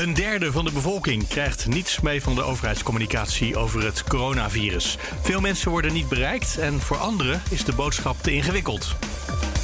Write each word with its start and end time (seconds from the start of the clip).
Een 0.00 0.14
derde 0.14 0.52
van 0.52 0.64
de 0.64 0.72
bevolking 0.72 1.28
krijgt 1.28 1.66
niets 1.66 2.00
mee 2.00 2.22
van 2.22 2.34
de 2.34 2.42
overheidscommunicatie 2.42 3.56
over 3.56 3.84
het 3.84 4.04
coronavirus. 4.04 4.98
Veel 5.22 5.40
mensen 5.40 5.70
worden 5.70 5.92
niet 5.92 6.08
bereikt 6.08 6.58
en 6.58 6.80
voor 6.80 6.96
anderen 6.96 7.42
is 7.50 7.64
de 7.64 7.72
boodschap 7.72 8.22
te 8.22 8.32
ingewikkeld. 8.32 8.96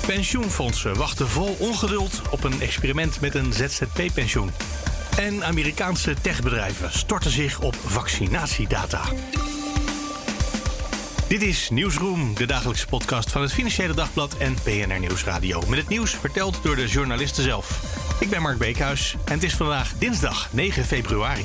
Pensioenfondsen 0.07 0.97
wachten 0.97 1.29
vol 1.29 1.57
ongeduld 1.59 2.23
op 2.31 2.45
een 2.45 2.61
experiment 2.61 3.21
met 3.21 3.35
een 3.35 3.53
ZZP-pensioen. 3.53 4.51
En 5.19 5.45
Amerikaanse 5.45 6.15
techbedrijven 6.21 6.93
storten 6.93 7.31
zich 7.31 7.61
op 7.61 7.75
vaccinatiedata. 7.85 9.03
Dit 11.29 11.43
is 11.43 11.71
Nieuwsroom, 11.71 12.35
de 12.35 12.47
dagelijkse 12.47 12.87
podcast 12.87 13.31
van 13.31 13.43
het 13.43 13.53
Financiële 13.53 13.95
Dagblad 13.95 14.37
en 14.37 14.55
PNR 14.55 14.99
Nieuwsradio. 14.99 15.63
Met 15.69 15.79
het 15.79 15.89
nieuws 15.89 16.15
verteld 16.15 16.63
door 16.63 16.77
de 16.77 16.87
journalisten 16.87 17.43
zelf. 17.43 17.83
Ik 18.21 18.31
ben 18.31 18.43
Mark 18.43 18.59
Beekhuis 18.59 19.17
en 19.25 19.33
het 19.33 19.43
is 19.43 19.55
vandaag 19.55 19.93
dinsdag 19.93 20.53
9 20.53 20.85
februari. 20.85 21.45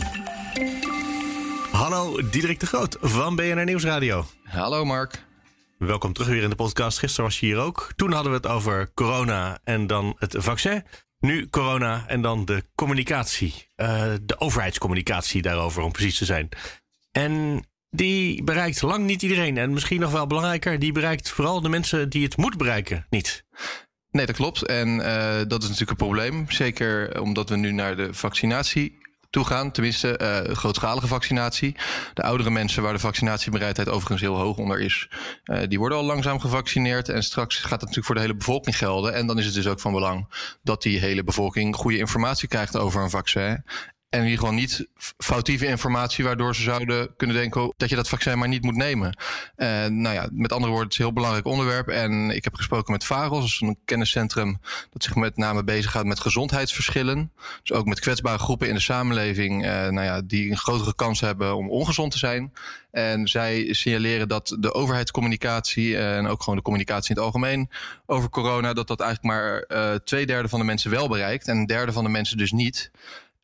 Hallo, 1.72 2.30
Diederik 2.30 2.60
de 2.60 2.66
Groot 2.66 2.98
van 3.00 3.36
BNR 3.36 3.64
Nieuwsradio. 3.64 4.26
Hallo 4.44 4.86
Mark. 4.86 5.26
Welkom 5.78 6.14
terug 6.14 6.30
weer 6.30 6.44
in 6.44 6.50
de 6.50 6.56
podcast. 6.56 7.00
Gisteren 7.00 7.26
was 7.26 7.40
je 7.40 7.46
hier 7.46 7.58
ook. 7.58 7.92
Toen 7.96 8.12
hadden 8.12 8.32
we 8.32 8.38
het 8.38 8.48
over 8.48 8.94
corona 8.94 9.60
en 9.64 9.88
dan 9.88 10.16
het 10.18 10.36
vaccin. 10.38 10.84
Nu 11.20 11.50
corona 11.50 12.08
en 12.08 12.22
dan 12.22 12.46
de 12.46 12.64
communicatie. 12.76 13.68
Uh, 13.78 14.14
de 14.22 14.40
overheidscommunicatie 14.40 15.42
daarover, 15.42 15.84
om 15.84 15.92
precies 15.92 16.18
te 16.18 16.26
zijn. 16.26 16.50
En 17.12 17.64
die 17.92 18.44
bereikt 18.44 18.82
lang 18.82 19.06
niet 19.06 19.22
iedereen. 19.22 19.58
En 19.58 19.74
misschien 19.74 20.00
nog 20.00 20.12
wel 20.12 20.28
belangrijker, 20.28 20.80
die 20.80 20.92
bereikt 20.92 21.30
vooral 21.30 21.62
de 21.62 21.70
mensen 21.70 22.10
die 22.10 22.24
het 22.24 22.38
moet 22.38 22.58
bereiken 22.58 23.06
niet. 23.10 23.44
Nee, 24.12 24.26
dat 24.26 24.36
klopt. 24.36 24.66
En 24.66 24.88
uh, 24.88 25.38
dat 25.48 25.64
is 25.64 25.70
natuurlijk 25.70 25.90
een 25.90 26.08
probleem. 26.08 26.52
Zeker 26.52 27.22
omdat 27.22 27.50
we 27.50 27.56
nu 27.56 27.72
naar 27.72 27.96
de 27.96 28.14
vaccinatie 28.14 29.00
toe 29.30 29.46
gaan. 29.46 29.72
Tenminste, 29.72 30.20
uh, 30.22 30.56
grootschalige 30.56 31.08
vaccinatie. 31.08 31.76
De 32.14 32.24
oudere 32.24 32.50
mensen 32.50 32.84
waar 32.84 32.94
de 32.94 33.00
vaccinatiebereidheid 33.00 33.90
overigens 33.90 34.22
heel 34.22 34.36
hoog 34.36 34.58
onder 34.58 34.80
is, 34.80 35.10
uh, 35.46 35.60
die 35.68 35.80
worden 35.80 35.98
al 35.98 36.04
langzaam 36.04 36.40
gevaccineerd. 36.40 37.10
En 37.10 37.24
straks 37.24 37.56
gaat 37.56 37.70
het 37.70 37.80
natuurlijk 37.80 38.06
voor 38.06 38.16
de 38.16 38.22
hele 38.22 38.36
bevolking 38.36 38.78
gelden. 38.78 39.14
En 39.14 39.28
dan 39.28 39.40
is 39.40 39.46
het 39.46 39.54
dus 39.54 39.68
ook 39.68 39.80
van 39.80 39.94
belang 39.94 40.34
dat 40.64 40.82
die 40.82 41.00
hele 41.00 41.24
bevolking 41.24 41.76
goede 41.76 41.98
informatie 41.98 42.48
krijgt 42.48 42.78
over 42.78 43.02
een 43.02 43.10
vaccin. 43.10 43.64
En 44.12 44.24
ieder 44.24 44.40
geval 44.40 44.54
niet 44.54 44.88
foutieve 45.18 45.66
informatie, 45.66 46.24
waardoor 46.24 46.56
ze 46.56 46.62
zouden 46.62 47.16
kunnen 47.16 47.36
denken 47.36 47.74
dat 47.78 47.90
je 47.90 47.96
dat 47.96 48.10
vaccin 48.10 48.38
maar 48.38 48.48
niet 48.48 48.64
moet 48.64 48.76
nemen. 48.76 49.18
Uh, 49.58 49.68
nou 49.86 50.16
ja, 50.16 50.30
met 50.32 50.52
andere 50.52 50.72
woorden, 50.72 50.84
het 50.84 50.92
is 50.92 50.98
een 50.98 51.06
heel 51.06 51.14
belangrijk 51.14 51.46
onderwerp. 51.46 51.88
En 51.88 52.30
ik 52.30 52.44
heb 52.44 52.56
gesproken 52.56 52.92
met 52.92 53.04
VAROS, 53.04 53.62
een 53.62 53.78
kenniscentrum 53.86 54.60
dat 54.90 55.04
zich 55.04 55.16
met 55.16 55.38
name 55.38 55.64
beziggaat 55.64 56.06
met 56.06 56.20
gezondheidsverschillen. 56.20 57.32
Dus 57.64 57.78
ook 57.78 57.86
met 57.86 58.00
kwetsbare 58.00 58.38
groepen 58.38 58.68
in 58.68 58.74
de 58.74 58.80
samenleving, 58.80 59.66
uh, 59.66 59.70
nou 59.70 60.02
ja, 60.02 60.22
die 60.22 60.52
een 60.52 60.58
grotere 60.58 60.96
kans 60.96 61.20
hebben 61.20 61.56
om 61.56 61.70
ongezond 61.70 62.12
te 62.12 62.18
zijn. 62.18 62.54
En 62.92 63.28
zij 63.28 63.74
signaleren 63.74 64.28
dat 64.28 64.56
de 64.60 64.74
overheidscommunicatie 64.74 65.98
en 65.98 66.28
ook 66.28 66.44
gewoon 66.44 66.56
de 66.56 66.64
communicatie 66.64 67.10
in 67.10 67.16
het 67.16 67.26
algemeen 67.26 67.70
over 68.06 68.30
corona, 68.30 68.74
dat 68.74 68.88
dat 68.88 69.00
eigenlijk 69.00 69.34
maar 69.34 69.66
uh, 69.68 69.96
twee 69.96 70.26
derde 70.26 70.50
van 70.50 70.60
de 70.60 70.66
mensen 70.66 70.92
wel 70.92 71.08
bereikt 71.08 71.48
en 71.48 71.58
een 71.58 71.66
derde 71.66 71.92
van 71.92 72.04
de 72.04 72.10
mensen 72.10 72.38
dus 72.38 72.52
niet. 72.52 72.92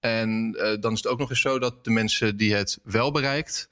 En 0.07 0.55
uh, 0.57 0.81
dan 0.81 0.91
is 0.91 0.97
het 1.03 1.07
ook 1.07 1.19
nog 1.19 1.29
eens 1.29 1.41
zo 1.41 1.59
dat 1.59 1.83
de 1.83 1.91
mensen 1.91 2.37
die 2.37 2.53
het 2.53 2.79
wel 2.83 3.11
bereikt, 3.11 3.67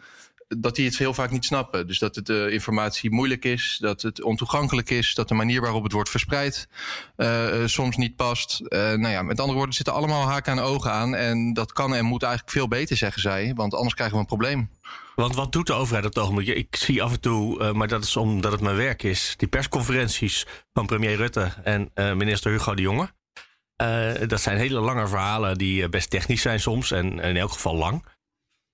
dat 0.47 0.75
die 0.75 0.85
het 0.85 0.97
heel 0.97 1.13
vaak 1.13 1.31
niet 1.31 1.45
snappen. 1.45 1.87
Dus 1.87 1.99
dat 1.99 2.13
de 2.13 2.45
uh, 2.47 2.53
informatie 2.53 3.11
moeilijk 3.11 3.45
is, 3.45 3.77
dat 3.81 4.01
het 4.01 4.23
ontoegankelijk 4.23 4.89
is, 4.89 5.13
dat 5.13 5.27
de 5.27 5.33
manier 5.33 5.61
waarop 5.61 5.83
het 5.83 5.91
wordt 5.91 6.09
verspreid 6.09 6.67
uh, 7.17 7.65
soms 7.65 7.95
niet 7.95 8.15
past. 8.15 8.61
nou 8.69 9.07
ja, 9.07 9.21
met 9.21 9.39
andere 9.39 9.57
woorden, 9.57 9.75
zitten 9.75 9.93
allemaal 9.93 10.27
haken 10.27 10.51
en 10.51 10.63
ogen 10.63 10.91
aan. 10.91 11.15
En 11.15 11.53
dat 11.53 11.73
kan 11.73 11.95
en 11.95 12.05
moet 12.05 12.23
eigenlijk 12.23 12.53
veel 12.53 12.67
beter, 12.67 12.97
zeggen 12.97 13.21
zij, 13.21 13.51
want 13.55 13.73
anders 13.73 13.93
krijgen 13.93 14.15
we 14.15 14.21
een 14.21 14.27
probleem. 14.27 14.69
Want 15.15 15.35
wat 15.35 15.51
doet 15.51 15.67
de 15.67 15.73
overheid 15.73 16.05
op 16.05 16.13
het 16.13 16.23
ogenblik? 16.23 16.47
Ik 16.47 16.75
zie 16.75 17.03
af 17.03 17.11
en 17.11 17.19
toe, 17.19 17.61
uh, 17.61 17.71
maar 17.71 17.87
dat 17.87 18.03
is 18.03 18.15
omdat 18.15 18.51
het 18.51 18.61
mijn 18.61 18.75
werk 18.75 19.03
is, 19.03 19.33
die 19.37 19.47
persconferenties 19.47 20.45
van 20.73 20.85
premier 20.85 21.15
Rutte 21.15 21.51
en 21.63 21.91
uh, 21.95 22.13
minister 22.13 22.51
Hugo 22.51 22.75
de 22.75 22.81
Jonge. 22.81 23.09
Uh, 23.81 24.27
dat 24.27 24.41
zijn 24.41 24.57
hele 24.57 24.79
lange 24.79 25.07
verhalen 25.07 25.57
die 25.57 25.89
best 25.89 26.09
technisch 26.09 26.41
zijn 26.41 26.59
soms 26.59 26.91
en 26.91 27.19
in 27.19 27.37
elk 27.37 27.51
geval 27.51 27.75
lang. 27.75 28.05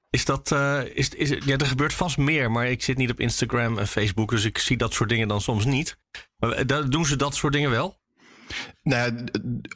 Is 0.09 0.25
dat, 0.25 0.51
uh, 0.51 0.81
is, 0.94 1.09
is, 1.09 1.29
ja, 1.29 1.57
er 1.57 1.66
gebeurt 1.66 1.94
vast 1.94 2.17
meer, 2.17 2.51
maar 2.51 2.67
ik 2.67 2.84
zit 2.84 2.97
niet 2.97 3.11
op 3.11 3.19
Instagram 3.19 3.78
en 3.78 3.88
Facebook, 3.88 4.29
dus 4.29 4.45
ik 4.45 4.57
zie 4.57 4.78
dat 4.78 4.94
soort 4.94 5.09
dingen 5.09 5.28
dan 5.28 5.41
soms 5.41 5.66
niet. 5.66 5.97
Maar 6.38 6.90
doen 6.90 7.06
ze 7.06 7.16
dat 7.16 7.35
soort 7.35 7.53
dingen 7.53 7.69
wel? 7.69 8.00
Nou 8.84 9.16
ja, 9.16 9.24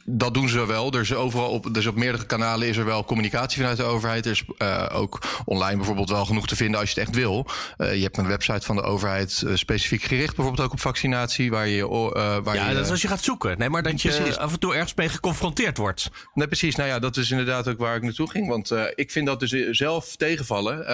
dat 0.04 0.34
doen 0.34 0.48
ze 0.48 0.66
wel. 0.66 0.92
Er 0.92 1.00
is 1.00 1.14
overal 1.14 1.50
op, 1.50 1.74
dus 1.74 1.86
op 1.86 1.96
meerdere 1.96 2.26
kanalen 2.26 2.68
is 2.68 2.76
er 2.76 2.84
wel 2.84 3.04
communicatie 3.04 3.60
vanuit 3.60 3.76
de 3.76 3.82
overheid. 3.82 4.24
Er 4.24 4.30
is 4.30 4.44
uh, 4.58 4.86
ook 4.92 5.18
online 5.44 5.76
bijvoorbeeld 5.76 6.08
wel 6.08 6.24
genoeg 6.24 6.46
te 6.46 6.56
vinden 6.56 6.80
als 6.80 6.92
je 6.92 7.00
het 7.00 7.08
echt 7.08 7.18
wil. 7.18 7.46
Uh, 7.78 7.94
je 7.94 8.02
hebt 8.02 8.16
een 8.16 8.26
website 8.26 8.66
van 8.66 8.76
de 8.76 8.82
overheid 8.82 9.42
uh, 9.44 9.54
specifiek 9.54 10.02
gericht, 10.02 10.36
bijvoorbeeld 10.36 10.66
ook 10.66 10.72
op 10.72 10.80
vaccinatie, 10.80 11.50
waar 11.50 11.68
je. 11.68 11.88
waar 11.88 12.54
ja, 12.54 12.68
je, 12.68 12.74
dat 12.74 12.84
is 12.84 12.90
als 12.90 13.02
je 13.02 13.08
gaat 13.08 13.22
zoeken. 13.22 13.58
Nee, 13.58 13.68
maar 13.68 13.82
dat 13.82 14.02
je 14.02 14.08
precies. 14.08 14.38
af 14.38 14.52
en 14.52 14.58
toe 14.58 14.74
ergens 14.74 14.94
mee 14.94 15.08
geconfronteerd 15.08 15.76
wordt. 15.76 16.10
Nee, 16.34 16.46
precies. 16.46 16.76
Nou 16.76 16.88
ja, 16.88 16.98
dat 16.98 17.16
is 17.16 17.30
inderdaad 17.30 17.68
ook 17.68 17.78
waar 17.78 17.96
ik 17.96 18.02
naartoe 18.02 18.30
ging. 18.30 18.48
Want 18.48 18.72
ik 18.94 19.10
vind 19.10 19.26
dat 19.26 19.40
dus 19.40 19.50
zelf 19.70 20.16
tegenvallen. 20.16 20.84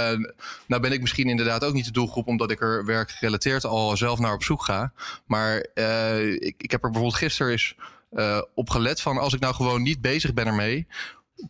nou 0.67 0.83
ben 0.83 0.93
ik 0.93 1.01
misschien 1.01 1.29
inderdaad 1.29 1.65
ook 1.65 1.75
niet 1.75 1.85
de 1.85 1.93
doelgroep, 1.93 2.27
omdat 2.27 2.51
ik 2.51 2.61
er 2.61 2.85
werkgerelateerd 2.85 3.65
al 3.65 3.97
zelf 3.97 4.19
naar 4.19 4.35
op 4.35 4.43
zoek 4.43 4.65
ga. 4.65 4.93
Maar 5.27 5.67
ik, 6.39 6.55
ik 6.59 6.71
heb 6.71 6.85
er 6.85 6.91
bijvoorbeeld 6.91 7.15
gisteren 7.15 7.53
eens 7.53 7.75
uh, 8.13 8.43
op 8.55 8.71
gelet 8.71 9.01
van 9.01 9.19
als 9.19 9.35
ik 9.35 9.41
nou 9.41 9.55
gewoon 9.55 9.83
niet 9.83 10.01
bezig 10.01 10.35
ben 10.35 10.47
ermee, 10.47 10.87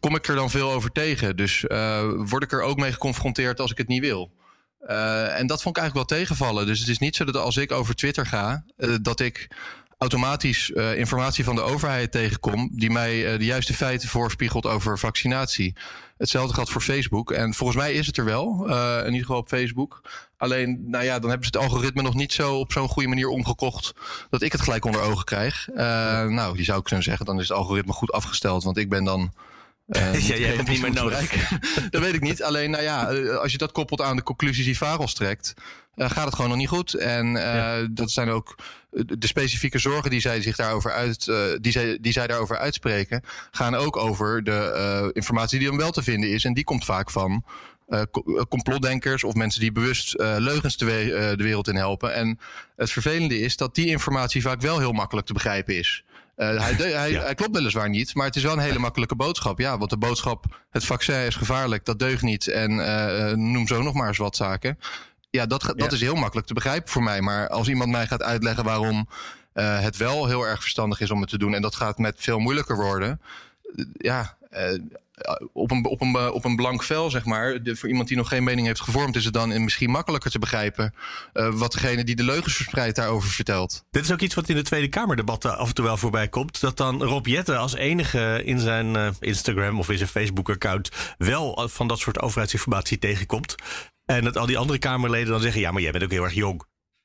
kom 0.00 0.14
ik 0.14 0.28
er 0.28 0.34
dan 0.34 0.50
veel 0.50 0.70
over 0.70 0.92
tegen. 0.92 1.36
Dus 1.36 1.64
uh, 1.68 2.10
word 2.16 2.42
ik 2.42 2.52
er 2.52 2.62
ook 2.62 2.78
mee 2.78 2.92
geconfronteerd 2.92 3.60
als 3.60 3.70
ik 3.70 3.78
het 3.78 3.88
niet 3.88 4.00
wil. 4.00 4.30
Uh, 4.88 5.38
en 5.38 5.46
dat 5.46 5.62
vond 5.62 5.76
ik 5.76 5.82
eigenlijk 5.82 6.10
wel 6.10 6.18
tegenvallen. 6.18 6.66
Dus 6.66 6.78
het 6.78 6.88
is 6.88 6.98
niet 6.98 7.16
zo 7.16 7.24
dat 7.24 7.36
als 7.36 7.56
ik 7.56 7.72
over 7.72 7.94
Twitter 7.94 8.26
ga, 8.26 8.64
dat 9.00 9.20
ik 9.20 9.48
automatisch 10.02 10.70
uh, 10.70 10.98
informatie 10.98 11.44
van 11.44 11.54
de 11.54 11.60
overheid 11.60 12.12
tegenkom 12.12 12.68
die 12.72 12.90
mij 12.90 13.32
uh, 13.32 13.38
de 13.38 13.44
juiste 13.44 13.74
feiten 13.74 14.08
voorspiegelt 14.08 14.66
over 14.66 14.98
vaccinatie. 14.98 15.74
Hetzelfde 16.16 16.54
geldt 16.54 16.70
voor 16.70 16.80
Facebook. 16.80 17.30
En 17.30 17.54
volgens 17.54 17.78
mij 17.78 17.92
is 17.92 18.06
het 18.06 18.16
er 18.16 18.24
wel, 18.24 18.66
uh, 18.68 18.98
in 18.98 19.04
ieder 19.04 19.20
geval 19.20 19.36
op 19.40 19.48
Facebook. 19.48 20.00
Alleen, 20.36 20.90
nou 20.90 21.04
ja, 21.04 21.18
dan 21.18 21.30
hebben 21.30 21.48
ze 21.48 21.58
het 21.58 21.66
algoritme 21.66 22.02
nog 22.02 22.14
niet 22.14 22.32
zo 22.32 22.58
op 22.58 22.72
zo'n 22.72 22.88
goede 22.88 23.08
manier 23.08 23.28
omgekocht 23.28 23.94
dat 24.30 24.42
ik 24.42 24.52
het 24.52 24.60
gelijk 24.60 24.84
onder 24.84 25.00
ogen 25.00 25.24
krijg. 25.24 25.66
nou, 26.28 26.56
die 26.56 26.64
zou 26.64 26.82
kunnen 26.82 27.04
zeggen, 27.04 27.26
dan 27.26 27.40
is 27.40 27.48
het 27.48 27.56
algoritme 27.56 27.92
goed 27.92 28.12
afgesteld, 28.12 28.64
want 28.64 28.76
ik 28.76 28.88
ben 28.88 29.04
dan 29.04 29.32
uh, 29.96 30.14
ja, 30.28 30.36
jij 30.36 30.46
hebt 30.46 30.58
het 30.58 30.68
niet 30.68 30.80
meer 30.80 30.92
nodig. 30.92 31.48
dat 31.90 32.02
weet 32.02 32.14
ik 32.14 32.20
niet. 32.20 32.42
Alleen, 32.42 32.70
nou 32.70 32.82
ja, 32.82 33.04
als 33.34 33.52
je 33.52 33.58
dat 33.58 33.72
koppelt 33.72 34.00
aan 34.00 34.16
de 34.16 34.22
conclusies 34.22 34.64
die 34.64 34.76
Varos 34.76 35.14
trekt, 35.14 35.54
uh, 35.96 36.10
gaat 36.10 36.24
het 36.24 36.34
gewoon 36.34 36.50
nog 36.50 36.58
niet 36.58 36.68
goed. 36.68 36.94
En 36.94 37.26
uh, 37.26 37.42
ja. 37.42 37.86
dat 37.90 38.10
zijn 38.10 38.28
ook 38.28 38.58
de 38.90 39.26
specifieke 39.26 39.78
zorgen 39.78 40.10
die 40.10 40.20
zij 40.20 40.42
zich 40.42 40.56
daarover 40.56 40.92
uit, 40.92 41.32
die 41.60 41.72
zij, 41.72 41.98
die 42.00 42.12
zij 42.12 42.26
daarover 42.26 42.58
uitspreken, 42.58 43.22
gaan 43.50 43.74
ook 43.74 43.96
over 43.96 44.44
de 44.44 45.10
informatie 45.12 45.58
die 45.58 45.68
dan 45.68 45.76
wel 45.76 45.90
te 45.90 46.02
vinden 46.02 46.30
is. 46.30 46.44
En 46.44 46.54
die 46.54 46.64
komt 46.64 46.84
vaak 46.84 47.10
van 47.10 47.44
uh, 47.92 48.02
complotdenkers 48.48 49.24
of 49.24 49.34
mensen 49.34 49.60
die 49.60 49.72
bewust 49.72 50.14
uh, 50.14 50.34
leugens 50.38 50.76
de, 50.76 50.84
we 50.84 51.04
uh, 51.04 51.36
de, 51.36 51.42
wereld 51.42 51.68
in 51.68 51.76
helpen. 51.76 52.14
En 52.14 52.38
het 52.76 52.90
vervelende 52.90 53.40
is 53.40 53.56
dat 53.56 53.74
die 53.74 53.86
informatie 53.86 54.42
vaak 54.42 54.60
wel 54.60 54.78
heel 54.78 54.92
makkelijk 54.92 55.26
te 55.26 55.32
begrijpen 55.32 55.78
is. 55.78 56.04
Hij, 56.36 56.74
hij, 56.74 57.10
ja. 57.10 57.22
hij, 57.22 57.34
klopt 57.34 57.56
weliswaar 57.56 57.88
niet, 57.88 58.14
maar 58.14 58.26
het 58.26 58.36
is 58.36 58.42
wel 58.42 58.52
een 58.52 58.58
hele 58.58 58.78
makkelijke 58.78 59.14
boodschap. 59.14 59.58
Ja, 59.58 59.78
want 59.78 59.90
de 59.90 59.96
boodschap, 59.96 60.44
het 60.70 60.84
vaccin 60.84 61.14
is 61.14 61.34
gevaarlijk, 61.34 61.84
dat 61.84 61.98
deugt 61.98 62.22
niet. 62.22 62.46
En 62.46 62.76
noem 63.52 63.66
zo 63.66 63.82
nog 63.82 63.94
maar 63.94 64.08
eens 64.08 64.18
wat 64.18 64.36
zaken. 64.36 64.78
Ja, 65.30 65.46
dat, 65.46 65.62
dat 65.62 65.74
ja. 65.76 65.90
is 65.90 66.00
heel 66.00 66.14
makkelijk 66.14 66.46
te 66.46 66.54
begrijpen 66.54 66.90
voor 66.90 67.02
mij. 67.02 67.20
Maar 67.20 67.48
als 67.48 67.68
iemand 67.68 67.90
mij 67.90 68.06
gaat 68.06 68.22
uitleggen 68.22 68.64
waarom 68.64 69.08
het 69.52 69.96
wel 69.96 70.26
heel 70.26 70.46
erg 70.46 70.60
verstandig 70.60 71.00
is 71.00 71.10
om 71.10 71.20
het 71.20 71.30
te 71.30 71.38
doen... 71.38 71.54
en 71.54 71.62
dat 71.62 71.74
gaat 71.74 71.98
met 71.98 72.14
veel 72.18 72.38
moeilijker 72.38 72.76
worden... 72.76 73.20
ja, 73.96 74.36
op 75.52 75.70
een, 75.70 75.84
op, 75.84 76.00
een, 76.00 76.32
op 76.32 76.44
een 76.44 76.56
blank 76.56 76.82
vel, 76.82 77.10
zeg 77.10 77.24
maar. 77.24 77.62
De, 77.62 77.76
voor 77.76 77.88
iemand 77.88 78.08
die 78.08 78.16
nog 78.16 78.28
geen 78.28 78.44
mening 78.44 78.66
heeft 78.66 78.80
gevormd, 78.80 79.16
is 79.16 79.24
het 79.24 79.34
dan 79.34 79.64
misschien 79.64 79.90
makkelijker 79.90 80.30
te 80.30 80.38
begrijpen. 80.38 80.94
Uh, 81.34 81.54
wat 81.54 81.72
degene 81.72 82.04
die 82.04 82.16
de 82.16 82.24
leugens 82.24 82.54
verspreidt 82.54 82.96
daarover 82.96 83.30
vertelt. 83.30 83.84
Dit 83.90 84.04
is 84.04 84.12
ook 84.12 84.20
iets 84.20 84.34
wat 84.34 84.48
in 84.48 84.56
de 84.56 84.62
Tweede 84.62 84.88
Kamerdebatten 84.88 85.58
af 85.58 85.68
en 85.68 85.74
toe 85.74 85.84
wel 85.84 85.96
voorbij 85.96 86.28
komt. 86.28 86.60
Dat 86.60 86.76
dan 86.76 87.02
Rob 87.02 87.26
Jetten 87.26 87.58
als 87.58 87.74
enige 87.74 88.42
in 88.44 88.60
zijn 88.60 88.94
uh, 88.94 89.08
Instagram 89.20 89.78
of 89.78 89.90
in 89.90 89.98
zijn 89.98 90.08
Facebook-account 90.08 90.90
wel 91.18 91.68
van 91.68 91.86
dat 91.86 91.98
soort 91.98 92.20
overheidsinformatie 92.20 92.98
tegenkomt. 92.98 93.54
En 94.04 94.24
dat 94.24 94.36
al 94.36 94.46
die 94.46 94.58
andere 94.58 94.78
Kamerleden 94.78 95.32
dan 95.32 95.40
zeggen: 95.40 95.60
ja, 95.60 95.70
maar 95.70 95.82
jij 95.82 95.92
bent 95.92 96.04
ook 96.04 96.10
heel 96.10 96.24
erg 96.24 96.34
jong. 96.34 96.62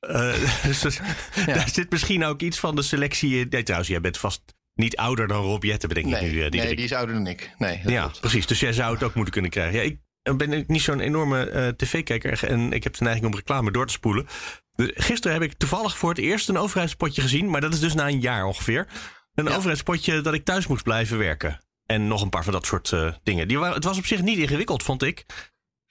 Uh, 0.09 0.33
dus 0.81 0.99
daar 1.45 1.69
zit 1.69 1.91
misschien 1.91 2.25
ook 2.25 2.41
iets 2.41 2.59
van 2.59 2.75
de 2.75 2.81
selectie 2.81 3.39
in. 3.39 3.47
Nee, 3.49 3.63
trouwens, 3.63 3.89
jij 3.91 4.01
bent 4.01 4.17
vast 4.17 4.56
niet 4.77 4.97
ouder 4.97 5.27
dan 5.27 5.41
Rob 5.41 5.63
Jetten, 5.63 5.89
bedenk 5.89 6.07
nee, 6.07 6.15
ik 6.15 6.31
nu. 6.31 6.37
Uh, 6.37 6.49
nee, 6.49 6.75
die 6.75 6.85
is 6.85 6.93
ouder 6.93 7.15
dan 7.15 7.27
ik. 7.27 7.51
Nee, 7.57 7.81
ja, 7.85 8.01
klopt. 8.01 8.19
precies. 8.19 8.47
Dus 8.47 8.59
jij 8.59 8.73
zou 8.73 8.93
het 8.93 9.03
ook 9.03 9.13
moeten 9.13 9.33
kunnen 9.33 9.51
krijgen. 9.51 9.83
Ja, 9.83 9.83
ik 9.83 10.37
ben 10.37 10.63
niet 10.67 10.81
zo'n 10.81 10.99
enorme 10.99 11.51
uh, 11.51 11.67
tv-kijker 11.67 12.43
en 12.43 12.71
ik 12.71 12.83
heb 12.83 12.93
de 12.93 13.03
neiging 13.03 13.25
om 13.25 13.35
reclame 13.35 13.71
door 13.71 13.85
te 13.85 13.93
spoelen. 13.93 14.27
Dus 14.75 14.91
gisteren 14.93 15.41
heb 15.41 15.51
ik 15.51 15.57
toevallig 15.57 15.97
voor 15.97 16.09
het 16.09 16.19
eerst 16.19 16.49
een 16.49 16.57
overheidspotje 16.57 17.21
gezien, 17.21 17.49
maar 17.49 17.61
dat 17.61 17.73
is 17.73 17.79
dus 17.79 17.93
na 17.93 18.07
een 18.07 18.21
jaar 18.21 18.45
ongeveer. 18.45 18.87
Een 19.33 19.45
ja. 19.45 19.55
overheidspotje 19.55 20.21
dat 20.21 20.33
ik 20.33 20.45
thuis 20.45 20.67
moest 20.67 20.83
blijven 20.83 21.17
werken. 21.17 21.59
En 21.85 22.07
nog 22.07 22.21
een 22.21 22.29
paar 22.29 22.43
van 22.43 22.53
dat 22.53 22.65
soort 22.65 22.91
uh, 22.91 23.13
dingen. 23.23 23.47
Die 23.47 23.59
waren, 23.59 23.75
het 23.75 23.83
was 23.83 23.97
op 23.97 24.05
zich 24.05 24.21
niet 24.21 24.37
ingewikkeld, 24.37 24.83
vond 24.83 25.03
ik. 25.03 25.25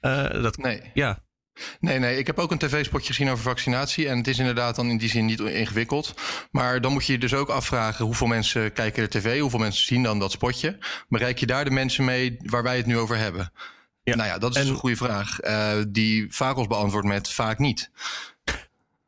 Uh, 0.00 0.42
dat, 0.42 0.56
nee. 0.56 0.80
Ja. 0.94 1.24
Nee, 1.80 1.98
nee, 1.98 2.18
ik 2.18 2.26
heb 2.26 2.38
ook 2.38 2.50
een 2.50 2.58
tv-spotje 2.58 3.06
gezien 3.06 3.30
over 3.30 3.42
vaccinatie. 3.42 4.08
En 4.08 4.18
het 4.18 4.28
is 4.28 4.38
inderdaad 4.38 4.76
dan 4.76 4.90
in 4.90 4.98
die 4.98 5.08
zin 5.08 5.24
niet 5.24 5.40
ingewikkeld. 5.40 6.14
Maar 6.50 6.80
dan 6.80 6.92
moet 6.92 7.06
je 7.06 7.12
je 7.12 7.18
dus 7.18 7.34
ook 7.34 7.48
afvragen 7.48 8.04
hoeveel 8.04 8.26
mensen 8.26 8.72
kijken 8.72 9.02
de 9.02 9.18
tv, 9.18 9.40
hoeveel 9.40 9.58
mensen 9.58 9.86
zien 9.86 10.02
dan 10.02 10.18
dat 10.18 10.32
spotje. 10.32 10.78
Bereik 11.08 11.38
je 11.38 11.46
daar 11.46 11.64
de 11.64 11.70
mensen 11.70 12.04
mee 12.04 12.36
waar 12.42 12.62
wij 12.62 12.76
het 12.76 12.86
nu 12.86 12.98
over 12.98 13.16
hebben? 13.16 13.52
Ja. 14.02 14.16
Nou 14.16 14.28
ja, 14.28 14.38
dat 14.38 14.56
is 14.56 14.62
en, 14.62 14.68
een 14.68 14.74
goede 14.74 14.96
vraag. 14.96 15.44
Uh, 15.44 15.72
die 15.88 16.26
Vagels 16.30 16.66
beantwoordt 16.66 17.06
met 17.06 17.30
vaak 17.30 17.58
niet. 17.58 17.90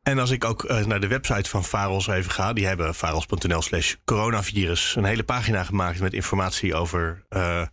En 0.03 0.19
als 0.19 0.31
ik 0.31 0.45
ook 0.45 0.65
uh, 0.65 0.85
naar 0.85 1.01
de 1.01 1.07
website 1.07 1.51
van 1.51 1.65
Faros 1.65 2.07
even 2.07 2.31
ga, 2.31 2.53
die 2.53 2.67
hebben 2.67 2.95
faros.nl 2.95 3.63
slash 3.63 3.95
coronavirus 4.05 4.97
een 4.97 5.05
hele 5.05 5.23
pagina 5.23 5.65
gemaakt 5.65 6.01
met 6.01 6.13
informatie 6.13 6.75
over 6.75 7.25
uh, 7.31 7.67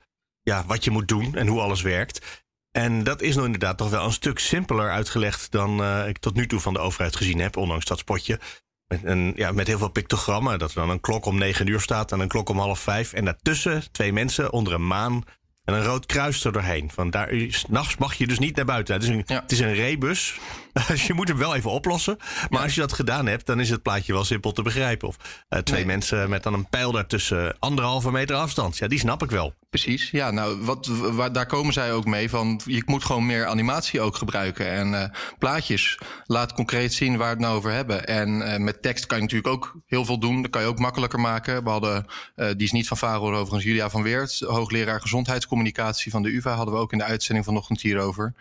ja, 0.44 0.64
wat 0.66 0.84
je 0.84 0.92
moet 0.92 1.08
doen 1.08 1.36
en 1.36 1.48
hoe 1.48 1.62
alles 1.62 1.82
werkt. 1.82 2.45
En 2.76 3.04
dat 3.04 3.22
is 3.22 3.34
nou 3.34 3.46
inderdaad 3.46 3.78
toch 3.78 3.90
wel 3.90 4.06
een 4.06 4.12
stuk 4.12 4.40
simpeler 4.40 4.92
uitgelegd 4.92 5.52
dan 5.52 5.82
uh, 5.82 6.08
ik 6.08 6.18
tot 6.18 6.36
nu 6.36 6.48
toe 6.48 6.60
van 6.60 6.74
de 6.74 6.80
overheid 6.80 7.16
gezien 7.16 7.40
heb, 7.40 7.58
ondanks 7.58 7.86
dat 7.86 7.98
spotje. 7.98 8.40
Met, 8.88 9.04
een, 9.04 9.34
ja, 9.36 9.52
met 9.52 9.68
heel 9.68 9.78
veel 9.78 9.90
pictogrammen, 9.90 10.60
dat 10.60 10.70
er 10.70 10.76
dan 10.76 10.90
een 10.90 11.00
klok 11.00 11.26
om 11.26 11.38
negen 11.38 11.68
uur 11.68 11.82
staat 11.82 12.12
en 12.12 12.20
een 12.20 12.28
klok 12.28 12.50
om 12.50 12.60
half 12.60 12.80
vijf. 12.80 13.14
En 13.14 13.26
daartussen 13.26 13.92
twee 13.92 14.14
mensen 14.14 14.52
onder 14.54 14.74
een 14.74 14.88
maan 14.88 15.24
en 15.66 15.74
een 15.74 15.84
rood 15.84 16.06
kruis 16.06 16.44
er 16.44 16.52
doorheen. 16.52 16.92
Van 16.94 17.10
daar, 17.10 17.34
nachts 17.68 17.98
mag 17.98 18.14
je 18.14 18.28
dus 18.28 18.40
niet 18.40 18.56
naar 18.56 18.66
buiten. 18.66 18.94
Het 18.94 19.04
is 19.04 19.10
een, 19.10 19.24
ja. 19.26 19.42
het 19.42 19.52
is 19.52 19.60
een 19.60 19.74
rebus. 19.74 20.40
Dus 20.88 21.08
je 21.08 21.14
moet 21.14 21.28
hem 21.28 21.38
wel 21.38 21.56
even 21.56 21.72
oplossen. 21.72 22.18
Maar 22.50 22.60
ja. 22.60 22.64
als 22.64 22.76
je 22.76 22.82
dat 22.82 22.94
gedaan 22.94 23.26
hebt, 23.26 23.46
dan 23.46 23.60
is 23.60 23.70
het 23.70 23.82
plaatje 23.82 24.14
wel 24.14 24.24
simpel 24.24 24.52
te 24.52 24.62
begrijpen. 24.62 25.08
Of 25.08 25.18
uh, 25.50 25.60
twee 25.60 25.78
nee. 25.78 25.88
mensen 25.88 26.30
met 26.30 26.44
dan 26.44 26.54
een 26.54 26.70
pijl 26.70 26.92
daartussen 26.92 27.56
anderhalve 27.60 28.12
meter 28.12 28.36
afstand. 28.36 28.78
Ja, 28.78 28.88
die 28.88 29.00
snap 29.00 29.24
ik 29.24 29.30
wel. 29.30 29.54
Precies, 29.70 30.12
ja, 30.12 30.32
nou, 30.32 30.62
wat, 30.62 30.88
waar, 30.88 31.34
daar 31.34 31.46
komen 31.46 31.74
zij 31.74 31.94
ook 31.94 32.06
mee 32.06 32.30
van. 32.30 32.62
Je 32.66 32.84
moet 32.86 33.04
gewoon 33.04 33.26
meer 33.26 33.46
animatie 33.46 34.02
ook 34.02 34.16
gebruiken. 34.16 34.72
En 34.72 34.92
uh, 34.92 35.04
plaatjes, 35.40 36.00
laat 36.26 36.54
concreet 36.54 36.94
zien 36.94 37.18
waar 37.18 37.28
we 37.28 37.34
het 37.34 37.40
nou 37.40 37.58
over 37.58 37.72
hebben. 37.72 38.08
En 38.08 38.30
uh, 38.30 38.58
met 38.58 38.82
tekst 38.82 39.06
kan 39.06 39.18
je 39.18 39.24
natuurlijk 39.24 39.54
ook 39.54 39.76
heel 39.86 40.06
veel 40.06 40.20
doen. 40.20 40.42
Dat 40.42 40.52
kan 40.52 40.62
je 40.62 40.68
ook 40.68 40.80
makkelijker 40.80 41.20
maken. 41.20 41.64
We 41.64 41.70
hadden, 41.70 42.06
die 42.36 42.56
is 42.58 42.72
niet 42.72 42.88
van 42.88 42.98
Faro 42.98 43.32
overigens, 43.32 43.64
Julia 43.64 43.90
van 43.90 44.04
Weert, 44.04 44.40
hoogleraar 44.40 45.02
gezondheidscommunicatie 45.56 46.12
van 46.12 46.24
de 46.24 46.34
UvA, 46.34 46.56
hadden 46.56 46.74
we 46.74 46.80
ook 46.80 46.92
in 46.92 46.98
de 46.98 47.04
uitzending 47.04 47.46
vanochtend 47.46 47.82
hierover. 47.82 48.34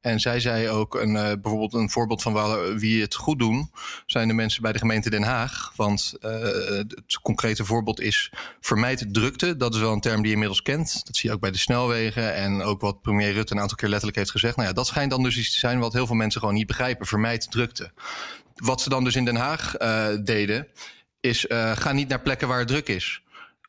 En 0.00 0.20
zij 0.20 0.40
zei 0.40 0.68
ook 0.68 0.94
een, 0.94 1.14
uh, 1.14 1.22
bijvoorbeeld 1.22 1.74
een 1.74 1.90
voorbeeld 1.90 2.22
van 2.22 2.78
wie 2.78 3.00
het 3.02 3.14
goed 3.14 3.38
doen, 3.38 3.70
zijn 4.06 4.28
de 4.28 4.34
mensen 4.34 4.62
bij 4.62 4.72
de 4.72 4.78
gemeente 4.78 5.10
Den 5.10 5.22
Haag. 5.22 5.72
Want 5.76 6.14
uh, 6.20 6.30
het 6.30 7.18
concrete 7.22 7.64
voorbeeld 7.64 8.00
is 8.00 8.32
vermijd 8.60 9.06
drukte. 9.14 9.56
Dat 9.56 9.74
is 9.74 9.80
wel 9.80 9.92
een 9.92 10.00
term 10.00 10.16
die 10.16 10.26
je 10.26 10.32
inmiddels 10.32 10.62
kent. 10.62 11.06
Dat 11.06 11.16
zie 11.16 11.28
je 11.28 11.34
ook 11.34 11.40
bij 11.40 11.50
de 11.50 11.58
snelwegen. 11.58 12.34
En 12.34 12.62
ook 12.62 12.80
wat 12.80 13.02
premier 13.02 13.32
Rutte 13.32 13.54
een 13.54 13.60
aantal 13.60 13.76
keer 13.76 13.88
letterlijk 13.88 14.18
heeft 14.18 14.30
gezegd. 14.30 14.56
Nou 14.56 14.68
ja, 14.68 14.74
dat 14.74 14.86
schijnt 14.86 15.10
dan 15.10 15.22
dus 15.22 15.36
iets 15.36 15.52
te 15.52 15.58
zijn 15.58 15.78
wat 15.78 15.92
heel 15.92 16.06
veel 16.06 16.16
mensen 16.16 16.40
gewoon 16.40 16.54
niet 16.54 16.66
begrijpen. 16.66 17.06
Vermijd 17.06 17.50
drukte. 17.50 17.92
Wat 18.54 18.80
ze 18.80 18.88
dan 18.88 19.04
dus 19.04 19.16
in 19.16 19.24
Den 19.24 19.36
Haag 19.36 19.80
uh, 19.80 20.06
deden, 20.24 20.66
is 21.20 21.44
ga 21.74 21.92
niet 21.92 22.08
naar 22.08 22.20
plekken 22.20 22.48
waar 22.48 22.58
het 22.58 22.68
druk 22.68 22.88
is. 22.88 23.22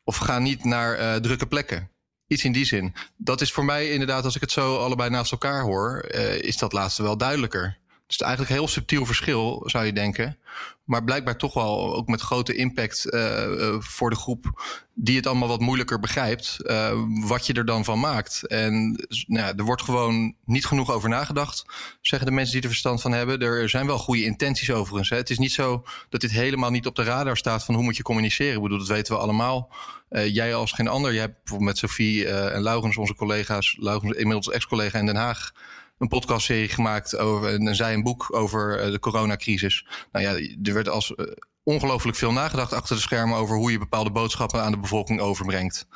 Of 0.04 0.16
ga 0.16 0.38
niet 0.38 0.64
naar 0.64 1.20
drukke 1.20 1.46
plekken. 1.46 1.90
Iets 2.26 2.44
in 2.44 2.52
die 2.52 2.64
zin. 2.64 2.94
Dat 3.16 3.40
is 3.40 3.52
voor 3.52 3.64
mij 3.64 3.90
inderdaad, 3.90 4.24
als 4.24 4.34
ik 4.34 4.40
het 4.40 4.50
zo 4.50 4.76
allebei 4.76 5.10
naast 5.10 5.32
elkaar 5.32 5.62
hoor, 5.62 6.08
uh, 6.14 6.42
is 6.42 6.56
dat 6.56 6.72
laatste 6.72 7.02
wel 7.02 7.16
duidelijker. 7.16 7.78
Het 8.06 8.14
is 8.14 8.20
eigenlijk 8.20 8.50
een 8.50 8.58
heel 8.58 8.68
subtiel 8.68 9.06
verschil, 9.06 9.62
zou 9.64 9.84
je 9.84 9.92
denken. 9.92 10.38
Maar 10.84 11.04
blijkbaar 11.04 11.36
toch 11.36 11.54
wel 11.54 11.94
ook 11.94 12.08
met 12.08 12.20
grote 12.20 12.54
impact 12.54 13.06
uh, 13.06 13.46
uh, 13.48 13.76
voor 13.78 14.10
de 14.10 14.16
groep 14.16 14.62
die 14.94 15.16
het 15.16 15.26
allemaal 15.26 15.48
wat 15.48 15.60
moeilijker 15.60 16.00
begrijpt, 16.00 16.58
uh, 16.60 16.92
wat 17.06 17.46
je 17.46 17.52
er 17.52 17.64
dan 17.64 17.84
van 17.84 18.00
maakt. 18.00 18.46
En 18.46 18.92
nou 19.26 19.46
ja, 19.46 19.54
er 19.54 19.64
wordt 19.64 19.82
gewoon 19.82 20.34
niet 20.44 20.66
genoeg 20.66 20.90
over 20.90 21.08
nagedacht, 21.08 21.64
zeggen 22.00 22.28
de 22.28 22.34
mensen 22.34 22.52
die 22.52 22.62
er 22.62 22.68
verstand 22.68 23.00
van 23.00 23.12
hebben. 23.12 23.40
Er 23.40 23.68
zijn 23.68 23.86
wel 23.86 23.98
goede 23.98 24.24
intenties 24.24 24.70
overigens. 24.70 25.10
Hè. 25.10 25.16
Het 25.16 25.30
is 25.30 25.38
niet 25.38 25.52
zo 25.52 25.84
dat 26.08 26.20
dit 26.20 26.30
helemaal 26.30 26.70
niet 26.70 26.86
op 26.86 26.96
de 26.96 27.02
radar 27.02 27.36
staat 27.36 27.64
van 27.64 27.74
hoe 27.74 27.84
moet 27.84 27.96
je 27.96 28.02
communiceren. 28.02 28.56
Ik 28.56 28.62
bedoel, 28.62 28.78
dat 28.78 28.88
weten 28.88 29.14
we 29.14 29.20
allemaal. 29.20 29.72
Jij 30.08 30.54
als 30.54 30.72
geen 30.72 30.88
ander. 30.88 31.12
Jij 31.12 31.20
hebt 31.20 31.36
bijvoorbeeld 31.38 31.70
met 31.70 31.78
Sophie 31.78 32.28
en 32.28 32.62
Laurens, 32.62 32.96
onze 32.96 33.14
collega's, 33.14 33.76
Laurens 33.80 34.16
inmiddels 34.16 34.50
ex-collega 34.50 34.98
in 34.98 35.06
Den 35.06 35.16
Haag, 35.16 35.52
een 35.98 36.08
podcastserie 36.08 36.68
gemaakt 36.68 37.16
over, 37.16 37.54
en 37.54 37.74
zij 37.74 37.94
een 37.94 38.02
boek 38.02 38.34
over 38.34 38.84
uh, 38.84 38.92
de 38.92 38.98
coronacrisis. 38.98 39.86
Nou 40.12 40.24
ja, 40.24 40.56
er 40.62 40.74
werd 40.74 40.88
als 40.88 41.12
uh, 41.16 41.26
ongelooflijk 41.62 42.16
veel 42.16 42.32
nagedacht 42.32 42.72
achter 42.72 42.96
de 42.96 43.02
schermen 43.02 43.36
over 43.36 43.56
hoe 43.56 43.72
je 43.72 43.78
bepaalde 43.78 44.10
boodschappen 44.10 44.62
aan 44.62 44.72
de 44.72 44.78
bevolking 44.78 45.20
overbrengt. 45.20 45.86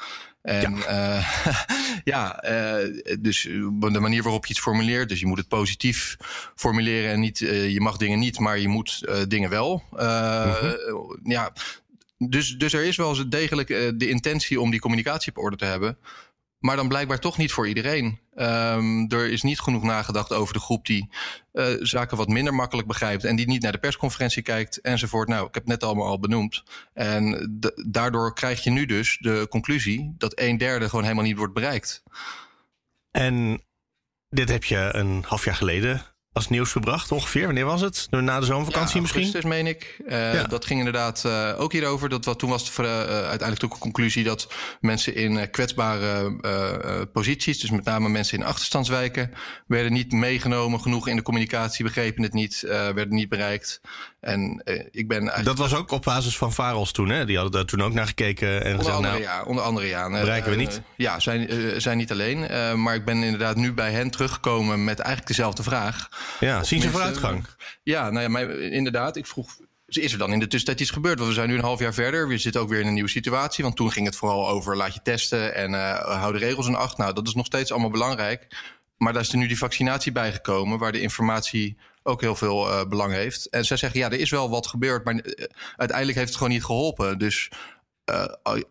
En 0.42 0.76
ja, 0.76 1.18
uh, 1.18 1.56
ja 2.14 2.44
uh, 2.44 3.02
dus 3.20 3.42
de 3.42 4.00
manier 4.00 4.22
waarop 4.22 4.46
je 4.46 4.52
het 4.52 4.62
formuleert. 4.62 5.08
Dus 5.08 5.20
je 5.20 5.26
moet 5.26 5.38
het 5.38 5.48
positief 5.48 6.16
formuleren 6.54 7.10
en 7.10 7.20
niet, 7.20 7.40
uh, 7.40 7.70
je 7.70 7.80
mag 7.80 7.96
dingen 7.96 8.18
niet, 8.18 8.38
maar 8.38 8.58
je 8.58 8.68
moet 8.68 9.08
dingen 9.28 9.50
wel. 9.50 9.82
Mm-hmm. 9.90 11.18
Ja, 11.22 11.52
dus, 12.18 12.56
dus 12.56 12.72
er 12.72 12.84
is 12.84 12.96
wel 12.96 13.08
eens 13.08 13.28
degelijk 13.28 13.68
de 13.98 14.08
intentie 14.08 14.60
om 14.60 14.70
die 14.70 14.80
communicatie 14.80 15.36
op 15.36 15.42
orde 15.42 15.56
te 15.56 15.64
hebben. 15.64 15.98
Maar 16.60 16.76
dan 16.76 16.88
blijkbaar 16.88 17.18
toch 17.18 17.38
niet 17.38 17.52
voor 17.52 17.68
iedereen. 17.68 18.20
Um, 18.34 19.10
er 19.10 19.30
is 19.30 19.42
niet 19.42 19.60
genoeg 19.60 19.82
nagedacht 19.82 20.32
over 20.32 20.54
de 20.54 20.60
groep 20.60 20.86
die 20.86 21.08
uh, 21.52 21.66
zaken 21.80 22.16
wat 22.16 22.28
minder 22.28 22.54
makkelijk 22.54 22.88
begrijpt. 22.88 23.24
En 23.24 23.36
die 23.36 23.46
niet 23.46 23.62
naar 23.62 23.72
de 23.72 23.78
persconferentie 23.78 24.42
kijkt 24.42 24.80
enzovoort. 24.80 25.28
Nou, 25.28 25.46
ik 25.46 25.54
heb 25.54 25.62
het 25.62 25.72
net 25.72 25.84
allemaal 25.84 26.06
al 26.06 26.20
benoemd. 26.20 26.62
En 26.92 27.58
daardoor 27.90 28.34
krijg 28.34 28.64
je 28.64 28.70
nu 28.70 28.86
dus 28.86 29.18
de 29.20 29.46
conclusie 29.50 30.14
dat 30.18 30.38
een 30.38 30.58
derde 30.58 30.88
gewoon 30.88 31.04
helemaal 31.04 31.24
niet 31.24 31.36
wordt 31.36 31.54
bereikt. 31.54 32.02
En 33.10 33.64
dit 34.28 34.48
heb 34.48 34.64
je 34.64 34.88
een 34.92 35.24
half 35.26 35.44
jaar 35.44 35.54
geleden 35.54 36.02
als 36.32 36.48
nieuws 36.48 36.72
gebracht 36.72 37.12
ongeveer? 37.12 37.46
Wanneer 37.46 37.64
was 37.64 37.80
het? 37.80 38.06
Na 38.10 38.40
de 38.40 38.46
zomervakantie 38.46 38.94
ja, 38.94 39.00
misschien? 39.00 39.22
augustus 39.22 39.50
meen 39.50 39.66
ik. 39.66 40.00
Uh, 40.08 40.34
ja. 40.34 40.42
Dat 40.42 40.64
ging 40.64 40.78
inderdaad 40.78 41.22
uh, 41.26 41.60
ook 41.60 41.72
hierover. 41.72 42.08
Dat, 42.08 42.24
wat, 42.24 42.38
toen 42.38 42.50
was 42.50 42.68
het 42.68 42.78
uh, 42.78 42.86
uiteindelijk 43.06 43.64
ook 43.64 43.72
een 43.72 43.78
conclusie 43.78 44.24
dat 44.24 44.52
mensen 44.80 45.14
in 45.14 45.50
kwetsbare 45.50 47.08
posities, 47.12 47.60
dus 47.60 47.70
met 47.70 47.84
name 47.84 48.08
mensen 48.08 48.38
in 48.38 48.44
achterstandswijken, 48.44 49.32
werden 49.66 49.92
niet 49.92 50.12
meegenomen 50.12 50.80
genoeg 50.80 51.08
in 51.08 51.16
de 51.16 51.22
communicatie, 51.22 51.84
begrepen 51.84 52.22
het 52.22 52.32
niet, 52.32 52.60
werden 52.68 53.14
niet 53.14 53.28
bereikt. 53.28 53.80
En 54.20 54.62
ik 54.90 55.08
ben 55.08 55.18
eigenlijk... 55.18 55.44
Dat 55.44 55.58
was 55.58 55.74
ook 55.74 55.90
op 55.90 56.02
basis 56.02 56.36
van 56.36 56.52
Faros 56.52 56.92
toen, 56.92 57.08
hè? 57.08 57.26
Die 57.26 57.36
hadden 57.36 57.54
daar 57.54 57.64
toen 57.64 57.82
ook 57.82 57.92
naar 57.92 58.06
gekeken 58.06 58.48
en 58.48 58.56
onder 58.56 58.76
gezegd, 58.76 58.96
andere, 58.96 59.12
nou, 59.12 59.24
ja, 59.24 59.42
onder 59.42 59.64
andere 59.64 59.86
ja. 59.86 60.08
Bereiken 60.08 60.50
we 60.50 60.56
niet? 60.56 60.80
ja, 60.96 61.20
zijn, 61.20 61.48
zijn 61.80 61.96
niet 61.96 62.10
alleen. 62.10 62.38
maar 62.82 62.94
ik 62.94 63.04
ben 63.04 63.22
inderdaad 63.22 63.56
nu 63.56 63.72
bij 63.72 63.90
hen 63.90 64.10
teruggekomen 64.10 64.84
met 64.84 64.98
eigenlijk 64.98 65.28
dezelfde 65.28 65.62
vraag. 65.62 66.08
Ja, 66.40 66.64
zien 66.64 66.80
ze 66.80 66.90
vooruitgang? 66.90 67.46
Ja, 67.82 68.10
nou 68.10 68.22
ja, 68.22 68.28
maar 68.28 68.50
inderdaad. 68.50 69.16
Ik 69.16 69.26
vroeg, 69.26 69.56
is 69.86 70.12
er 70.12 70.18
dan 70.18 70.32
in 70.32 70.38
de 70.38 70.46
tussentijd 70.46 70.80
iets 70.80 70.90
gebeurd? 70.90 71.18
Want 71.18 71.30
we 71.30 71.34
zijn 71.34 71.48
nu 71.48 71.54
een 71.54 71.60
half 71.60 71.78
jaar 71.78 71.94
verder. 71.94 72.28
We 72.28 72.38
zitten 72.38 72.60
ook 72.60 72.68
weer 72.68 72.80
in 72.80 72.86
een 72.86 72.94
nieuwe 72.94 73.08
situatie. 73.08 73.64
Want 73.64 73.76
toen 73.76 73.92
ging 73.92 74.06
het 74.06 74.16
vooral 74.16 74.48
over 74.48 74.76
laat 74.76 74.94
je 74.94 75.00
testen 75.02 75.54
en 75.54 75.72
uh, 75.72 75.98
hou 75.98 76.32
de 76.32 76.38
regels 76.38 76.66
in 76.66 76.74
acht. 76.74 76.96
Nou, 76.96 77.12
dat 77.12 77.26
is 77.26 77.34
nog 77.34 77.46
steeds 77.46 77.70
allemaal 77.70 77.90
belangrijk. 77.90 78.46
Maar 78.96 79.12
daar 79.12 79.22
is 79.22 79.32
er 79.32 79.38
nu 79.38 79.46
die 79.46 79.58
vaccinatie 79.58 80.12
bijgekomen, 80.12 80.78
waar 80.78 80.92
de 80.92 81.00
informatie 81.00 81.76
ook 82.02 82.20
heel 82.20 82.36
veel 82.36 82.68
uh, 82.68 82.84
belang 82.84 83.12
heeft. 83.12 83.46
En 83.46 83.64
zij 83.64 83.76
zeggen, 83.76 84.00
ja, 84.00 84.10
er 84.10 84.20
is 84.20 84.30
wel 84.30 84.50
wat 84.50 84.66
gebeurd, 84.66 85.04
maar 85.04 85.14
uh, 85.14 85.22
uiteindelijk 85.76 86.18
heeft 86.18 86.28
het 86.28 86.38
gewoon 86.38 86.52
niet 86.52 86.64
geholpen. 86.64 87.18
Dus 87.18 87.50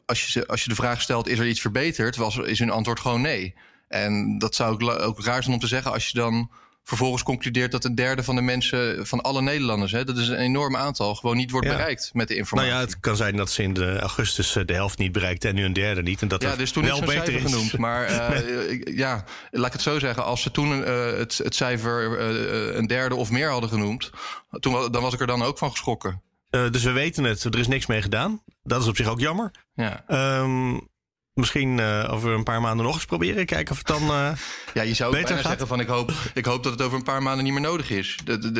als, 0.05 0.33
je, 0.33 0.47
als 0.47 0.63
je 0.63 0.69
de 0.69 0.75
vraag 0.75 1.01
stelt, 1.01 1.27
is 1.27 1.39
er 1.39 1.47
iets 1.47 1.61
verbeterd, 1.61 2.15
was, 2.15 2.37
is 2.37 2.59
hun 2.59 2.69
antwoord 2.69 2.99
gewoon 2.99 3.21
nee. 3.21 3.55
En 3.87 4.37
dat 4.37 4.55
zou 4.55 4.73
ook, 4.73 5.01
ook 5.01 5.23
raar 5.23 5.43
zijn 5.43 5.55
om 5.55 5.61
te 5.61 5.67
zeggen 5.67 5.91
als 5.91 6.07
je 6.07 6.17
dan 6.17 6.51
vervolgens 6.83 7.23
concludeert 7.23 7.71
dat 7.71 7.85
een 7.85 7.95
derde 7.95 8.23
van 8.23 8.35
de 8.35 8.41
mensen, 8.41 9.07
van 9.07 9.21
alle 9.21 9.41
Nederlanders, 9.41 9.91
hè, 9.91 10.03
dat 10.03 10.17
is 10.17 10.27
een 10.27 10.37
enorm 10.37 10.75
aantal, 10.75 11.15
gewoon 11.15 11.37
niet 11.37 11.51
wordt 11.51 11.67
ja. 11.67 11.73
bereikt 11.73 12.09
met 12.13 12.27
de 12.27 12.35
informatie. 12.35 12.71
Nou 12.71 12.81
ja, 12.81 12.87
het 12.87 12.99
kan 12.99 13.15
zijn 13.15 13.35
dat 13.35 13.51
ze 13.51 13.63
in 13.63 13.73
de 13.73 13.99
augustus 13.99 14.51
de 14.65 14.73
helft 14.73 14.97
niet 14.97 15.11
bereikte 15.11 15.47
en 15.47 15.55
nu 15.55 15.63
een 15.65 15.73
derde 15.73 16.01
niet. 16.01 16.21
En 16.21 16.27
dat 16.27 16.41
ja, 16.41 16.55
dus 16.55 16.71
toen 16.71 16.83
wel 16.83 17.01
is 17.01 17.05
beter 17.05 17.33
is. 17.33 17.41
genoemd. 17.41 17.77
Maar 17.77 18.09
uh, 18.11 18.97
ja, 18.97 19.23
laat 19.51 19.67
ik 19.67 19.73
het 19.73 19.81
zo 19.81 19.99
zeggen, 19.99 20.25
als 20.25 20.41
ze 20.41 20.51
toen 20.51 20.79
uh, 20.79 21.05
het, 21.17 21.37
het 21.37 21.55
cijfer 21.55 22.19
uh, 22.19 22.75
een 22.75 22.87
derde 22.87 23.15
of 23.15 23.31
meer 23.31 23.49
hadden 23.49 23.69
genoemd, 23.69 24.09
toen, 24.59 24.91
dan 24.91 25.01
was 25.01 25.13
ik 25.13 25.19
er 25.19 25.27
dan 25.27 25.41
ook 25.41 25.57
van 25.57 25.71
geschrokken. 25.71 26.21
dus 26.49 26.83
we 26.83 26.91
weten 26.91 27.23
het, 27.23 27.43
er 27.43 27.59
is 27.59 27.67
niks 27.67 27.85
mee 27.85 28.01
gedaan. 28.01 28.43
Dat 28.63 28.81
is 28.81 28.87
op 28.87 28.95
zich 28.95 29.07
ook 29.07 29.19
jammer. 29.19 29.51
Ja. 29.73 30.03
Um, 30.41 30.89
misschien 31.39 31.77
uh, 31.77 32.07
over 32.11 32.31
een 32.31 32.43
paar 32.43 32.61
maanden 32.61 32.85
nog 32.85 32.95
eens 32.95 33.05
proberen. 33.05 33.45
Kijken 33.45 33.71
of 33.71 33.77
het 33.77 33.87
dan 33.87 34.03
uh, 34.03 34.29
Ja, 34.73 34.81
je 34.81 34.93
zou 34.93 35.11
beter 35.11 35.39
zeggen 35.39 35.67
van 35.67 35.79
ik 35.79 35.87
hoop, 35.87 36.11
ik 36.33 36.45
hoop 36.45 36.63
dat 36.63 36.71
het 36.71 36.81
over 36.81 36.97
een 36.97 37.03
paar 37.03 37.23
maanden 37.23 37.43
niet 37.43 37.53
meer 37.53 37.61
nodig 37.61 37.89
is. 37.89 38.17
Dat, 38.23 38.41
dat, 38.41 38.53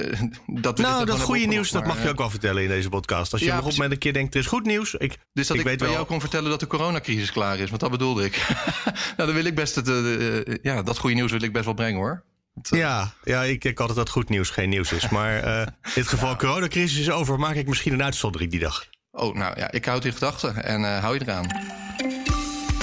dat 0.46 0.78
nou, 0.78 1.06
dat 1.06 1.20
goede 1.22 1.46
nieuws, 1.46 1.72
dat 1.72 1.86
mag 1.86 2.04
je 2.04 2.10
ook 2.10 2.18
wel 2.18 2.30
vertellen 2.30 2.64
in 2.64 2.70
deze 2.70 2.90
podcast. 2.90 3.32
Als 3.32 3.42
je 3.42 3.48
Ja, 3.48 3.56
op 3.56 3.62
precies. 3.62 3.80
met 3.80 3.92
een 3.92 3.98
keer 3.98 4.14
denkt, 4.14 4.34
er 4.34 4.40
is 4.40 4.46
goed 4.48 4.66
nieuws. 4.66 4.94
Ik, 4.94 5.18
Dus 5.34 5.48
dat 5.48 5.58
ik, 5.58 5.64
weet 5.64 5.78
bij 5.78 5.88
wel. 5.88 5.96
jou 5.96 6.08
kon 6.08 6.20
vertellen 6.20 6.50
dat 6.50 6.60
de 6.60 6.68
coronacrisis 6.68 7.32
klaar 7.32 7.60
is. 7.60 7.70
Want 7.70 7.82
dat 7.82 7.92
bedoelde 7.92 8.26
ik. 8.26 8.48
nou, 9.18 9.30
dan 9.30 9.34
wil 9.34 9.46
ik 9.46 9.56
best 9.56 9.76
het, 9.76 9.88
eh, 9.90 10.38
eh, 10.38 10.56
ja, 10.62 10.84
dat 10.84 10.98
goede 10.98 11.16
nieuws 11.16 11.32
wil 11.32 11.42
ik 11.42 11.54
best 11.54 11.66
wel 11.66 11.74
brengen 11.74 12.00
hoor. 12.00 12.24
Het, 12.54 12.72
eh, 12.72 12.80
Ja, 12.80 13.14
ja 13.24 13.44
ik 13.44 13.62
denk 13.62 13.80
altijd 13.80 13.98
dat 13.98 14.10
goed 14.10 14.30
nieuws 14.30 14.50
geen 14.50 14.70
nieuws 14.70 14.92
is. 14.92 15.10
Maar 15.10 15.44
eh, 15.44 15.60
in 15.62 16.02
het 16.02 16.08
geval 16.08 16.36
coronacrisis 16.46 17.00
is 17.00 17.10
over, 17.12 17.40
maak 17.40 17.56
ik 17.56 17.68
misschien 17.68 17.94
een 17.94 18.04
uitzondering 18.04 18.52
die 18.52 18.60
dag. 18.60 18.86
Oh, 19.12 19.36
nou 19.36 19.60
ja, 19.60 19.72
ik 19.72 19.86
houd 19.86 20.06
in 20.06 20.14
gedachten 20.14 20.64
en 20.64 20.86
eh, 20.86 21.00
hou 21.00 21.14
je 21.14 21.22
eraan. 21.22 21.48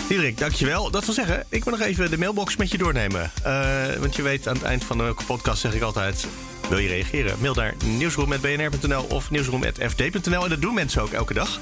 Diederik, 0.08 0.38
dankjewel. 0.38 0.90
Dat 0.90 1.04
wil 1.04 1.14
zeggen, 1.14 1.44
ik 1.48 1.64
wil 1.64 1.72
nog 1.72 1.86
even 1.86 2.10
de 2.10 2.18
mailbox 2.18 2.56
met 2.56 2.70
je 2.70 2.78
doornemen. 2.78 3.30
Eh, 3.42 3.94
want 3.98 4.16
je 4.16 4.22
weet, 4.22 4.48
aan 4.48 4.54
het 4.54 4.62
eind 4.62 4.84
van 4.84 5.00
elke 5.00 5.24
podcast 5.24 5.60
zeg 5.60 5.74
ik 5.74 5.82
altijd... 5.82 6.26
Wil 6.68 6.78
je 6.78 6.88
reageren? 6.88 7.36
Mail 7.40 7.54
naar 7.54 7.74
nieuwsroom.bnr.nl 7.84 9.02
of 9.02 9.30
nieuwsroom.fd.nl. 9.30 10.42
En 10.42 10.50
dat 10.50 10.60
doen 10.60 10.74
mensen 10.74 11.02
ook 11.02 11.12
elke 11.12 11.34
dag. 11.34 11.60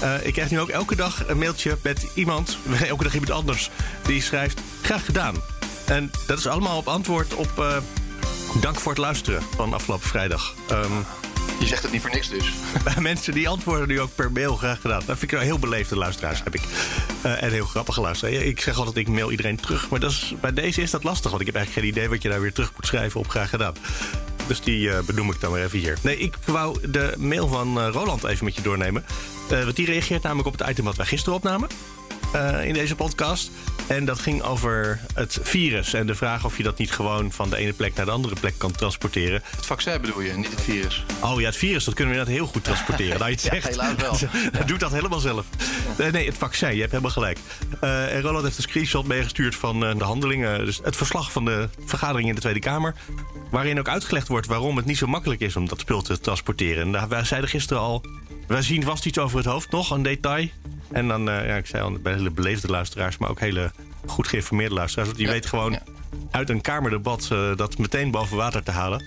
Eh, 0.00 0.26
ik 0.26 0.32
krijg 0.32 0.50
nu 0.50 0.60
ook 0.60 0.68
elke 0.68 0.96
dag 0.96 1.28
een 1.28 1.38
mailtje 1.38 1.78
met 1.82 2.06
iemand... 2.14 2.58
elke 2.88 3.04
dag 3.04 3.12
iemand 3.12 3.32
anders, 3.32 3.70
die 4.02 4.22
schrijft... 4.22 4.60
Graag 4.82 5.04
gedaan. 5.04 5.34
En 5.84 6.10
dat 6.26 6.38
is 6.38 6.46
allemaal 6.46 6.78
op 6.78 6.88
antwoord 6.88 7.34
op... 7.34 7.58
eh, 7.58 7.76
dank 8.60 8.76
voor 8.80 8.92
het 8.92 9.00
luisteren 9.00 9.42
van 9.56 9.74
afgelopen 9.74 10.08
vrijdag. 10.08 10.54
Ehm, 10.68 10.92
Je 11.58 11.66
zegt 11.66 11.82
het 11.82 11.92
niet 11.92 12.00
voor 12.00 12.10
niks 12.10 12.28
dus. 12.28 12.52
mensen 13.00 13.32
die 13.32 13.48
antwoorden 13.48 13.88
nu 13.88 14.00
ook 14.00 14.14
per 14.14 14.32
mail 14.32 14.56
graag 14.56 14.80
gedaan. 14.80 15.02
Dat 15.06 15.18
vind 15.18 15.22
ik 15.22 15.30
wel 15.30 15.40
heel 15.40 15.58
beleefde 15.58 15.96
luisteraars, 15.96 16.42
heb 16.44 16.54
ik. 16.54 16.62
Eh, 17.22 17.42
en 17.42 17.52
heel 17.52 17.66
grappige 17.66 18.00
luisteraars. 18.00 18.36
Ik 18.36 18.60
zeg 18.60 18.78
altijd, 18.78 18.96
ik 18.96 19.08
mail 19.08 19.30
iedereen 19.30 19.56
terug. 19.56 19.88
Maar 19.88 20.00
bij 20.40 20.52
deze 20.52 20.82
is 20.82 20.90
dat 20.90 21.04
lastig. 21.04 21.30
Want 21.30 21.40
ik 21.40 21.46
heb 21.46 21.56
eigenlijk 21.56 21.86
geen 21.86 21.96
idee 21.96 22.08
wat 22.10 22.22
je 22.22 22.28
daar 22.28 22.40
weer 22.40 22.52
terug 22.52 22.72
moet 22.74 22.86
schrijven 22.86 23.20
op 23.20 23.28
graag 23.28 23.50
gedaan. 23.50 23.74
Dus 24.46 24.60
die 24.60 24.90
eh, 24.90 25.02
benoem 25.04 25.30
ik 25.30 25.40
dan 25.40 25.50
maar 25.50 25.62
even 25.62 25.78
hier. 25.78 25.98
Nee, 26.02 26.18
ik 26.18 26.34
wou 26.44 26.90
de 26.90 27.14
mail 27.18 27.48
van 27.48 27.80
eh, 27.80 27.88
Roland 27.92 28.24
even 28.24 28.44
met 28.44 28.54
je 28.54 28.62
doornemen. 28.62 29.04
Want 29.48 29.76
die 29.76 29.86
reageert 29.86 30.22
namelijk 30.22 30.48
op 30.48 30.58
het 30.58 30.68
item 30.68 30.84
wat 30.84 30.96
wij 30.96 31.06
gisteren 31.06 31.34
opnamen. 31.34 31.68
Eh, 32.36 32.64
in 32.68 32.74
deze 32.74 32.94
podcast. 32.94 33.50
En 33.86 34.04
dat 34.04 34.18
ging 34.18 34.42
over 34.42 35.00
het 35.14 35.38
virus. 35.42 35.92
En 35.94 36.06
de 36.06 36.14
vraag 36.14 36.44
of 36.44 36.56
je 36.56 36.62
dat 36.62 36.78
niet 36.78 36.90
gewoon 36.92 37.32
van 37.32 37.50
de 37.50 37.56
ene 37.56 37.72
plek 37.72 37.94
naar 37.94 38.04
de 38.04 38.10
andere 38.10 38.34
plek 38.40 38.54
kan 38.58 38.72
transporteren. 38.72 39.42
Het 39.56 39.66
vaccin 39.66 40.00
bedoel 40.00 40.20
je, 40.20 40.32
niet 40.32 40.50
het 40.50 40.60
virus. 40.60 41.04
Oh 41.22 41.40
ja, 41.40 41.46
het 41.46 41.56
virus, 41.56 41.84
dat 41.84 41.94
kunnen 41.94 42.14
we 42.14 42.18
inderdaad 42.20 42.42
heel 42.44 42.52
goed 42.52 42.64
transporteren. 42.64 43.18
Nou, 43.18 43.30
je 43.30 43.36
het 43.36 43.44
Ja, 43.44 43.50
zegt. 43.50 43.68
helaas 43.68 43.94
wel. 43.96 44.18
Doe 44.66 44.78
dat 44.78 44.92
helemaal 44.92 45.18
zelf. 45.18 45.44
Eh, 45.98 46.12
nee, 46.12 46.26
het 46.26 46.36
vaccin, 46.38 46.74
je 46.74 46.78
hebt 46.80 46.90
helemaal 46.90 47.10
gelijk. 47.12 47.38
Eh, 47.80 48.14
en 48.14 48.20
Roland 48.20 48.44
heeft 48.44 48.56
een 48.56 48.62
screenshot 48.62 49.06
meegestuurd 49.06 49.54
van 49.54 49.80
de 49.80 50.04
handelingen. 50.04 50.64
Dus 50.64 50.80
het 50.82 50.96
verslag 50.96 51.32
van 51.32 51.44
de 51.44 51.68
vergadering 51.84 52.28
in 52.28 52.34
de 52.34 52.40
Tweede 52.40 52.60
Kamer. 52.60 52.94
Waarin 53.50 53.78
ook 53.78 53.88
uitgelegd 53.88 54.28
wordt 54.28 54.46
waarom 54.46 54.76
het 54.76 54.84
niet 54.86 54.98
zo 54.98 55.06
makkelijk 55.06 55.40
is 55.40 55.56
om 55.56 55.68
dat 55.68 55.80
spul 55.80 56.02
te 56.02 56.20
transporteren. 56.20 56.82
En 56.82 56.92
daar- 56.92 57.08
wij 57.08 57.24
zeiden 57.24 57.50
gisteren 57.50 57.82
al. 57.82 58.02
Wij 58.46 58.62
zien 58.62 58.82
vast 58.82 59.06
iets 59.06 59.18
over 59.18 59.36
het 59.36 59.46
hoofd 59.46 59.70
nog, 59.70 59.90
een 59.90 60.02
detail. 60.02 60.48
En 60.92 61.08
dan, 61.08 61.30
eh, 61.30 61.46
ja, 61.46 61.56
ik 61.56 61.66
zei 61.66 61.82
al, 61.82 61.92
bij 61.92 62.12
hele 62.12 62.30
beleefde 62.30 62.68
luisteraars, 62.68 63.18
maar 63.18 63.30
ook 63.30 63.40
hele 63.40 63.70
goed 64.06 64.28
geïnformeerde 64.28 64.74
luisteraars. 64.74 65.08
Want 65.08 65.20
je 65.20 65.26
Ja, 65.26 65.32
weet 65.32 65.46
gewoon 65.46 65.72
ja. 65.72 65.82
uit 66.30 66.50
een 66.50 66.60
kamerdebat 66.60 67.28
eh, 67.32 67.56
dat 67.56 67.78
meteen 67.78 68.10
boven 68.10 68.36
water 68.36 68.62
te 68.62 68.70
halen. 68.70 69.04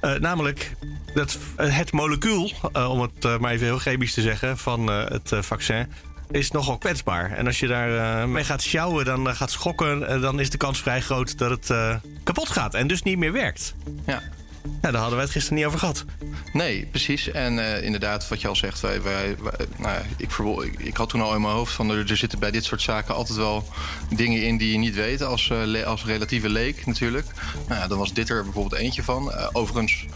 Eh, 0.00 0.14
namelijk 0.14 0.76
dat, 1.14 1.38
het 1.56 1.92
molecuul, 1.92 2.50
om 2.72 3.00
het 3.00 3.40
maar 3.40 3.52
even 3.52 3.66
heel 3.66 3.78
chemisch 3.78 4.14
te 4.14 4.20
zeggen, 4.20 4.58
van 4.58 4.86
het 4.86 5.32
vaccin 5.40 5.86
is 6.30 6.50
nogal 6.50 6.78
kwetsbaar. 6.78 7.30
En 7.30 7.46
als 7.46 7.60
je 7.60 7.66
daar 7.66 8.28
mee 8.28 8.44
gaat 8.44 8.62
sjouwen, 8.62 9.04
dan 9.04 9.36
gaat 9.36 9.50
schokken, 9.50 10.20
dan 10.20 10.40
is 10.40 10.50
de 10.50 10.56
kans 10.56 10.80
vrij 10.80 11.00
groot 11.00 11.38
dat 11.38 11.50
het 11.50 12.00
kapot 12.22 12.48
gaat 12.48 12.74
en 12.74 12.86
dus 12.86 13.02
niet 13.02 13.18
meer 13.18 13.32
werkt. 13.32 13.74
Ja. 14.06 14.22
Ja, 14.64 14.90
daar 14.90 15.00
hadden 15.00 15.14
wij 15.14 15.22
het 15.22 15.32
gisteren 15.32 15.58
niet 15.58 15.66
over 15.66 15.78
gehad. 15.78 16.04
Nee, 16.52 16.86
precies. 16.86 17.30
En 17.30 17.58
eh, 17.58 17.84
inderdaad, 17.84 18.28
wat 18.28 18.40
je 18.40 18.48
al 18.48 18.56
zegt, 18.56 18.80
wij, 18.80 19.02
wij, 19.02 19.36
nou 19.76 19.98
ik, 20.16 20.32
ik, 20.64 20.80
ik 20.80 20.96
had 20.96 21.08
toen 21.08 21.20
al 21.20 21.34
in 21.34 21.40
mijn 21.40 21.54
hoofd 21.54 21.72
van 21.72 21.90
er, 21.90 22.10
er 22.10 22.16
zitten 22.16 22.38
bij 22.38 22.50
dit 22.50 22.64
soort 22.64 22.82
zaken 22.82 23.14
altijd 23.14 23.38
wel 23.38 23.64
dingen 24.10 24.42
in 24.42 24.56
die 24.56 24.72
je 24.72 24.78
niet 24.78 24.94
weet 24.94 25.22
als, 25.22 25.50
eh, 25.50 25.82
als 25.82 26.04
relatieve 26.04 26.48
leek 26.48 26.86
natuurlijk. 26.86 27.26
Nou 27.68 27.88
dan 27.88 27.98
was 27.98 28.12
dit 28.12 28.28
er 28.28 28.42
bijvoorbeeld 28.44 28.80
eentje 28.80 29.02
van. 29.02 29.32
Eh, 29.32 29.48
overigens, 29.52 30.06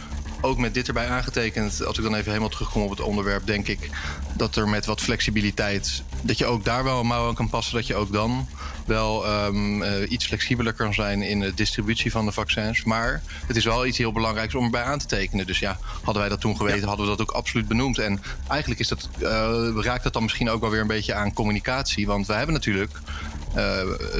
ook 0.46 0.58
met 0.58 0.74
dit 0.74 0.88
erbij 0.88 1.08
aangetekend, 1.08 1.84
als 1.84 1.96
ik 1.98 2.02
dan 2.02 2.14
even 2.14 2.28
helemaal 2.28 2.48
terugkom 2.48 2.82
op 2.82 2.90
het 2.90 3.00
onderwerp, 3.00 3.46
denk 3.46 3.68
ik 3.68 3.90
dat 4.36 4.56
er 4.56 4.68
met 4.68 4.86
wat 4.86 5.00
flexibiliteit, 5.00 6.02
dat 6.22 6.38
je 6.38 6.46
ook 6.46 6.64
daar 6.64 6.84
wel 6.84 7.00
een 7.00 7.06
mouw 7.06 7.28
aan 7.28 7.34
kan 7.34 7.48
passen, 7.48 7.74
dat 7.74 7.86
je 7.86 7.94
ook 7.94 8.12
dan 8.12 8.48
wel 8.86 9.26
ehm, 9.26 9.82
eh, 9.82 10.10
iets 10.10 10.26
flexibeler 10.26 10.72
kan 10.72 10.94
zijn 10.94 11.22
in 11.22 11.40
de 11.40 11.54
distributie 11.54 12.10
van 12.10 12.24
de 12.24 12.32
vaccins. 12.32 12.84
Maar 12.84 13.22
het 13.46 13.56
is 13.56 13.64
wel 13.64 13.86
iets 13.86 13.98
heel 13.98 14.12
belangrijks 14.12 14.54
om 14.54 14.64
erbij 14.64 14.82
aan 14.82 14.98
te 14.98 15.06
tekenen. 15.06 15.46
Dus 15.46 15.58
ja, 15.58 15.78
hadden 16.02 16.22
wij 16.22 16.28
dat 16.28 16.40
toen 16.40 16.56
geweten, 16.56 16.88
hadden 16.88 17.06
we 17.06 17.16
dat 17.16 17.28
ook 17.28 17.36
absoluut 17.36 17.68
benoemd. 17.68 17.98
En 17.98 18.22
eigenlijk 18.48 18.80
is 18.80 18.88
dat, 18.88 19.08
eh, 19.20 19.68
raakt 19.76 20.02
dat 20.02 20.12
dan 20.12 20.22
misschien 20.22 20.50
ook 20.50 20.60
wel 20.60 20.70
weer 20.70 20.80
een 20.80 20.86
beetje 20.86 21.14
aan 21.14 21.32
communicatie. 21.32 22.06
Want 22.06 22.26
wij 22.26 22.36
hebben 22.36 22.54
natuurlijk 22.54 22.90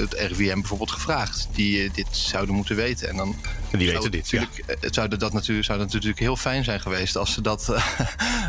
het 0.01 0.15
RIVM 0.15 0.55
bijvoorbeeld 0.55 0.91
gevraagd, 0.91 1.49
die 1.53 1.85
eh, 1.85 1.91
dit 1.95 2.07
zouden 2.11 2.55
moeten 2.55 2.77
weten. 2.77 3.09
En 3.09 3.17
dan 3.17 3.37
En 3.71 3.79
die 3.79 3.91
weten 3.93 4.11
dit, 4.11 4.31
ja. 4.31 4.41
eh, 4.67 4.77
Het 4.81 4.95
zou 4.95 5.09
dat, 5.17 5.33
natuurlijk, 5.33 5.67
zou 5.67 5.79
dat 5.79 5.93
natuurlijk 5.93 6.21
heel 6.21 6.37
fijn 6.37 6.65
zijn 6.65 6.81
geweest 6.81 7.17
als 7.17 7.33
ze 7.33 7.41
dat 7.41 7.69
eh, 7.69 7.87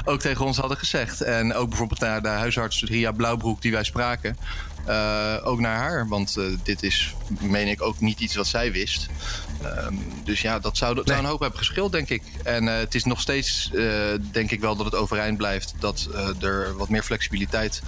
ook 0.05 0.19
tegen 0.19 0.45
ons 0.45 0.57
hadden 0.57 0.77
gezegd. 0.77 1.21
En 1.21 1.53
ook 1.53 1.69
bijvoorbeeld 1.69 1.99
naar 1.99 2.21
de 2.21 2.27
huisarts 2.27 2.83
Ria 2.83 3.11
Blauwbroek 3.11 3.61
die 3.61 3.71
wij 3.71 3.83
spraken. 3.83 4.37
eh, 4.85 5.35
ook 5.43 5.59
naar 5.59 5.77
haar, 5.77 6.07
want 6.07 6.37
eh, 6.37 6.45
dit 6.63 6.83
is, 6.83 7.13
meen 7.39 7.67
ik, 7.67 7.81
ook 7.81 7.99
niet 7.99 8.19
iets 8.19 8.35
wat 8.35 8.47
zij 8.47 8.71
wist. 8.71 9.07
Ehm, 9.63 9.93
dus 10.23 10.41
ja, 10.41 10.59
dat 10.59 10.77
zou, 10.77 10.95
dat 10.95 11.07
zou 11.07 11.19
een 11.19 11.25
hoop 11.25 11.39
hebben 11.39 11.59
geschild, 11.59 11.91
denk 11.91 12.09
ik. 12.09 12.23
En 12.43 12.67
eh, 12.67 12.77
het 12.77 12.95
is 12.95 13.03
nog 13.03 13.21
steeds, 13.21 13.69
eh, 13.73 13.91
denk 14.31 14.51
ik 14.51 14.59
wel, 14.59 14.75
dat 14.75 14.85
het 14.85 14.95
overeind 14.95 15.37
blijft 15.37 15.73
dat 15.79 16.07
eh, 16.13 16.43
er 16.49 16.75
wat 16.77 16.89
meer 16.89 17.03
flexibiliteit 17.03 17.81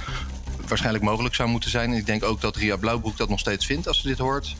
waarschijnlijk 0.70 1.04
mogelijk 1.04 1.36
zou 1.36 1.50
moeten 1.50 1.70
zijn. 1.70 1.94
Ik 1.94 2.06
denk 2.06 2.24
ook 2.24 2.42
dat 2.42 2.56
Ria 2.56 2.76
Blauwbroek 2.76 3.18
dat 3.18 3.30
nog 3.30 3.40
steeds 3.40 3.66
vindt 3.66 3.88
als 3.88 4.02
ze 4.02 4.08
dit 4.08 4.18
hoort. 4.18 4.56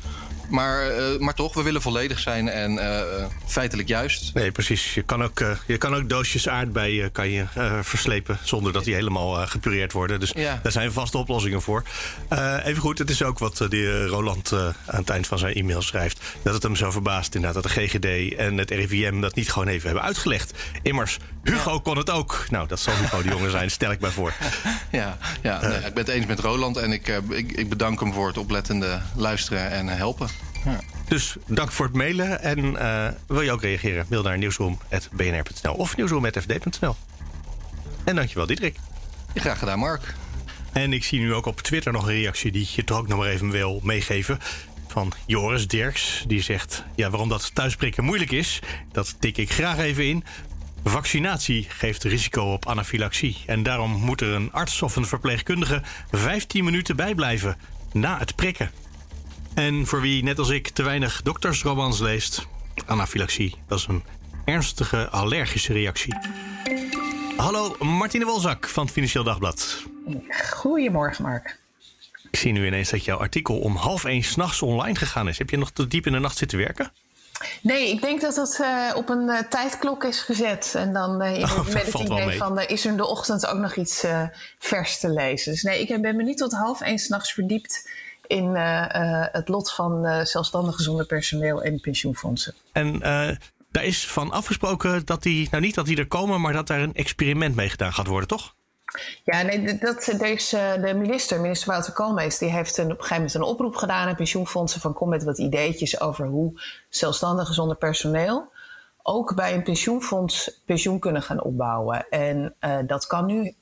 Maar, 0.50 0.90
eh, 0.90 1.20
maar 1.20 1.34
toch, 1.34 1.54
we 1.54 1.64
willen 1.64 1.82
volledig 1.82 2.20
zijn 2.20 2.50
en 2.50 2.78
eh, 2.80 3.00
eh, 3.00 3.26
feitelijk 3.46 3.88
juist. 3.88 4.34
Nee, 4.34 4.52
precies. 4.52 4.94
Je 4.94 5.02
kan 5.02 5.24
ook, 5.24 5.44
je 5.66 5.78
kan 5.78 5.96
ook 5.96 6.10
doosjes 6.10 6.48
aardbeien 6.50 7.12
kan 7.12 7.30
je, 7.30 7.46
verslepen 7.82 8.40
zonder 8.44 8.74
dat 8.74 8.84
die 8.84 8.94
helemaal 8.94 9.48
gepureerd 9.48 9.92
worden. 9.92 10.20
Dus 10.20 10.32
Ja. 10.36 10.60
daar 10.64 10.72
zijn 10.72 10.92
vaste 10.92 11.18
oplossingen 11.18 11.62
voor. 11.62 11.84
Even 12.64 12.82
goed, 12.82 12.98
het 12.98 13.10
is 13.10 13.24
ook 13.24 13.40
wat 13.40 13.66
die 13.70 14.06
Roland 14.06 14.54
aan 14.54 14.74
het 14.86 15.10
eind 15.10 15.28
van 15.28 15.38
zijn 15.38 15.54
e-mail 15.54 15.82
schrijft. 15.82 16.22
Dat 16.44 16.54
het 16.54 16.64
hem 16.64 16.76
zo 16.76 16.92
verbaast 16.92 17.36
inderdaad 17.36 17.64
dat 17.64 17.72
de 17.72 17.88
GGD 17.88 18.36
en 18.36 18.58
het 18.58 18.72
RIVM 18.72 19.20
dat 19.20 19.36
niet 19.36 19.52
gewoon 19.52 19.68
even 19.68 19.86
hebben 19.86 20.04
uitgelegd. 20.04 20.54
Immers, 20.82 21.18
Hugo 21.44 21.80
kon 21.80 21.98
het 21.98 22.10
ook. 22.10 22.46
Nou, 22.50 22.68
dat 22.68 22.80
zal 22.80 22.94
Hugo 22.96 23.22
de 23.22 23.30
jongen 23.30 23.52
zijn, 23.52 23.72
stel 23.72 23.92
ik 23.92 24.00
mij 24.00 24.12
voor. 24.12 24.34
Ja, 24.92 25.18
ja 25.42 25.62
nee, 25.62 25.78
ik 25.78 25.94
ben 25.94 26.04
het 26.06 26.08
eens 26.08 26.26
met 26.26 26.40
Roland 26.40 26.78
en 26.78 26.92
ik, 26.92 27.08
ik, 27.30 27.52
ik 27.52 27.70
bedank 27.70 28.00
hem 28.00 28.14
voor 28.14 28.28
het 28.28 28.38
oplettende 28.38 29.02
luisteren 29.16 29.70
en 29.72 29.88
helpen. 29.88 30.30
Ja. 30.66 30.80
Dus 31.08 31.36
dank 31.46 31.72
voor 31.72 31.86
het 31.86 31.96
mailen. 31.96 32.42
En 32.42 32.76
eh, 32.76 33.14
wil 33.28 33.42
je 33.42 33.52
ook 33.52 33.62
reageren? 33.62 34.06
Mail 34.10 34.24
naar 34.24 34.38
nieuwsroom.bnr.nl 34.38 35.74
of 35.74 35.98
nieuwsroom.fd.nl. 35.98 36.96
En 38.04 38.16
dankjewel, 38.16 38.46
Diederik. 38.46 38.76
Graag 39.34 39.60
gedaan, 39.60 39.80
Mark. 39.80 40.16
En 40.72 40.94
ik 40.94 41.04
zie 41.04 41.20
nu 41.20 41.34
ook 41.34 41.46
op 41.46 41.62
Twitter 41.62 41.92
nog 41.92 42.08
een 42.08 42.14
reactie 42.14 42.52
die 42.52 42.62
ik 42.62 42.68
je 42.68 42.84
toch 42.84 42.98
ook 42.98 43.08
nog 43.08 43.18
maar 43.18 43.28
even 43.28 43.50
wil 43.50 43.80
meegeven. 43.84 44.40
Van 44.88 45.14
Joris 45.26 45.68
Dirks. 45.68 46.24
Die 46.28 46.42
zegt: 46.42 46.84
Ja, 46.96 47.10
waarom 47.10 47.30
dat 47.30 47.56
thuisprikken 47.56 48.04
moeilijk 48.04 48.32
is, 48.32 48.60
dat 48.92 49.16
tik 49.20 49.38
ik 49.38 49.52
graag 49.52 49.78
even 49.78 50.06
in. 50.06 50.24
Vaccinatie 50.84 51.66
geeft 51.70 52.04
risico 52.04 52.54
op 52.54 52.68
anafylaxie. 52.68 53.38
En 53.46 53.64
daarom 53.64 53.92
moet 53.92 54.22
er 54.22 54.28
een 54.28 54.52
arts 54.52 54.82
of 54.82 54.96
een 54.96 55.06
verpleegkundige 55.06 55.82
15 56.12 56.64
minuten 56.64 56.96
bijblijven 56.96 57.58
na 57.92 58.18
het 58.18 58.36
prikken. 58.36 58.72
En 59.60 59.86
voor 59.86 60.02
wie, 60.02 60.24
net 60.24 60.40
als 60.40 60.50
ik, 60.50 60.70
te 60.70 60.84
weinig 60.84 61.22
doktersromans 61.22 62.00
leest, 62.00 62.46
anafylaxie, 62.86 63.56
dat 63.68 63.80
is 63.80 63.86
een 63.88 64.04
ernstige 64.46 65.10
allergische 65.10 65.74
reactie. 65.74 66.18
Hallo, 67.38 67.76
Martine 67.80 68.26
Wolzak 68.26 68.68
van 68.68 68.84
het 68.84 68.94
Financieel 68.94 69.24
Dagblad. 69.24 69.84
Goedemorgen, 70.54 71.24
Mark. 71.24 71.60
Ik 72.32 72.40
zie 72.40 72.52
nu 72.52 72.66
ineens 72.66 72.90
dat 72.90 73.06
jouw 73.06 73.18
artikel 73.18 73.60
om 73.60 73.76
half 73.76 74.06
één 74.06 74.24
s'nachts 74.24 74.62
online 74.62 74.96
gegaan 74.96 75.28
is. 75.28 75.38
Heb 75.38 75.50
je 75.50 75.58
nog 75.58 75.72
tot 75.72 75.92
diep 75.92 76.06
in 76.06 76.12
de 76.12 76.20
nacht 76.20 76.38
zitten 76.38 76.58
werken? 76.58 76.92
Nee, 77.62 77.90
ik 77.90 78.02
denk 78.02 78.22
dat 78.22 78.36
het 78.36 78.60
eh, 78.60 78.92
op 78.96 79.10
een 79.10 79.30
eh, 79.30 79.40
tijdklok 79.50 80.04
is 80.04 80.20
gezet. 80.20 80.74
En 80.76 80.94
dan 80.94 81.22
eh, 81.22 81.36
in 81.36 81.44
Oh, 81.50 81.56
dat 81.56 81.74
het 81.74 81.94
idee 81.94 82.38
van... 82.38 82.60
is 82.60 82.86
er 82.86 82.92
in 82.92 82.98
de 82.98 83.08
ochtend 83.08 83.48
ook 83.48 83.58
nog 83.58 83.76
iets 83.76 84.06
vers 84.60 85.00
te 85.00 85.10
lezen? 85.10 85.52
Dus 85.52 85.62
nee, 85.62 85.82
ik 85.82 86.02
ben 86.02 86.16
me 86.16 86.24
niet 86.24 86.38
tot 86.38 86.54
half 86.54 86.82
één 86.82 87.00
s'nachts 87.00 87.34
verdiept... 87.34 87.90
in 88.30 88.56
eh, 88.56 88.96
eh, 88.96 89.28
het 89.32 89.48
lot 89.48 89.72
van 89.72 90.06
eh 90.06 90.26
zelfstandig 90.26 90.80
zonder 90.80 91.06
personeel 91.06 91.64
en 91.64 91.80
pensioenfondsen. 91.80 92.54
En 92.72 93.00
daar 93.72 93.84
is 93.84 94.08
van 94.08 94.32
afgesproken 94.32 95.06
dat 95.06 95.24
die, 95.24 95.48
nou 95.52 95.64
niet 95.64 95.76
dat 95.76 95.86
die 95.86 95.98
er 95.98 96.08
komen, 96.08 96.42
maar 96.42 96.54
dat 96.54 96.68
daar 96.68 96.80
een 96.80 96.94
experiment 96.94 97.56
mee 97.56 97.70
gedaan 97.70 97.94
gaat 97.94 98.08
worden, 98.08 98.28
toch? 98.28 98.56
Ja, 99.24 99.42
nee, 99.42 99.78
dat, 99.78 100.14
deze, 100.18 100.78
de 100.82 100.94
minister, 100.94 101.42
minister 101.42 101.68
Wouter 101.68 101.94
Koolmees, 101.94 102.38
die 102.38 102.52
heeft 102.52 102.78
een, 102.78 102.86
op 102.86 102.90
een 102.92 102.96
gegeven 102.96 103.16
moment 103.16 103.34
een 103.34 103.42
oproep 103.42 103.76
gedaan 103.76 104.08
aan 104.08 104.16
pensioenfondsen 104.16 104.82
van 104.82 104.94
kom 104.94 105.10
met 105.10 105.24
wat 105.24 105.38
ideetjes 105.38 106.00
over 106.00 106.28
hoe 106.28 106.62
zelfstandigen 106.90 107.54
zonder 107.54 107.78
personeel 107.78 108.52
ook 109.04 109.36
bij 109.36 109.54
een 109.54 109.64
pensioenfonds 109.64 110.62
pensioen 110.66 111.00
kunnen 111.00 111.22
gaan 111.22 111.44
opbouwen. 111.44 112.10
En 112.10 112.56
uh, 112.62 112.78
dat 112.88 113.08
kan 113.08 113.26
nu 113.26 113.56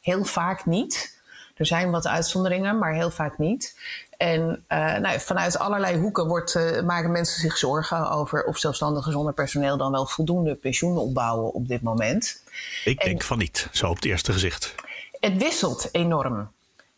heel 0.00 0.24
vaak 0.24 0.66
niet. 0.66 1.22
Er 1.54 1.66
zijn 1.66 1.90
wat 1.90 2.06
uitzonderingen, 2.06 2.78
maar 2.78 2.94
heel 2.94 3.10
vaak 3.10 3.38
niet. 3.38 3.78
En 4.16 4.64
uh, 4.68 4.96
nou, 4.96 5.20
vanuit 5.20 5.58
allerlei 5.58 5.98
hoeken 5.98 6.26
wordt, 6.26 6.54
uh, 6.54 6.82
maken 6.82 7.12
mensen 7.12 7.40
zich 7.40 7.56
zorgen 7.56 8.10
over 8.10 8.44
of 8.44 8.58
zelfstandigen 8.58 9.12
zonder 9.12 9.34
personeel 9.34 9.76
dan 9.76 9.92
wel 9.92 10.06
voldoende 10.06 10.54
pensioen 10.54 10.96
opbouwen 10.96 11.52
op 11.52 11.68
dit 11.68 11.82
moment. 11.82 12.42
Ik 12.84 13.04
denk 13.04 13.22
van 13.22 13.38
niet, 13.38 13.68
zo 13.72 13.88
op 13.88 13.96
het 13.96 14.04
eerste 14.04 14.32
gezicht. 14.32 14.74
Het 15.20 15.36
wisselt 15.36 15.88
enorm. 15.92 16.52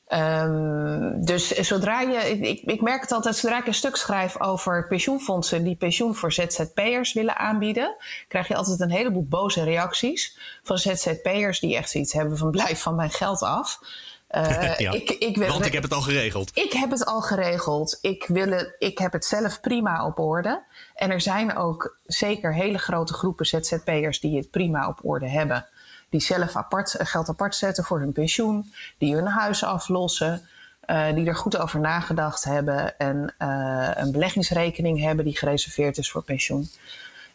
Um, 0.08 1.24
dus 1.24 1.48
zodra 1.48 2.00
je, 2.00 2.38
ik, 2.40 2.62
ik, 2.62 2.80
merk 2.80 3.00
het 3.00 3.12
altijd, 3.12 3.36
zodra 3.36 3.58
ik 3.58 3.66
een 3.66 3.74
stuk 3.74 3.96
schrijf 3.96 4.40
over 4.40 4.86
pensioenfondsen 4.88 5.64
die 5.64 5.76
pensioen 5.76 6.14
voor 6.14 6.32
ZZP'ers 6.32 7.12
willen 7.12 7.36
aanbieden, 7.36 7.96
krijg 8.28 8.48
je 8.48 8.56
altijd 8.56 8.80
een 8.80 8.90
heleboel 8.90 9.26
boze 9.28 9.62
reacties 9.62 10.38
van 10.62 10.78
ZZP'ers 10.78 11.60
die 11.60 11.76
echt 11.76 11.90
zoiets 11.90 12.12
hebben 12.12 12.38
van 12.38 12.50
blijf 12.50 12.82
van 12.82 12.94
mijn 12.94 13.10
geld 13.10 13.42
af. 13.42 13.80
Ja, 14.78 14.92
ik, 14.92 15.10
ik 15.10 15.36
wil, 15.36 15.48
want 15.48 15.66
ik 15.66 15.72
heb 15.72 15.82
het 15.82 15.92
al 15.92 16.00
geregeld. 16.00 16.50
Ik 16.54 16.72
heb 16.72 16.90
het 16.90 17.04
al 17.04 17.20
geregeld. 17.20 17.98
Ik, 18.00 18.24
wil 18.28 18.50
het, 18.50 18.76
ik 18.78 18.98
heb 18.98 19.12
het 19.12 19.24
zelf 19.24 19.60
prima 19.60 20.06
op 20.06 20.18
orde. 20.18 20.62
En 20.94 21.10
er 21.10 21.20
zijn 21.20 21.56
ook 21.56 21.96
zeker 22.06 22.54
hele 22.54 22.78
grote 22.78 23.12
groepen 23.12 23.46
ZZP'ers 23.46 24.20
die 24.20 24.36
het 24.36 24.50
prima 24.50 24.88
op 24.88 24.98
orde 25.02 25.28
hebben 25.28 25.66
die 26.08 26.20
zelf 26.20 26.56
apart, 26.56 26.94
eh, 26.94 27.06
geld 27.06 27.28
apart 27.28 27.54
zetten 27.54 27.84
voor 27.84 27.98
hun 27.98 28.12
pensioen, 28.12 28.72
die 28.98 29.14
hun 29.14 29.26
huis 29.26 29.64
aflossen, 29.64 30.48
uh, 30.86 31.14
die 31.14 31.26
er 31.26 31.36
goed 31.36 31.58
over 31.58 31.80
nagedacht 31.80 32.44
hebben 32.44 32.98
en 32.98 33.34
uh, 33.38 33.90
een 33.94 34.12
beleggingsrekening 34.12 35.00
hebben 35.00 35.24
die 35.24 35.38
gereserveerd 35.38 35.98
is 35.98 36.10
voor 36.10 36.22
pensioen. 36.22 36.68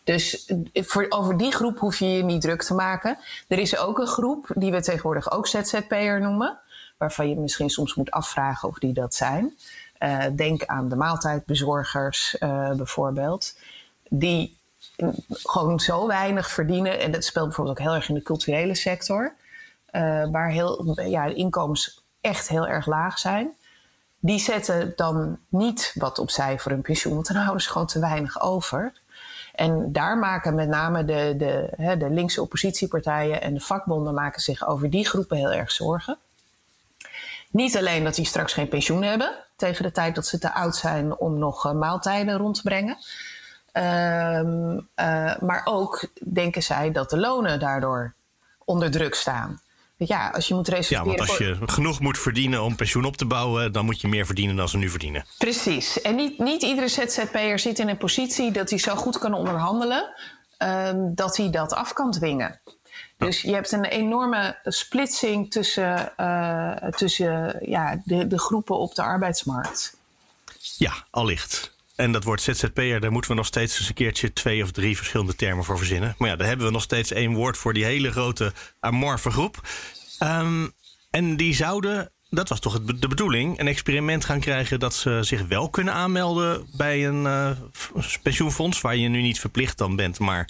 Dus 0.03 0.51
voor, 0.73 1.05
over 1.09 1.37
die 1.37 1.51
groep 1.51 1.79
hoef 1.79 1.99
je 1.99 2.11
je 2.11 2.23
niet 2.23 2.41
druk 2.41 2.63
te 2.63 2.73
maken. 2.73 3.17
Er 3.47 3.59
is 3.59 3.77
ook 3.77 3.99
een 3.99 4.07
groep 4.07 4.51
die 4.55 4.71
we 4.71 4.81
tegenwoordig 4.81 5.31
ook 5.31 5.47
ZZP'er 5.47 6.21
noemen, 6.21 6.59
waarvan 7.01 7.29
je 7.29 7.35
misschien 7.35 7.69
soms 7.69 7.95
moet 7.95 8.11
afvragen 8.11 8.69
of 8.69 8.79
die 8.79 8.93
dat 8.93 9.15
zijn. 9.15 9.57
Uh, 9.99 10.23
denk 10.35 10.65
aan 10.65 10.89
de 10.89 10.95
maaltijdbezorgers 10.95 12.35
bijvoorbeeld, 12.75 13.55
die 14.09 14.57
gewoon 15.29 15.79
zo 15.79 16.07
weinig 16.07 16.51
verdienen. 16.51 16.99
En 16.99 17.11
dat 17.11 17.23
speelt 17.23 17.45
bijvoorbeeld 17.45 17.77
ook 17.79 17.85
heel 17.85 17.95
erg 17.95 18.09
in 18.09 18.15
de 18.15 18.21
culturele 18.21 18.75
sector. 18.75 19.33
Uh, 19.91 20.29
waar 20.31 20.49
heel, 20.49 21.01
ja, 21.01 21.27
de 21.27 21.33
inkomens 21.33 22.03
echt 22.21 22.47
heel 22.47 22.67
erg 22.67 22.85
laag 22.85 23.19
zijn. 23.19 23.51
Die 24.19 24.39
zetten 24.39 24.93
dan 24.95 25.37
niet 25.49 25.95
wat 25.95 26.19
opzij 26.19 26.59
voor 26.59 26.71
hun 26.71 26.81
pensioen, 26.81 27.13
want 27.13 27.27
dan 27.27 27.35
houden 27.35 27.61
ze 27.61 27.69
gewoon 27.69 27.87
te 27.87 27.99
weinig 27.99 28.41
over. 28.41 28.93
En 29.55 29.91
daar 29.91 30.17
maken 30.17 30.55
met 30.55 30.67
name 30.67 31.05
de, 31.05 31.33
de, 31.37 31.69
hè, 31.75 31.97
de 31.97 32.09
linkse 32.09 32.41
oppositiepartijen 32.41 33.41
en 33.41 33.53
de 33.53 33.59
vakbonden 33.59 34.13
maken 34.13 34.41
zich 34.41 34.67
over 34.67 34.89
die 34.89 35.07
groepen 35.07 35.37
heel 35.37 35.51
erg 35.51 35.71
zorgen. 35.71 36.17
Niet 37.51 37.77
alleen 37.77 38.03
dat 38.03 38.15
die 38.15 38.25
straks 38.25 38.53
geen 38.53 38.67
pensioen 38.67 39.03
hebben 39.03 39.31
tegen 39.55 39.83
de 39.83 39.91
tijd 39.91 40.15
dat 40.15 40.27
ze 40.27 40.39
te 40.39 40.53
oud 40.53 40.75
zijn 40.75 41.17
om 41.17 41.37
nog 41.37 41.65
uh, 41.65 41.71
maaltijden 41.71 42.37
rond 42.37 42.55
te 42.55 42.61
brengen. 42.61 42.97
Um, 43.73 44.73
uh, 44.95 45.37
maar 45.39 45.61
ook 45.63 46.07
denken 46.33 46.63
zij 46.63 46.91
dat 46.91 47.09
de 47.09 47.17
lonen 47.17 47.59
daardoor 47.59 48.13
onder 48.65 48.91
druk 48.91 49.15
staan. 49.15 49.61
Ja, 49.97 50.29
als 50.29 50.47
je 50.47 50.53
moet 50.53 50.67
reserveren. 50.67 51.11
Ja, 51.11 51.17
want 51.17 51.29
als 51.29 51.37
je 51.37 51.57
genoeg 51.65 51.99
moet 51.99 52.19
verdienen 52.19 52.63
om 52.63 52.75
pensioen 52.75 53.05
op 53.05 53.17
te 53.17 53.25
bouwen, 53.25 53.71
dan 53.71 53.85
moet 53.85 54.01
je 54.01 54.07
meer 54.07 54.25
verdienen 54.25 54.55
dan 54.55 54.69
ze 54.69 54.77
nu 54.77 54.89
verdienen. 54.89 55.25
Precies. 55.37 56.01
En 56.01 56.15
niet, 56.15 56.39
niet 56.39 56.61
iedere 56.61 56.87
ZZP'er 56.87 57.59
zit 57.59 57.79
in 57.79 57.89
een 57.89 57.97
positie 57.97 58.51
dat 58.51 58.69
hij 58.69 58.79
zo 58.79 58.95
goed 58.95 59.17
kan 59.17 59.33
onderhandelen 59.33 60.13
um, 60.57 61.15
dat 61.15 61.37
hij 61.37 61.49
dat 61.49 61.73
af 61.73 61.93
kan 61.93 62.11
dwingen. 62.11 62.59
Dus 63.17 63.41
je 63.41 63.53
hebt 63.53 63.71
een 63.71 63.85
enorme 63.85 64.57
splitsing 64.63 65.51
tussen, 65.51 66.13
uh, 66.17 66.75
tussen 66.75 67.59
ja, 67.61 68.01
de, 68.05 68.27
de 68.27 68.39
groepen 68.39 68.77
op 68.77 68.95
de 68.95 69.01
arbeidsmarkt. 69.01 69.97
Ja, 70.77 70.93
allicht. 71.09 71.71
En 71.95 72.11
dat 72.11 72.23
woord 72.23 72.41
ZZP'er, 72.41 72.99
daar 72.99 73.11
moeten 73.11 73.31
we 73.31 73.37
nog 73.37 73.45
steeds 73.45 73.79
eens 73.79 73.87
een 73.87 73.93
keertje 73.93 74.33
twee 74.33 74.63
of 74.63 74.71
drie 74.71 74.97
verschillende 74.97 75.35
termen 75.35 75.63
voor 75.63 75.77
verzinnen. 75.77 76.15
Maar 76.17 76.29
ja, 76.29 76.35
daar 76.35 76.47
hebben 76.47 76.65
we 76.65 76.71
nog 76.71 76.81
steeds 76.81 77.11
één 77.11 77.33
woord 77.33 77.57
voor 77.57 77.73
die 77.73 77.85
hele 77.85 78.11
grote 78.11 78.53
amorfe 78.79 79.31
groep. 79.31 79.61
Um, 80.23 80.73
en 81.09 81.35
die 81.35 81.55
zouden, 81.55 82.11
dat 82.29 82.49
was 82.49 82.59
toch 82.59 82.83
de 82.83 83.07
bedoeling, 83.07 83.59
een 83.59 83.67
experiment 83.67 84.25
gaan 84.25 84.39
krijgen 84.39 84.79
dat 84.79 84.93
ze 84.93 85.19
zich 85.21 85.47
wel 85.47 85.69
kunnen 85.69 85.93
aanmelden 85.93 86.67
bij 86.77 87.07
een 87.07 87.23
uh, 87.23 87.51
pensioenfonds, 88.21 88.81
waar 88.81 88.95
je 88.95 89.07
nu 89.07 89.21
niet 89.21 89.39
verplicht 89.39 89.77
dan 89.77 89.95
bent, 89.95 90.19
maar 90.19 90.49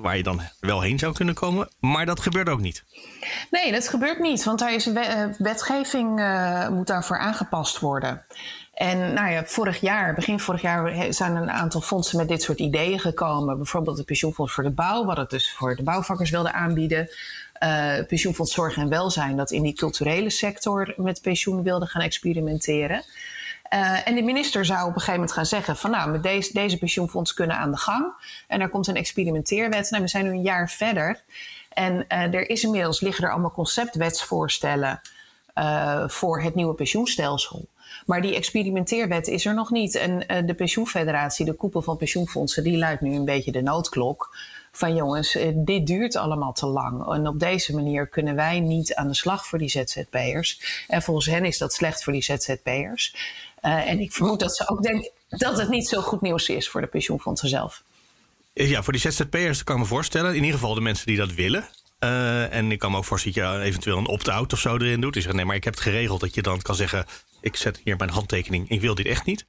waar 0.00 0.16
je 0.16 0.22
dan 0.22 0.40
wel 0.60 0.80
heen 0.80 0.98
zou 0.98 1.14
kunnen 1.14 1.34
komen. 1.34 1.68
Maar 1.80 2.06
dat 2.06 2.20
gebeurt 2.20 2.48
ook 2.48 2.60
niet. 2.60 2.84
Nee, 3.50 3.72
dat 3.72 3.88
gebeurt 3.88 4.18
niet, 4.18 4.44
want 4.44 4.58
daar 4.58 4.74
is 4.74 4.90
wetgeving 5.38 6.20
uh, 6.20 6.68
moet 6.68 6.86
daarvoor 6.86 7.18
aangepast 7.18 7.78
worden. 7.78 8.24
En 8.74 9.12
nou 9.12 9.30
ja, 9.30 9.44
vorig 9.44 9.80
jaar, 9.80 10.14
begin 10.14 10.40
vorig 10.40 10.62
jaar, 10.62 11.12
zijn 11.12 11.36
een 11.36 11.50
aantal 11.50 11.80
fondsen 11.80 12.16
met 12.16 12.28
dit 12.28 12.42
soort 12.42 12.58
ideeën 12.58 12.98
gekomen. 12.98 13.56
Bijvoorbeeld 13.56 13.96
het 13.96 14.06
Pensioenfonds 14.06 14.52
voor 14.52 14.64
de 14.64 14.70
Bouw, 14.70 15.04
wat 15.04 15.16
het 15.16 15.30
dus 15.30 15.52
voor 15.52 15.76
de 15.76 15.82
bouwvakkers 15.82 16.30
wilde 16.30 16.52
aanbieden. 16.52 17.08
Uh, 17.62 18.06
pensioenfonds 18.06 18.52
Zorg 18.52 18.76
en 18.76 18.88
Welzijn, 18.88 19.36
dat 19.36 19.50
in 19.50 19.62
die 19.62 19.74
culturele 19.74 20.30
sector 20.30 20.94
met 20.96 21.22
pensioen 21.22 21.62
wilde 21.62 21.86
gaan 21.86 22.02
experimenteren. 22.02 23.02
Uh, 23.70 24.08
en 24.08 24.14
de 24.14 24.22
minister 24.22 24.64
zou 24.64 24.80
op 24.80 24.86
een 24.86 24.92
gegeven 24.92 25.14
moment 25.14 25.32
gaan 25.32 25.46
zeggen: 25.46 25.76
van 25.76 25.90
nou, 25.90 26.10
met 26.10 26.22
deze, 26.22 26.52
deze 26.52 26.78
pensioenfonds 26.78 27.34
kunnen 27.34 27.56
aan 27.56 27.70
de 27.70 27.76
gang. 27.76 28.12
En 28.46 28.60
er 28.60 28.68
komt 28.68 28.86
een 28.86 28.96
experimenteerwet. 28.96 29.90
Nou, 29.90 30.02
we 30.02 30.08
zijn 30.08 30.24
nu 30.24 30.30
een 30.30 30.42
jaar 30.42 30.70
verder. 30.70 31.22
En 31.68 31.94
uh, 31.94 32.34
er 32.34 32.50
is 32.50 32.64
inmiddels 32.64 33.00
liggen 33.00 33.24
er 33.24 33.30
allemaal 33.30 33.52
conceptwetsvoorstellen 33.52 35.00
voor 36.06 36.42
het 36.42 36.54
nieuwe 36.54 36.74
pensioenstelsel. 36.74 37.68
Maar 38.06 38.22
die 38.22 38.34
experimenteerwet 38.34 39.26
is 39.28 39.46
er 39.46 39.54
nog 39.54 39.70
niet. 39.70 39.94
En 39.94 40.46
de 40.46 40.54
pensioenfederatie, 40.54 41.44
de 41.44 41.52
koepel 41.52 41.82
van 41.82 41.96
pensioenfondsen, 41.96 42.62
die 42.62 42.78
luidt 42.78 43.00
nu 43.00 43.14
een 43.14 43.24
beetje 43.24 43.52
de 43.52 43.62
noodklok. 43.62 44.36
Van 44.76 44.94
jongens, 44.94 45.38
dit 45.54 45.86
duurt 45.86 46.16
allemaal 46.16 46.52
te 46.52 46.66
lang. 46.66 47.12
En 47.12 47.28
op 47.28 47.40
deze 47.40 47.74
manier 47.74 48.06
kunnen 48.06 48.34
wij 48.34 48.60
niet 48.60 48.94
aan 48.94 49.08
de 49.08 49.14
slag 49.14 49.46
voor 49.46 49.58
die 49.58 49.68
ZZP'ers. 49.68 50.84
En 50.88 51.02
volgens 51.02 51.26
hen 51.26 51.44
is 51.44 51.58
dat 51.58 51.72
slecht 51.72 52.04
voor 52.04 52.12
die 52.12 52.22
ZZP'ers. 52.22 53.14
Uh, 53.66 53.90
en 53.90 54.00
ik 54.00 54.12
vermoed 54.12 54.40
dat 54.40 54.56
ze 54.56 54.68
ook 54.68 54.82
denken 54.82 55.10
dat 55.28 55.58
het 55.58 55.68
niet 55.68 55.88
zo 55.88 56.00
goed 56.00 56.20
nieuws 56.20 56.48
is 56.48 56.68
voor 56.68 56.80
de 56.80 56.86
pensioenfondsen 56.86 57.48
zelf. 57.48 57.82
Ja, 58.52 58.82
voor 58.82 58.92
die 58.92 59.02
ZZP'ers 59.02 59.64
kan 59.64 59.74
ik 59.74 59.82
me 59.82 59.88
voorstellen. 59.88 60.30
In 60.30 60.44
ieder 60.44 60.58
geval 60.58 60.74
de 60.74 60.80
mensen 60.80 61.06
die 61.06 61.16
dat 61.16 61.34
willen. 61.34 61.68
Uh, 62.00 62.54
en 62.54 62.72
ik 62.72 62.78
kan 62.78 62.90
me 62.90 62.96
ook 62.96 63.04
voorstellen 63.04 63.48
dat 63.48 63.60
je 63.60 63.68
eventueel 63.68 63.98
een 63.98 64.06
opt-out 64.06 64.52
of 64.52 64.58
zo 64.58 64.76
erin 64.76 65.00
doet. 65.00 65.14
Dus 65.14 65.26
nee, 65.26 65.44
maar 65.44 65.56
ik 65.56 65.64
heb 65.64 65.74
het 65.74 65.82
geregeld 65.82 66.20
dat 66.20 66.34
je 66.34 66.42
dan 66.42 66.62
kan 66.62 66.74
zeggen: 66.74 67.06
ik 67.40 67.56
zet 67.56 67.80
hier 67.84 67.96
mijn 67.96 68.10
handtekening, 68.10 68.68
ik 68.68 68.80
wil 68.80 68.94
dit 68.94 69.06
echt 69.06 69.24
niet. 69.24 69.46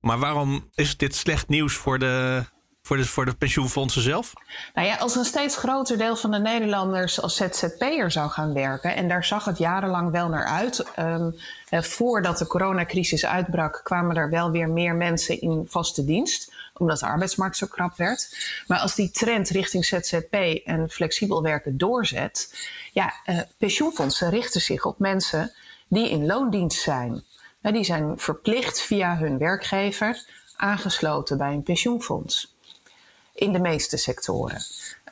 Maar 0.00 0.18
waarom 0.18 0.70
is 0.74 0.96
dit 0.96 1.14
slecht 1.14 1.48
nieuws 1.48 1.74
voor 1.74 1.98
de, 1.98 2.44
voor 2.90 2.98
de, 2.98 3.06
voor 3.06 3.34
pensioenfondsen 3.34 4.02
zelf? 4.02 4.32
Nou 4.74 4.86
ja, 4.86 4.96
als 4.96 5.16
een 5.16 5.24
steeds 5.24 5.56
groter 5.56 5.98
deel 5.98 6.16
van 6.16 6.30
de 6.30 6.38
Nederlanders 6.38 7.22
als 7.22 7.36
ZZP'er 7.36 8.10
zou 8.10 8.30
gaan 8.30 8.52
werken, 8.52 8.96
en 8.96 9.08
daar 9.08 9.24
zag 9.24 9.44
het 9.44 9.58
jarenlang 9.58 10.10
wel 10.10 10.28
naar 10.28 10.44
uit. 10.44 10.84
Um, 10.98 11.36
eh, 11.68 11.82
voordat 11.82 12.38
de 12.38 12.46
coronacrisis 12.46 13.26
uitbrak, 13.26 13.80
kwamen 13.84 14.16
er 14.16 14.30
wel 14.30 14.50
weer 14.50 14.68
meer 14.68 14.94
mensen 14.94 15.40
in 15.40 15.64
vaste 15.68 16.04
dienst 16.04 16.52
omdat 16.74 16.98
de 16.98 17.06
arbeidsmarkt 17.06 17.56
zo 17.56 17.66
krap 17.66 17.96
werd. 17.96 18.36
Maar 18.66 18.78
als 18.78 18.94
die 18.94 19.10
trend 19.10 19.48
richting 19.48 19.84
ZZP 19.84 20.34
en 20.64 20.90
flexibel 20.90 21.42
werken 21.42 21.78
doorzet, 21.78 22.54
ja, 22.92 23.12
uh, 23.26 23.40
pensioenfondsen 23.58 24.30
richten 24.30 24.60
zich 24.60 24.84
op 24.84 24.98
mensen 24.98 25.52
die 25.88 26.10
in 26.10 26.26
loondienst 26.26 26.80
zijn. 26.80 27.22
Nou, 27.62 27.74
die 27.74 27.84
zijn 27.84 28.18
verplicht 28.18 28.80
via 28.80 29.16
hun 29.16 29.38
werkgever 29.38 30.24
aangesloten 30.56 31.38
bij 31.38 31.52
een 31.52 31.62
pensioenfonds. 31.62 32.54
In 33.40 33.52
de 33.52 33.58
meeste 33.58 33.96
sectoren. 33.96 34.62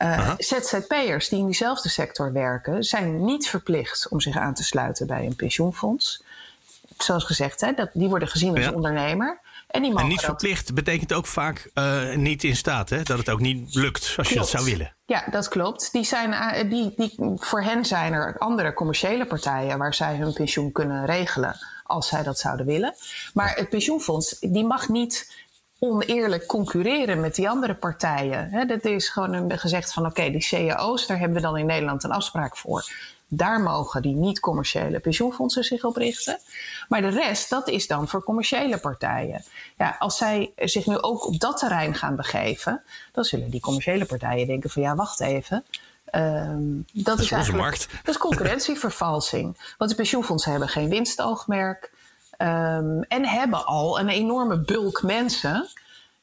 Uh, 0.02 0.34
ZZP'ers 0.38 1.28
die 1.28 1.38
in 1.38 1.44
diezelfde 1.44 1.88
sector 1.88 2.32
werken, 2.32 2.84
zijn 2.84 3.24
niet 3.24 3.48
verplicht 3.48 4.08
om 4.08 4.20
zich 4.20 4.36
aan 4.36 4.54
te 4.54 4.64
sluiten 4.64 5.06
bij 5.06 5.26
een 5.26 5.36
pensioenfonds. 5.36 6.22
Zoals 6.98 7.24
gezegd, 7.24 7.60
hè, 7.60 7.72
dat, 7.72 7.90
die 7.92 8.08
worden 8.08 8.28
gezien 8.28 8.54
als 8.54 8.64
ja. 8.64 8.72
ondernemer. 8.72 9.40
En, 9.66 9.82
die 9.82 9.98
en 9.98 10.08
niet 10.08 10.20
verplicht 10.20 10.74
betekent 10.74 11.12
ook 11.12 11.26
vaak 11.26 11.70
uh, 11.74 12.14
niet 12.14 12.44
in 12.44 12.56
staat, 12.56 12.90
hè? 12.90 13.02
dat 13.02 13.18
het 13.18 13.30
ook 13.30 13.40
niet 13.40 13.74
lukt 13.74 14.02
als 14.02 14.14
klopt. 14.14 14.28
je 14.28 14.34
dat 14.34 14.48
zou 14.48 14.64
willen. 14.64 14.94
Ja, 15.06 15.24
dat 15.30 15.48
klopt. 15.48 15.92
Die 15.92 16.04
zijn, 16.04 16.68
die, 16.68 16.92
die, 16.96 17.14
voor 17.36 17.62
hen 17.62 17.84
zijn 17.84 18.12
er 18.12 18.38
andere 18.38 18.74
commerciële 18.74 19.26
partijen 19.26 19.78
waar 19.78 19.94
zij 19.94 20.16
hun 20.16 20.32
pensioen 20.32 20.72
kunnen 20.72 21.06
regelen 21.06 21.58
als 21.84 22.08
zij 22.08 22.22
dat 22.22 22.38
zouden 22.38 22.66
willen. 22.66 22.94
Maar 23.34 23.54
het 23.56 23.68
pensioenfonds 23.68 24.36
die 24.40 24.64
mag 24.64 24.88
niet 24.88 25.46
oneerlijk 25.78 26.46
concurreren 26.46 27.20
met 27.20 27.34
die 27.34 27.48
andere 27.48 27.74
partijen. 27.74 28.68
dat 28.68 28.84
is 28.84 29.08
gewoon 29.08 29.58
gezegd 29.58 29.92
van 29.92 30.06
oké, 30.06 30.30
die 30.30 30.48
cao's, 30.48 31.06
daar 31.06 31.18
hebben 31.18 31.36
we 31.36 31.42
dan 31.42 31.56
in 31.56 31.66
Nederland 31.66 32.04
een 32.04 32.10
afspraak 32.10 32.56
voor. 32.56 32.90
Daar 33.30 33.60
mogen 33.60 34.02
die 34.02 34.14
niet-commerciële 34.14 35.00
pensioenfondsen 35.00 35.64
zich 35.64 35.84
op 35.84 35.96
richten. 35.96 36.38
Maar 36.88 37.00
de 37.00 37.08
rest, 37.08 37.50
dat 37.50 37.68
is 37.68 37.86
dan 37.86 38.08
voor 38.08 38.24
commerciële 38.24 38.78
partijen. 38.78 39.44
Ja, 39.78 39.96
als 39.98 40.16
zij 40.16 40.52
zich 40.56 40.86
nu 40.86 40.98
ook 40.98 41.26
op 41.26 41.40
dat 41.40 41.58
terrein 41.58 41.94
gaan 41.94 42.16
begeven, 42.16 42.82
dan 43.12 43.24
zullen 43.24 43.50
die 43.50 43.60
commerciële 43.60 44.04
partijen 44.04 44.46
denken 44.46 44.70
van 44.70 44.82
ja, 44.82 44.94
wacht 44.94 45.20
even. 45.20 45.64
Um, 46.14 46.84
dat, 46.92 47.04
dat, 47.04 47.40
is, 47.40 47.50
markt. 47.50 47.88
Dat 47.90 48.14
is 48.14 48.20
concurrentievervalsing. 48.20 49.74
Want 49.78 49.90
de 49.90 49.96
pensioenfondsen 49.96 50.50
hebben 50.50 50.68
geen 50.68 50.88
winstoogmerk. 50.88 51.90
Um, 52.42 53.02
en 53.02 53.26
hebben 53.26 53.66
al 53.66 54.00
een 54.00 54.08
enorme 54.08 54.58
bulk 54.58 55.02
mensen 55.02 55.68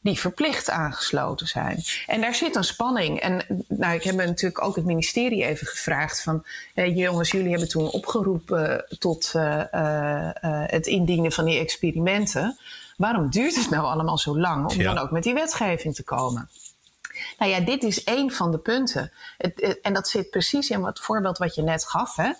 die 0.06 0.20
verplicht 0.20 0.70
aangesloten 0.70 1.48
zijn. 1.48 1.84
En 2.08 2.22
daar 2.22 2.36
zit 2.36 2.56
een 2.56 2.64
spanning. 2.64 3.20
En 3.20 3.66
nou, 3.68 3.94
ik 3.94 4.04
heb 4.04 4.16
natuurlijk 4.16 4.62
ook 4.64 4.76
het 4.76 4.86
ministerie 4.86 5.46
even 5.46 5.68
gevraagd 5.68 6.24
van... 6.24 6.46
Eh, 6.74 6.98
jongens, 6.98 7.32
jullie 7.32 7.50
hebben 7.50 7.70
toen 7.70 7.90
opgeroepen 7.90 8.86
tot 9.00 9.34
uh, 9.36 9.64
uh, 9.74 10.30
het 10.66 10.88
indienen 10.88 11.32
van 11.32 11.46
die 11.46 11.60
experimenten. 11.60 12.58
Waarom 12.98 13.30
duurt 13.30 13.56
het 13.56 13.70
nou 13.70 13.86
allemaal 13.86 14.18
zo 14.18 14.40
lang 14.40 14.70
om 14.72 14.84
dan 14.84 14.98
ook 14.98 15.12
met 15.12 15.24
die 15.24 15.34
wetgeving 15.34 15.96
te 15.96 16.04
komen? 16.04 16.50
Nou 17.38 17.52
ja, 17.52 17.60
dit 17.60 17.84
is 17.84 18.04
één 18.04 18.32
van 18.32 18.52
de 18.52 18.58
punten. 18.58 19.12
Het, 19.38 19.80
en 19.82 19.94
dat 19.94 20.08
zit 20.08 20.30
precies 20.30 20.70
in 20.70 20.84
het 20.84 21.00
voorbeeld 21.00 21.38
wat 21.38 21.56
je 21.56 21.62
net 21.62 21.86
gaf. 21.86 22.16
Hè? 22.16 22.32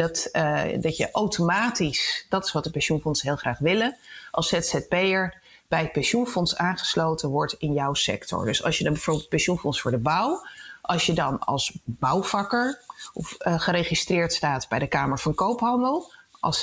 Dat, 0.00 0.28
uh, 0.32 0.62
dat 0.80 0.96
je 0.96 1.10
automatisch, 1.10 2.26
dat 2.28 2.44
is 2.44 2.52
wat 2.52 2.64
de 2.64 2.70
pensioenfondsen 2.70 3.28
heel 3.28 3.36
graag 3.36 3.58
willen, 3.58 3.96
als 4.30 4.48
ZZP'er 4.48 5.40
bij 5.68 5.80
het 5.80 5.92
pensioenfonds 5.92 6.56
aangesloten 6.56 7.28
wordt 7.28 7.52
in 7.52 7.72
jouw 7.72 7.94
sector. 7.94 8.44
Dus 8.44 8.64
als 8.64 8.78
je 8.78 8.84
dan 8.84 8.92
bijvoorbeeld 8.92 9.28
pensioenfonds 9.28 9.80
voor 9.80 9.90
de 9.90 9.98
bouw, 9.98 10.46
als 10.80 11.06
je 11.06 11.12
dan 11.12 11.38
als 11.38 11.78
bouwvakker 11.84 12.80
of 13.12 13.36
uh, 13.38 13.60
geregistreerd 13.60 14.32
staat 14.32 14.68
bij 14.68 14.78
de 14.78 14.86
Kamer 14.86 15.18
van 15.18 15.34
Koophandel, 15.34 16.12
als 16.40 16.60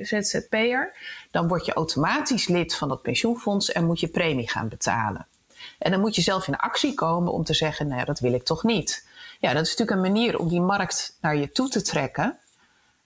ZZP'er, 0.00 0.96
dan 1.30 1.48
word 1.48 1.66
je 1.66 1.72
automatisch 1.72 2.48
lid 2.48 2.74
van 2.74 2.88
dat 2.88 3.02
pensioenfonds 3.02 3.72
en 3.72 3.84
moet 3.86 4.00
je 4.00 4.08
premie 4.08 4.48
gaan 4.48 4.68
betalen. 4.68 5.26
En 5.78 5.90
dan 5.90 6.00
moet 6.00 6.14
je 6.14 6.22
zelf 6.22 6.48
in 6.48 6.56
actie 6.56 6.94
komen 6.94 7.32
om 7.32 7.44
te 7.44 7.54
zeggen, 7.54 7.88
nou 7.88 8.04
dat 8.04 8.20
wil 8.20 8.32
ik 8.32 8.44
toch 8.44 8.62
niet. 8.62 9.06
Ja, 9.40 9.52
dat 9.52 9.64
is 9.64 9.76
natuurlijk 9.76 9.96
een 9.96 10.12
manier 10.12 10.38
om 10.38 10.48
die 10.48 10.60
markt 10.60 11.18
naar 11.20 11.36
je 11.36 11.52
toe 11.52 11.68
te 11.68 11.82
trekken. 11.82 12.38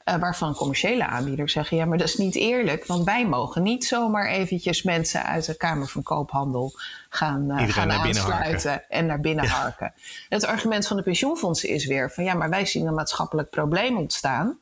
Uh, 0.09 0.17
waarvan 0.17 0.55
commerciële 0.55 1.07
aanbieders 1.07 1.53
zeggen: 1.53 1.77
ja, 1.77 1.85
maar 1.85 1.99
dat 1.99 2.09
is 2.09 2.17
niet 2.17 2.35
eerlijk, 2.35 2.87
want 2.87 3.05
wij 3.05 3.27
mogen 3.27 3.63
niet 3.63 3.85
zomaar 3.85 4.27
eventjes 4.27 4.83
mensen 4.83 5.25
uit 5.25 5.47
de 5.47 5.57
Kamer 5.57 5.89
van 5.89 6.03
Koophandel 6.03 6.73
gaan, 7.09 7.51
uh, 7.51 7.69
gaan 7.69 7.93
aansluiten 7.93 8.89
en 8.89 9.07
naar 9.07 9.21
binnen 9.21 9.47
harken. 9.47 9.93
Het 10.29 10.47
argument 10.47 10.87
van 10.87 10.97
de 10.97 11.03
pensioenfondsen 11.03 11.69
is 11.69 11.87
weer 11.87 12.11
van 12.11 12.25
ja, 12.25 12.35
maar 12.35 12.51
wij 12.51 12.67
zien 12.67 12.87
een 12.87 12.95
maatschappelijk 12.95 13.51
probleem 13.51 13.97
ontstaan 13.97 14.59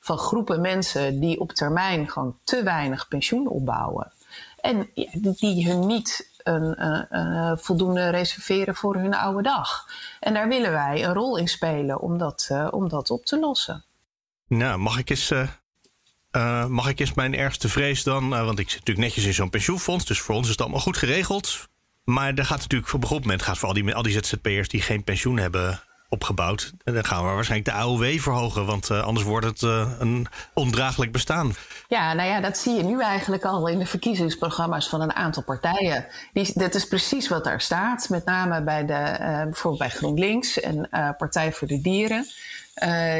van 0.00 0.18
groepen 0.18 0.60
mensen 0.60 1.20
die 1.20 1.40
op 1.40 1.52
termijn 1.52 2.10
gewoon 2.10 2.38
te 2.44 2.62
weinig 2.62 3.08
pensioen 3.08 3.48
opbouwen. 3.48 4.12
En 4.60 4.90
die 5.20 5.68
hun 5.68 5.86
niet 5.86 6.30
een, 6.42 7.56
voldoende 7.58 8.08
reserveren 8.08 8.74
voor 8.74 8.96
hun 8.96 9.14
oude 9.14 9.42
dag. 9.42 9.86
En 10.20 10.34
daar 10.34 10.48
willen 10.48 10.72
wij 10.72 11.04
een 11.04 11.12
rol 11.12 11.36
in 11.36 11.48
spelen 11.48 12.00
om 12.00 12.18
dat, 12.18 12.48
uh, 12.52 12.68
om 12.70 12.88
dat 12.88 13.10
op 13.10 13.24
te 13.24 13.38
lossen. 13.38 13.84
Nou, 14.48 14.78
mag 14.78 14.98
ik 14.98 15.10
eens. 15.10 15.30
Uh, 15.30 16.66
mag 16.66 16.88
ik 16.88 17.00
eens 17.00 17.14
mijn 17.14 17.34
ergste 17.34 17.68
vrees 17.68 18.02
dan? 18.02 18.28
want 18.28 18.58
ik 18.58 18.70
zit 18.70 18.78
natuurlijk 18.78 19.06
netjes 19.06 19.24
in 19.24 19.34
zo'n 19.34 19.50
pensioenfonds, 19.50 20.04
dus 20.04 20.20
voor 20.20 20.34
ons 20.34 20.44
is 20.44 20.50
het 20.50 20.60
allemaal 20.60 20.80
goed 20.80 20.96
geregeld. 20.96 21.68
Maar 22.04 22.34
er 22.34 22.44
gaat 22.44 22.60
natuurlijk 22.60 22.92
op 22.92 23.10
een 23.10 23.18
moment 23.20 23.42
gaat 23.42 23.58
voor 23.58 23.68
al 23.68 23.74
die, 23.74 23.94
al 23.94 24.02
die 24.02 24.12
ZZP'ers 24.12 24.68
die 24.68 24.82
geen 24.82 25.04
pensioen 25.04 25.36
hebben 25.36 25.82
opgebouwd. 26.08 26.72
Dan 26.84 27.04
gaan 27.04 27.24
we 27.24 27.30
waarschijnlijk 27.32 27.70
de 27.70 27.82
AOW 27.82 28.18
verhogen, 28.18 28.66
want 28.66 28.90
anders 28.90 29.26
wordt 29.26 29.46
het 29.46 29.62
een 29.62 30.26
ondraaglijk 30.54 31.12
bestaan. 31.12 31.54
Ja, 31.88 32.12
nou 32.12 32.28
ja, 32.28 32.40
dat 32.40 32.58
zie 32.58 32.74
je 32.74 32.82
nu 32.82 33.02
eigenlijk 33.02 33.44
al 33.44 33.68
in 33.68 33.78
de 33.78 33.86
verkiezingsprogramma's 33.86 34.88
van 34.88 35.00
een 35.00 35.14
aantal 35.14 35.42
partijen. 35.42 36.06
Die, 36.32 36.50
dat 36.54 36.74
is 36.74 36.86
precies 36.86 37.28
wat 37.28 37.44
daar 37.44 37.60
staat, 37.60 38.08
met 38.08 38.24
name 38.24 38.62
bij 38.62 38.86
de, 38.86 39.16
bijvoorbeeld 39.44 39.78
bij 39.78 39.90
GroenLinks 39.90 40.60
en 40.60 40.88
Partij 41.18 41.52
voor 41.52 41.68
de 41.68 41.80
Dieren. 41.80 42.26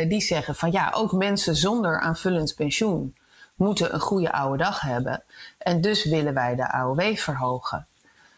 Die 0.09 0.21
zeggen 0.21 0.55
van 0.55 0.73
ja, 0.73 0.91
ook 0.95 1.13
mensen 1.13 1.57
zonder 1.57 2.01
aanvullend 2.01 2.55
pensioen 2.57 3.17
moeten 3.55 3.95
een 3.95 4.01
goede 4.01 4.33
oude 4.33 4.65
dag 4.65 4.81
hebben. 4.81 5.23
En 5.59 5.81
dus 5.81 6.05
willen 6.05 6.35
wij 6.35 6.55
de 6.55 6.73
AOW 6.73 7.17
verhogen. 7.17 7.87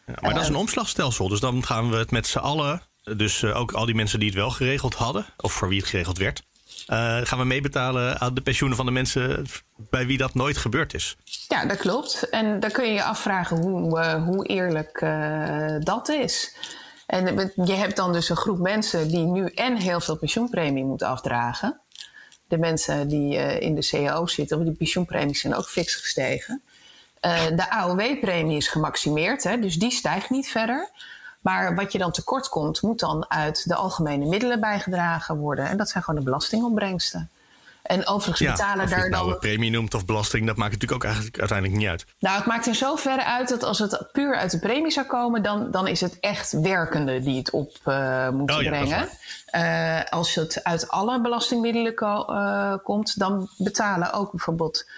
Ja, 0.06 0.14
maar 0.20 0.34
dat 0.34 0.42
is 0.42 0.48
een 0.48 0.56
omslagstelsel, 0.56 1.28
dus 1.28 1.40
dan 1.40 1.64
gaan 1.64 1.90
we 1.90 1.96
het 1.96 2.10
met 2.10 2.26
z'n 2.26 2.38
allen 2.38 2.82
dus 3.16 3.42
uh, 3.42 3.56
ook 3.56 3.72
al 3.72 3.86
die 3.86 3.94
mensen 3.94 4.18
die 4.18 4.28
het 4.28 4.38
wel 4.38 4.50
geregeld 4.50 4.94
hadden, 4.94 5.26
of 5.36 5.52
voor 5.52 5.68
wie 5.68 5.78
het 5.78 5.88
geregeld 5.88 6.18
werd, 6.18 6.42
uh, 6.88 7.18
gaan 7.22 7.38
we 7.38 7.44
meebetalen 7.44 8.20
aan 8.20 8.34
de 8.34 8.40
pensioenen 8.40 8.76
van 8.76 8.86
de 8.86 8.92
mensen 8.92 9.46
bij 9.76 10.06
wie 10.06 10.18
dat 10.18 10.34
nooit 10.34 10.56
gebeurd 10.56 10.94
is. 10.94 11.16
Ja, 11.48 11.64
dat 11.64 11.76
klopt. 11.76 12.28
En 12.28 12.60
dan 12.60 12.70
kun 12.70 12.86
je 12.86 12.92
je 12.92 13.04
afvragen 13.04 13.56
hoe, 13.56 13.98
uh, 13.98 14.24
hoe 14.24 14.46
eerlijk 14.46 15.00
dat 15.84 16.08
is. 16.08 16.56
En 17.08 17.52
je 17.64 17.72
hebt 17.72 17.96
dan 17.96 18.12
dus 18.12 18.28
een 18.28 18.36
groep 18.36 18.58
mensen 18.58 19.08
die 19.08 19.24
nu 19.24 19.46
en 19.46 19.76
heel 19.76 20.00
veel 20.00 20.16
pensioenpremie 20.16 20.84
moet 20.84 21.02
afdragen. 21.02 21.80
De 22.48 22.58
mensen 22.58 23.08
die 23.08 23.36
in 23.60 23.74
de 23.74 23.86
CAO 23.86 24.26
zitten, 24.26 24.56
want 24.56 24.68
die 24.68 24.78
pensioenpremies 24.78 25.40
zijn 25.40 25.54
ook 25.54 25.68
fix 25.68 25.94
gestegen. 25.94 26.62
de 27.54 27.70
AOW-premie 27.70 28.56
is 28.56 28.68
gemaximeerd, 28.68 29.44
hè, 29.44 29.58
dus 29.58 29.76
die 29.76 29.90
stijgt 29.90 30.30
niet 30.30 30.48
verder. 30.48 30.90
Maar 31.40 31.74
wat 31.74 31.92
je 31.92 31.98
dan 31.98 32.12
tekort 32.12 32.48
komt, 32.48 32.82
moet 32.82 33.00
dan 33.00 33.30
uit 33.30 33.68
de 33.68 33.74
algemene 33.74 34.26
middelen 34.26 34.60
bijgedragen 34.60 35.36
worden. 35.36 35.68
En 35.68 35.76
dat 35.76 35.88
zijn 35.88 36.04
gewoon 36.04 36.20
de 36.20 36.26
belastingopbrengsten. 36.26 37.30
En 37.88 38.06
overigens 38.06 38.50
betalen 38.50 38.84
of 38.84 38.90
daar 38.90 38.98
je 38.98 39.04
het 39.04 39.14
nou 39.14 39.34
premie 39.34 39.70
noemt 39.70 39.94
of 39.94 40.04
belasting, 40.04 40.46
dat 40.46 40.56
maakt 40.56 40.72
natuurlijk 40.72 41.02
ook 41.02 41.08
eigenlijk 41.10 41.38
uiteindelijk 41.38 41.78
niet 41.78 41.88
uit. 41.88 42.06
Nou, 42.18 42.36
het 42.36 42.46
maakt 42.46 42.66
in 42.66 42.74
zoverre 42.74 43.24
uit 43.24 43.48
dat 43.48 43.62
als 43.62 43.78
het 43.78 44.08
puur 44.12 44.36
uit 44.36 44.50
de 44.50 44.58
premie 44.58 44.90
zou 44.90 45.06
komen, 45.06 45.42
dan, 45.42 45.70
dan 45.70 45.86
is 45.86 46.00
het 46.00 46.20
echt 46.20 46.52
werkende 46.52 47.20
die 47.20 47.38
het 47.38 47.50
op 47.50 47.76
uh, 47.84 48.28
moeten 48.28 48.56
oh, 48.56 48.62
ja, 48.62 48.70
brengen. 48.70 49.08
Uh, 49.54 50.00
als 50.10 50.34
het 50.34 50.64
uit 50.64 50.88
alle 50.88 51.20
belastingmiddelen 51.20 51.94
uh, 52.02 52.74
komt, 52.82 53.18
dan 53.18 53.48
betalen 53.56 54.12
ook 54.12 54.30
bijvoorbeeld 54.30 54.90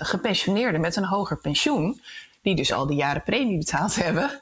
gepensioneerden 0.00 0.80
met 0.80 0.96
een 0.96 1.04
hoger 1.04 1.36
pensioen 1.36 2.00
die 2.42 2.56
dus 2.56 2.72
al 2.72 2.86
die 2.86 2.96
jaren 2.96 3.22
premie 3.22 3.58
betaald 3.58 3.96
hebben, 4.04 4.40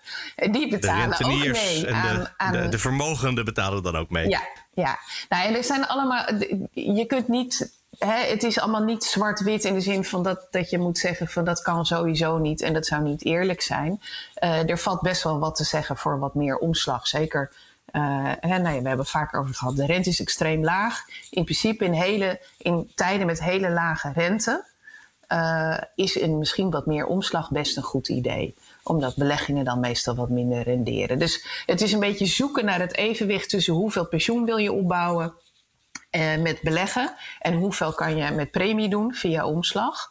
die 0.50 0.68
betalen 0.68 1.24
ook 1.24 1.52
mee. 1.52 1.94
Aan, 1.94 2.28
aan... 2.36 2.52
De, 2.52 2.68
de, 2.68 2.78
vermogenden 2.78 3.44
betalen 3.44 3.82
dan 3.82 3.96
ook 3.96 4.10
mee. 4.10 4.28
Ja, 4.28 4.40
ja. 4.76 4.98
Nou, 5.28 5.46
en 5.46 5.54
er 5.54 5.64
zijn 5.64 5.86
allemaal. 5.86 6.24
Je 6.70 7.04
kunt 7.06 7.28
niet. 7.28 7.74
Hè, 7.98 8.30
het 8.30 8.42
is 8.42 8.60
allemaal 8.60 8.84
niet 8.84 9.04
zwart-wit 9.04 9.64
in 9.64 9.74
de 9.74 9.80
zin 9.80 10.04
van 10.04 10.22
dat, 10.22 10.46
dat 10.50 10.70
je 10.70 10.78
moet 10.78 10.98
zeggen 10.98 11.28
van 11.28 11.44
dat 11.44 11.62
kan 11.62 11.86
sowieso 11.86 12.38
niet 12.38 12.60
en 12.60 12.72
dat 12.72 12.86
zou 12.86 13.02
niet 13.02 13.24
eerlijk 13.24 13.60
zijn. 13.60 14.00
Uh, 14.42 14.70
er 14.70 14.78
valt 14.78 15.00
best 15.00 15.22
wel 15.22 15.38
wat 15.38 15.56
te 15.56 15.64
zeggen 15.64 15.96
voor 15.96 16.18
wat 16.18 16.34
meer 16.34 16.58
omslag. 16.58 17.06
Zeker 17.06 17.52
uh, 17.92 18.32
hè, 18.40 18.58
nou 18.58 18.74
ja, 18.74 18.82
we 18.82 18.88
hebben 18.88 19.06
vaak 19.06 19.36
over 19.36 19.54
gehad. 19.54 19.76
De 19.76 19.86
rente 19.86 20.08
is 20.08 20.20
extreem 20.20 20.64
laag. 20.64 21.04
In 21.30 21.44
principe 21.44 21.84
in, 21.84 21.92
hele, 21.92 22.40
in 22.58 22.90
tijden 22.94 23.26
met 23.26 23.42
hele 23.42 23.70
lage 23.70 24.12
rente 24.14 24.64
uh, 25.32 25.78
is 25.94 26.16
in 26.16 26.38
misschien 26.38 26.70
wat 26.70 26.86
meer 26.86 27.06
omslag 27.06 27.50
best 27.50 27.76
een 27.76 27.82
goed 27.82 28.08
idee. 28.08 28.54
Omdat 28.88 29.16
beleggingen 29.16 29.64
dan 29.64 29.80
meestal 29.80 30.14
wat 30.14 30.28
minder 30.28 30.62
renderen. 30.62 31.18
Dus 31.18 31.46
het 31.66 31.80
is 31.80 31.92
een 31.92 32.00
beetje 32.00 32.26
zoeken 32.26 32.64
naar 32.64 32.80
het 32.80 32.96
evenwicht 32.96 33.48
tussen 33.48 33.74
hoeveel 33.74 34.06
pensioen 34.06 34.44
wil 34.44 34.56
je 34.56 34.72
opbouwen 34.72 35.34
uh, 36.10 36.36
met 36.36 36.60
beleggen. 36.62 37.14
En 37.40 37.54
hoeveel 37.54 37.92
kan 37.92 38.16
je 38.16 38.30
met 38.30 38.50
premie 38.50 38.88
doen 38.88 39.14
via 39.14 39.46
omslag. 39.46 40.10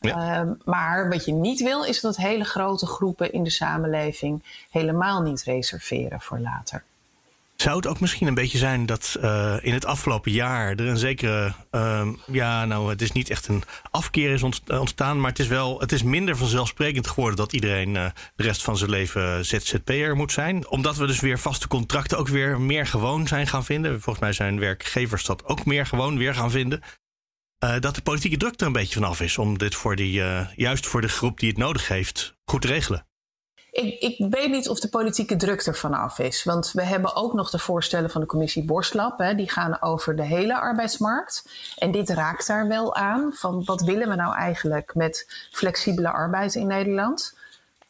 Ja. 0.00 0.42
Uh, 0.44 0.50
maar 0.64 1.08
wat 1.08 1.24
je 1.24 1.32
niet 1.32 1.62
wil, 1.62 1.84
is 1.84 2.00
dat 2.00 2.16
hele 2.16 2.44
grote 2.44 2.86
groepen 2.86 3.32
in 3.32 3.44
de 3.44 3.50
samenleving 3.50 4.66
helemaal 4.70 5.22
niet 5.22 5.42
reserveren 5.42 6.20
voor 6.20 6.38
later. 6.38 6.84
Zou 7.64 7.76
het 7.76 7.86
ook 7.86 8.00
misschien 8.00 8.26
een 8.26 8.34
beetje 8.34 8.58
zijn 8.58 8.86
dat 8.86 9.16
uh, 9.22 9.56
in 9.60 9.72
het 9.72 9.84
afgelopen 9.84 10.32
jaar 10.32 10.70
er 10.70 10.86
een 10.86 10.98
zekere, 10.98 11.54
uh, 11.70 12.08
ja, 12.26 12.64
nou, 12.64 12.90
het 12.90 13.02
is 13.02 13.12
niet 13.12 13.30
echt 13.30 13.48
een 13.48 13.62
afkeer 13.90 14.32
is 14.32 14.42
eh, 14.42 14.80
ontstaan, 14.80 15.20
maar 15.20 15.30
het 15.30 15.38
is 15.38 15.46
wel, 15.46 15.80
het 15.80 15.92
is 15.92 16.02
minder 16.02 16.36
vanzelfsprekend 16.36 17.06
geworden 17.06 17.36
dat 17.36 17.52
iedereen 17.52 17.94
uh, 17.94 18.06
de 18.36 18.42
rest 18.42 18.62
van 18.62 18.76
zijn 18.76 18.90
leven 18.90 19.44
ZZP'er 19.44 20.16
moet 20.16 20.32
zijn. 20.32 20.68
Omdat 20.68 20.96
we 20.96 21.06
dus 21.06 21.20
weer 21.20 21.38
vaste 21.38 21.68
contracten 21.68 22.18
ook 22.18 22.28
weer 22.28 22.60
meer 22.60 22.86
gewoon 22.86 23.26
zijn 23.26 23.46
gaan 23.46 23.64
vinden. 23.64 24.00
Volgens 24.00 24.24
mij 24.24 24.32
zijn 24.32 24.58
werkgevers 24.58 25.24
dat 25.24 25.44
ook 25.44 25.64
meer 25.64 25.86
gewoon 25.86 26.18
weer 26.18 26.34
gaan 26.34 26.50
vinden. 26.50 26.82
Dat 27.80 27.94
de 27.94 28.02
politieke 28.02 28.36
druk 28.36 28.60
er 28.60 28.66
een 28.66 28.72
beetje 28.72 28.94
vanaf 28.94 29.20
is 29.20 29.38
om 29.38 29.58
dit 29.58 29.74
voor 29.74 29.96
die, 29.96 30.22
juist 30.56 30.86
voor 30.86 31.00
de 31.00 31.08
groep 31.08 31.40
die 31.40 31.48
het 31.48 31.58
nodig 31.58 31.88
heeft, 31.88 32.36
goed 32.44 32.60
te 32.60 32.68
regelen. 32.68 33.06
Ik, 33.74 34.00
ik, 34.00 34.26
weet 34.30 34.50
niet 34.50 34.68
of 34.68 34.80
de 34.80 34.88
politieke 34.88 35.36
druk 35.36 35.66
er 35.66 35.76
vanaf 35.76 36.18
is. 36.18 36.44
Want 36.44 36.72
we 36.72 36.82
hebben 36.82 37.16
ook 37.16 37.32
nog 37.32 37.50
de 37.50 37.58
voorstellen 37.58 38.10
van 38.10 38.20
de 38.20 38.26
commissie 38.26 38.64
Borstlab. 38.64 39.18
Hè, 39.18 39.34
die 39.34 39.50
gaan 39.50 39.82
over 39.82 40.16
de 40.16 40.24
hele 40.24 40.58
arbeidsmarkt. 40.58 41.48
En 41.78 41.90
dit 41.90 42.10
raakt 42.10 42.46
daar 42.46 42.68
wel 42.68 42.94
aan. 42.94 43.32
Van 43.32 43.64
wat 43.64 43.80
willen 43.80 44.08
we 44.08 44.14
nou 44.14 44.34
eigenlijk 44.34 44.94
met 44.94 45.48
flexibele 45.50 46.08
arbeid 46.10 46.54
in 46.54 46.66
Nederland? 46.66 47.34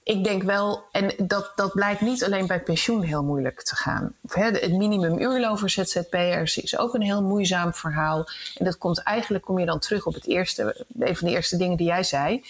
ik 0.05 0.25
denk 0.25 0.43
wel, 0.43 0.85
en 0.93 1.13
dat, 1.17 1.53
dat 1.55 1.73
blijkt 1.73 2.01
niet 2.01 2.25
alleen 2.25 2.47
bij 2.47 2.61
pensioen 2.63 3.03
heel 3.03 3.23
moeilijk 3.23 3.63
te 3.63 3.77
gaan. 3.77 4.15
Het 4.29 4.73
minimumuurloon 4.73 5.59
voor 5.59 5.71
ZZP'ers 5.71 6.57
is 6.57 6.79
ook 6.79 6.95
een 6.95 7.03
heel 7.03 7.23
moeizaam 7.23 7.75
verhaal. 7.75 8.29
En 8.55 8.65
dat 8.65 8.79
komt 8.79 9.03
eigenlijk, 9.03 9.45
kom 9.45 9.59
je 9.59 9.67
dan 9.67 9.79
terug 9.79 10.07
op 10.07 10.15
het 10.15 10.27
eerste, 10.27 10.85
een 10.99 11.17
van 11.17 11.29
de 11.29 11.35
eerste 11.35 11.57
dingen 11.57 11.77
die 11.77 11.87
jij 11.87 12.03
zei. 12.03 12.45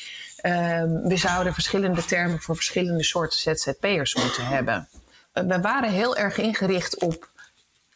Ehm, 0.45 1.03
we 1.03 1.17
zouden 1.17 1.55
verschillende 1.55 2.05
termen 2.05 2.41
voor 2.41 2.55
verschillende 2.55 3.05
soorten 3.05 3.39
ZZP'ers 3.39 4.15
moeten 4.15 4.47
hebben. 4.47 4.89
We 5.33 5.61
waren 5.61 5.91
heel 5.91 6.17
erg 6.17 6.39
ingericht 6.39 7.01
op 7.01 7.29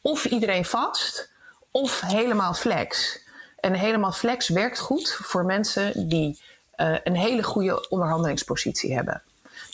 of 0.03 0.25
iedereen 0.25 0.65
vast 0.65 1.31
of 1.71 2.01
helemaal 2.01 2.55
flex. 2.55 3.21
En 3.61 3.75
helemaal 3.75 4.13
flex 4.13 4.49
werkt 4.49 4.79
goed 4.79 5.19
voor 5.23 5.45
mensen 5.45 6.09
die 6.09 6.41
uh, 6.77 6.97
een 7.05 7.17
hele 7.17 7.43
goede 7.43 7.89
onderhandelingspositie 7.89 8.95
hebben. 8.95 9.23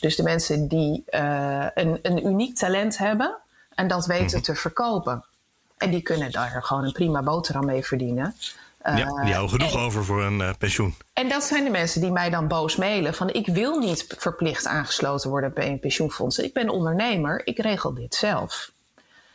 Dus 0.00 0.16
de 0.16 0.22
mensen 0.22 0.68
die 0.68 1.04
uh, 1.10 1.66
een, 1.74 1.98
een 2.02 2.26
uniek 2.26 2.56
talent 2.56 2.98
hebben 2.98 3.38
en 3.74 3.88
dat 3.88 4.06
weten 4.06 4.38
mhm. 4.38 4.44
te 4.46 4.54
verkopen. 4.54 5.24
En 5.76 5.90
die 5.90 6.02
kunnen 6.02 6.32
daar 6.32 6.62
gewoon 6.62 6.84
een 6.84 6.92
prima 6.92 7.22
boterham 7.22 7.64
mee 7.64 7.84
verdienen. 7.84 8.34
Ja, 8.84 9.24
die 9.24 9.34
houden 9.34 9.58
eh, 9.58 9.66
genoeg 9.66 9.84
over 9.84 10.04
voor 10.04 10.22
een 10.22 10.40
uh, 10.40 10.50
pensioen. 10.58 10.94
En 11.12 11.28
dat 11.28 11.44
zijn 11.44 11.64
de 11.64 11.70
mensen 11.70 12.00
die 12.00 12.10
mij 12.10 12.30
dan 12.30 12.48
boos 12.48 12.76
mailen 12.76 13.14
van 13.14 13.32
ik 13.32 13.46
wil 13.46 13.78
niet 13.78 14.06
verplicht 14.18 14.66
aangesloten 14.66 15.30
worden 15.30 15.52
bij 15.54 15.68
een 15.68 15.78
pensioenfonds. 15.78 16.38
Ik 16.38 16.52
ben 16.52 16.68
ondernemer, 16.68 17.40
ik 17.46 17.58
regel 17.58 17.94
dit 17.94 18.14
zelf. 18.14 18.72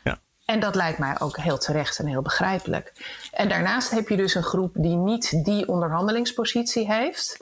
Ja. 0.04 0.20
En 0.46 0.60
dat 0.60 0.76
lijkt 0.76 0.98
mij 0.98 1.20
ook 1.20 1.38
heel 1.38 1.58
terecht 1.58 2.00
en 2.00 2.06
heel 2.06 2.22
begrijpelijk. 2.22 2.94
En 3.32 3.50
daarnaast 3.50 3.92
heb 3.92 4.10
je 4.10 4.18
dus 4.18 4.36
een 4.36 4.44
groep 4.44 4.72
die 4.74 4.96
niet 4.96 5.46
die 5.46 5.68
onderhandelingspositie 5.68 6.94
heeft. 6.94 7.38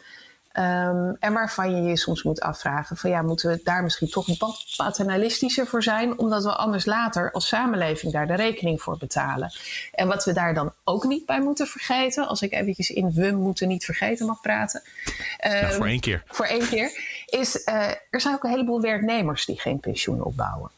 Um, 0.59 1.15
en 1.19 1.33
waarvan 1.33 1.75
je 1.75 1.81
je 1.81 1.97
soms 1.97 2.23
moet 2.23 2.41
afvragen: 2.41 2.97
van 2.97 3.09
ja, 3.09 3.21
moeten 3.21 3.49
we 3.49 3.59
daar 3.63 3.83
misschien 3.83 4.09
toch 4.09 4.39
wat 4.39 4.73
paternalistischer 4.77 5.67
voor 5.67 5.83
zijn, 5.83 6.17
omdat 6.17 6.43
we 6.43 6.55
anders 6.55 6.85
later 6.85 7.31
als 7.31 7.47
samenleving 7.47 8.13
daar 8.13 8.27
de 8.27 8.35
rekening 8.35 8.81
voor 8.81 8.97
betalen. 8.97 9.51
En 9.91 10.07
wat 10.07 10.25
we 10.25 10.33
daar 10.33 10.53
dan 10.53 10.73
ook 10.83 11.03
niet 11.03 11.25
bij 11.25 11.41
moeten 11.41 11.67
vergeten, 11.67 12.27
als 12.27 12.41
ik 12.41 12.53
eventjes 12.53 12.89
in 12.89 13.11
we 13.13 13.31
moeten 13.31 13.67
niet 13.67 13.85
vergeten 13.85 14.25
mag 14.25 14.41
praten. 14.41 14.81
Um, 15.45 15.71
voor 15.71 15.87
één 15.87 15.99
keer. 15.99 16.23
Voor 16.27 16.45
één 16.45 16.67
keer. 16.67 16.91
Is 17.25 17.65
uh, 17.65 17.89
er 18.09 18.21
zijn 18.21 18.35
ook 18.35 18.43
een 18.43 18.49
heleboel 18.49 18.81
werknemers 18.81 19.45
die 19.45 19.59
geen 19.59 19.79
pensioen 19.79 20.23
opbouwen 20.23 20.71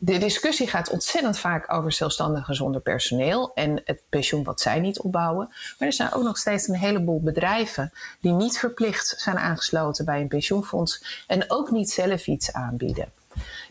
de 0.00 0.18
discussie 0.18 0.68
gaat 0.68 0.90
ontzettend 0.90 1.38
vaak 1.38 1.72
over 1.72 1.92
zelfstandigen 1.92 2.54
zonder 2.54 2.80
personeel 2.80 3.50
en 3.54 3.80
het 3.84 4.02
pensioen 4.08 4.44
wat 4.44 4.60
zij 4.60 4.80
niet 4.80 5.00
opbouwen. 5.00 5.46
Maar 5.78 5.88
er 5.88 5.92
zijn 5.92 6.12
ook 6.12 6.22
nog 6.22 6.38
steeds 6.38 6.68
een 6.68 6.76
heleboel 6.76 7.20
bedrijven 7.20 7.92
die 8.20 8.32
niet 8.32 8.58
verplicht 8.58 9.14
zijn 9.16 9.38
aangesloten 9.38 10.04
bij 10.04 10.20
een 10.20 10.28
pensioenfonds 10.28 11.24
en 11.26 11.50
ook 11.50 11.70
niet 11.70 11.90
zelf 11.90 12.26
iets 12.26 12.52
aanbieden. 12.52 13.12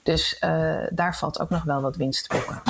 Dus 0.04 0.42
uh, 0.44 0.78
daar 0.90 1.18
valt 1.18 1.40
ook 1.40 1.50
nog 1.50 1.64
wel 1.64 1.82
wat 1.82 1.96
winst 1.96 2.30
te 2.30 2.36
boeken. 2.36 2.62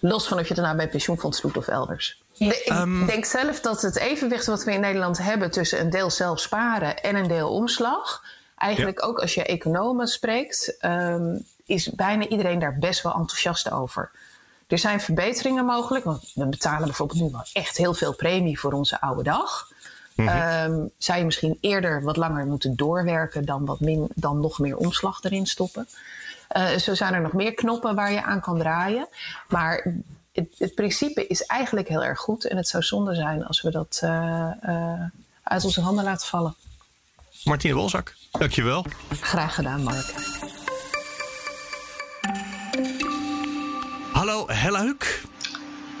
Los 0.00 0.28
van 0.28 0.38
of 0.38 0.48
je 0.48 0.54
het 0.54 0.62
nou 0.62 0.76
bij 0.76 0.88
pensioenfonds 0.88 1.40
doet 1.40 1.56
of 1.56 1.68
elders. 1.68 2.22
ik 2.38 2.68
um, 2.72 3.06
denk 3.06 3.24
zelf 3.24 3.60
dat 3.60 3.82
het 3.82 3.96
evenwicht 3.96 4.46
wat 4.46 4.64
we 4.64 4.72
in 4.72 4.80
Nederland 4.80 5.18
hebben 5.18 5.50
tussen 5.50 5.80
een 5.80 5.90
deel 5.90 6.10
zelf 6.10 6.40
sparen 6.40 7.02
en 7.02 7.14
een 7.14 7.28
deel 7.28 7.50
omslag 7.50 8.22
Eigenlijk 8.56 9.06
ook 9.06 9.18
als 9.20 9.34
je 9.34 9.44
economen 9.44 10.06
spreekt, 10.06 10.76
um, 10.80 11.44
is 11.66 11.90
bijna 11.90 12.28
iedereen 12.28 12.58
daar 12.58 12.78
best 12.78 13.02
wel 13.02 13.14
enthousiast 13.14 13.70
over. 13.70 14.10
Er 14.66 14.78
zijn 14.78 15.00
verbeteringen 15.00 15.64
mogelijk, 15.64 16.04
want 16.04 16.32
we 16.34 16.46
betalen 16.46 16.86
bijvoorbeeld 16.86 17.20
nu 17.20 17.30
wel 17.30 17.44
echt 17.52 17.76
heel 17.76 17.94
veel 17.94 18.14
premie 18.14 18.58
voor 18.58 18.72
onze 18.72 19.00
oude 19.00 19.22
dag. 19.22 19.72
Mm 20.14 20.28
-hmm. 20.28 20.90
zou 20.98 21.18
je 21.18 21.24
misschien 21.24 21.58
eerder 21.60 22.02
wat 22.02 22.16
langer 22.16 22.46
moeten 22.46 22.76
doorwerken 22.76 23.44
dan, 23.44 23.64
wat 23.64 23.80
min, 23.80 24.10
dan 24.14 24.40
nog 24.40 24.58
meer 24.58 24.76
omslag 24.76 25.22
erin 25.22 25.46
stoppen. 25.46 25.88
Uh, 26.56 26.76
zo 26.76 26.94
zijn 26.94 27.14
er 27.14 27.20
nog 27.20 27.32
meer 27.32 27.54
knoppen 27.54 27.94
waar 27.94 28.12
je 28.12 28.22
aan 28.22 28.40
kan 28.40 28.58
draaien. 28.58 29.08
Maar 29.48 29.94
het, 30.32 30.54
het, 30.58 30.74
principe 30.74 31.26
is 31.26 31.46
eigenlijk 31.46 31.88
heel 31.88 32.04
erg 32.04 32.18
goed. 32.18 32.44
En 32.44 32.56
het 32.56 32.68
zou 32.68 32.82
zonde 32.82 33.14
zijn 33.14 33.46
als 33.46 33.62
we 33.62 33.70
dat 33.70 34.00
uh, 34.04 34.50
uh, 34.62 35.02
uit 35.42 35.64
onze 35.64 35.80
handen 35.80 36.04
laten 36.04 36.26
vallen. 36.26 36.54
Martine 37.44 37.74
Wolzak, 37.74 38.14
dankjewel. 38.30 38.86
Graag 39.20 39.54
gedaan, 39.54 39.82
Mark. 39.82 40.14
Hallo, 44.12 44.48
Hella 44.48 44.82
Huk. 44.82 45.22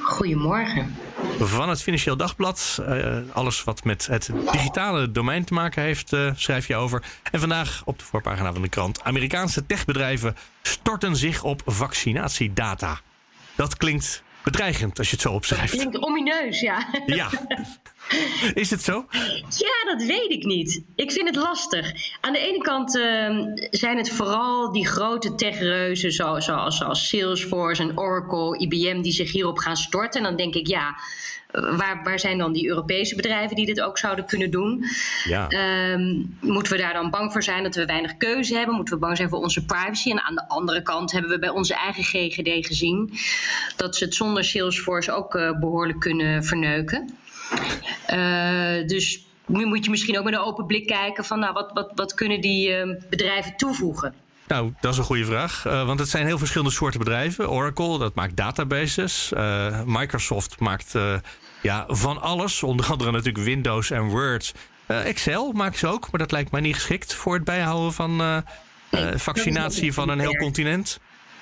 Goedemorgen. 0.02 0.96
Van 1.38 1.68
het 1.68 1.82
Financieel 1.82 2.16
Dagblad. 2.16 2.78
Uh, 2.80 3.16
alles 3.32 3.64
wat 3.64 3.84
met 3.84 4.06
het 4.06 4.30
digitale 4.52 5.10
domein 5.10 5.44
te 5.44 5.54
maken 5.54 5.82
heeft, 5.82 6.12
uh, 6.12 6.30
schrijf 6.34 6.66
je 6.66 6.76
over. 6.76 7.02
En 7.30 7.40
vandaag 7.40 7.82
op 7.84 7.98
de 7.98 8.04
voorpagina 8.04 8.52
van 8.52 8.62
de 8.62 8.68
krant. 8.68 9.02
Amerikaanse 9.02 9.66
techbedrijven 9.66 10.36
storten 10.62 11.16
zich 11.16 11.42
op 11.42 11.62
vaccinatiedata. 11.66 13.00
Dat 13.54 13.76
klinkt 13.76 14.22
bedreigend 14.42 14.98
als 14.98 15.08
je 15.08 15.12
het 15.12 15.24
zo 15.24 15.32
opschrijft. 15.32 15.72
Dat 15.72 15.80
klinkt 15.80 15.98
omineus, 15.98 16.60
ja. 16.60 16.86
Ja. 17.06 17.28
Is 18.54 18.70
het 18.70 18.82
zo? 18.82 19.06
Ja, 19.48 19.96
dat 19.96 20.06
weet 20.06 20.30
ik 20.30 20.44
niet. 20.44 20.82
Ik 20.94 21.12
vind 21.12 21.26
het 21.26 21.36
lastig. 21.36 21.92
Aan 22.20 22.32
de 22.32 22.38
ene 22.38 22.58
kant 22.58 22.96
uh, 22.96 23.04
zijn 23.70 23.96
het 23.96 24.10
vooral 24.10 24.72
die 24.72 24.86
grote 24.86 25.34
techreuzen 25.34 26.12
zoals, 26.12 26.44
zoals, 26.44 26.76
zoals 26.76 27.08
Salesforce 27.08 27.82
en 27.82 27.98
Oracle, 27.98 28.58
IBM 28.58 29.02
die 29.02 29.12
zich 29.12 29.32
hierop 29.32 29.58
gaan 29.58 29.76
storten. 29.76 30.20
En 30.20 30.26
dan 30.26 30.36
denk 30.36 30.54
ik, 30.54 30.66
ja, 30.66 30.96
waar, 31.50 32.00
waar 32.02 32.18
zijn 32.18 32.38
dan 32.38 32.52
die 32.52 32.68
Europese 32.68 33.16
bedrijven 33.16 33.56
die 33.56 33.66
dit 33.66 33.80
ook 33.80 33.98
zouden 33.98 34.26
kunnen 34.26 34.50
doen? 34.50 34.84
Ja. 35.24 35.48
Um, 35.92 36.36
moeten 36.40 36.72
we 36.72 36.78
daar 36.78 36.92
dan 36.92 37.10
bang 37.10 37.32
voor 37.32 37.42
zijn 37.42 37.62
dat 37.62 37.74
we 37.74 37.84
weinig 37.84 38.16
keuze 38.16 38.56
hebben? 38.56 38.74
Moeten 38.74 38.94
we 38.94 39.00
bang 39.00 39.16
zijn 39.16 39.28
voor 39.28 39.38
onze 39.38 39.64
privacy? 39.64 40.10
En 40.10 40.22
aan 40.22 40.34
de 40.34 40.48
andere 40.48 40.82
kant 40.82 41.12
hebben 41.12 41.30
we 41.30 41.38
bij 41.38 41.48
onze 41.48 41.74
eigen 41.74 42.04
GGD 42.04 42.66
gezien 42.66 43.12
dat 43.76 43.96
ze 43.96 44.04
het 44.04 44.14
zonder 44.14 44.44
Salesforce 44.44 45.12
ook 45.12 45.34
uh, 45.34 45.58
behoorlijk 45.58 46.00
kunnen 46.00 46.44
verneuken. 46.44 47.16
Uh, 48.10 48.86
dus 48.86 49.26
nu 49.46 49.66
moet 49.66 49.84
je 49.84 49.90
misschien 49.90 50.18
ook 50.18 50.24
met 50.24 50.34
een 50.34 50.40
open 50.40 50.66
blik 50.66 50.86
kijken 50.86 51.24
van 51.24 51.38
nou, 51.38 51.52
wat, 51.52 51.70
wat, 51.72 51.92
wat 51.94 52.14
kunnen 52.14 52.40
die 52.40 52.68
uh, 52.68 52.96
bedrijven 53.10 53.56
toevoegen? 53.56 54.14
Nou, 54.46 54.72
dat 54.80 54.92
is 54.92 54.98
een 54.98 55.04
goede 55.04 55.24
vraag. 55.24 55.64
Uh, 55.66 55.86
want 55.86 55.98
het 55.98 56.08
zijn 56.08 56.26
heel 56.26 56.38
verschillende 56.38 56.72
soorten 56.72 56.98
bedrijven. 56.98 57.50
Oracle, 57.50 57.98
dat 57.98 58.14
maakt 58.14 58.36
databases. 58.36 59.32
Uh, 59.36 59.80
Microsoft 59.84 60.60
maakt 60.60 60.94
ja, 61.62 61.84
van 61.88 62.20
alles. 62.20 62.62
Onder 62.62 62.86
andere 62.90 63.10
natuurlijk 63.10 63.44
Windows 63.44 63.90
en 63.90 64.08
Word. 64.08 64.54
Excel 64.86 65.52
maakt 65.52 65.78
ze 65.78 65.86
ook, 65.86 66.10
maar 66.10 66.20
dat 66.20 66.32
lijkt 66.32 66.50
mij 66.50 66.60
niet 66.60 66.74
geschikt 66.74 67.14
voor 67.14 67.34
het 67.34 67.44
bijhouden 67.44 67.92
van 67.92 68.16
nee, 68.16 69.18
vaccinatie 69.18 69.92
van 69.92 70.08
een 70.08 70.20
heel 70.20 70.36
continent. 70.36 71.00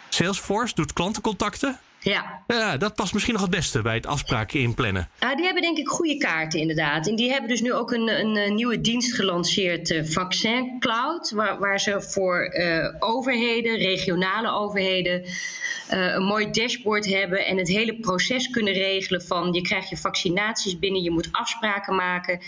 Salesforce 0.09 0.75
doet 0.75 0.93
klantencontacten. 0.93 1.79
Ja. 2.05 2.43
ja, 2.47 2.77
dat 2.77 2.95
past 2.95 3.12
misschien 3.12 3.35
nog 3.35 3.43
het 3.43 3.51
beste 3.51 3.83
bij 3.83 3.95
het 3.95 4.07
afspraken 4.07 4.61
inplannen. 4.61 5.09
Ah, 5.19 5.37
die 5.37 5.45
hebben 5.45 5.62
denk 5.62 5.79
ik 5.79 5.88
goede 5.88 6.17
kaarten 6.17 6.61
inderdaad. 6.61 7.09
En 7.09 7.17
die 7.17 7.31
hebben 7.31 7.49
dus 7.49 7.61
nu 7.61 7.73
ook 7.73 7.93
een, 7.93 8.09
een, 8.09 8.37
een 8.37 8.55
nieuwe 8.55 8.81
dienst 8.81 9.15
gelanceerd, 9.15 9.91
uh, 9.91 10.05
Vaccin 10.05 10.77
Cloud, 10.81 11.31
waar, 11.31 11.59
waar 11.59 11.81
ze 11.81 12.03
voor 12.03 12.55
uh, 12.55 12.95
overheden, 12.99 13.77
regionale 13.77 14.51
overheden, 14.51 15.23
uh, 15.23 16.15
een 16.15 16.23
mooi 16.23 16.51
dashboard 16.51 17.07
hebben 17.07 17.47
en 17.47 17.57
het 17.59 17.69
hele 17.69 17.95
proces 17.95 18.51
kunnen 18.51 18.73
regelen 18.73 19.23
van 19.23 19.53
je 19.53 19.61
krijgt 19.61 19.88
je 19.88 19.97
vaccinaties 19.97 20.79
binnen, 20.79 21.03
je 21.03 21.11
moet 21.11 21.29
afspraken 21.33 21.95
maken, 21.95 22.41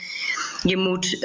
je 0.62 0.77
moet 0.77 1.19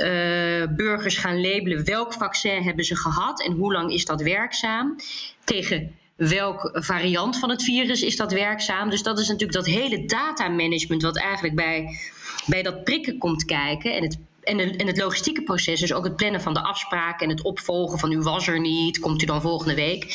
burgers 0.75 1.17
gaan 1.17 1.41
labelen 1.41 1.85
welk 1.85 2.13
vaccin 2.13 2.63
hebben 2.63 2.85
ze 2.85 2.95
gehad 2.95 3.43
en 3.43 3.51
hoe 3.51 3.73
lang 3.73 3.93
is 3.93 4.05
dat 4.05 4.21
werkzaam 4.21 4.95
tegen 5.43 5.98
welk 6.19 6.69
variant 6.73 7.39
van 7.39 7.49
het 7.49 7.63
virus 7.63 8.01
is 8.01 8.15
dat 8.15 8.31
werkzaam. 8.31 8.89
Dus 8.89 9.03
dat 9.03 9.19
is 9.19 9.27
natuurlijk 9.27 9.53
dat 9.53 9.65
hele 9.65 10.05
datamanagement 10.05 11.01
wat 11.01 11.17
eigenlijk 11.17 11.55
bij, 11.55 11.97
bij 12.45 12.63
dat 12.63 12.83
prikken 12.83 13.17
komt 13.17 13.45
kijken. 13.45 13.95
En 13.95 14.03
het, 14.03 14.17
en, 14.43 14.77
en 14.77 14.87
het 14.87 14.97
logistieke 14.97 15.43
proces, 15.43 15.79
dus 15.79 15.93
ook 15.93 16.03
het 16.03 16.15
plannen 16.15 16.41
van 16.41 16.53
de 16.53 16.63
afspraken 16.63 17.27
en 17.27 17.35
het 17.35 17.43
opvolgen 17.43 17.99
van 17.99 18.11
u 18.11 18.19
was 18.19 18.47
er 18.47 18.59
niet, 18.59 18.99
komt 18.99 19.21
u 19.21 19.25
dan 19.25 19.41
volgende 19.41 19.75
week. 19.75 20.05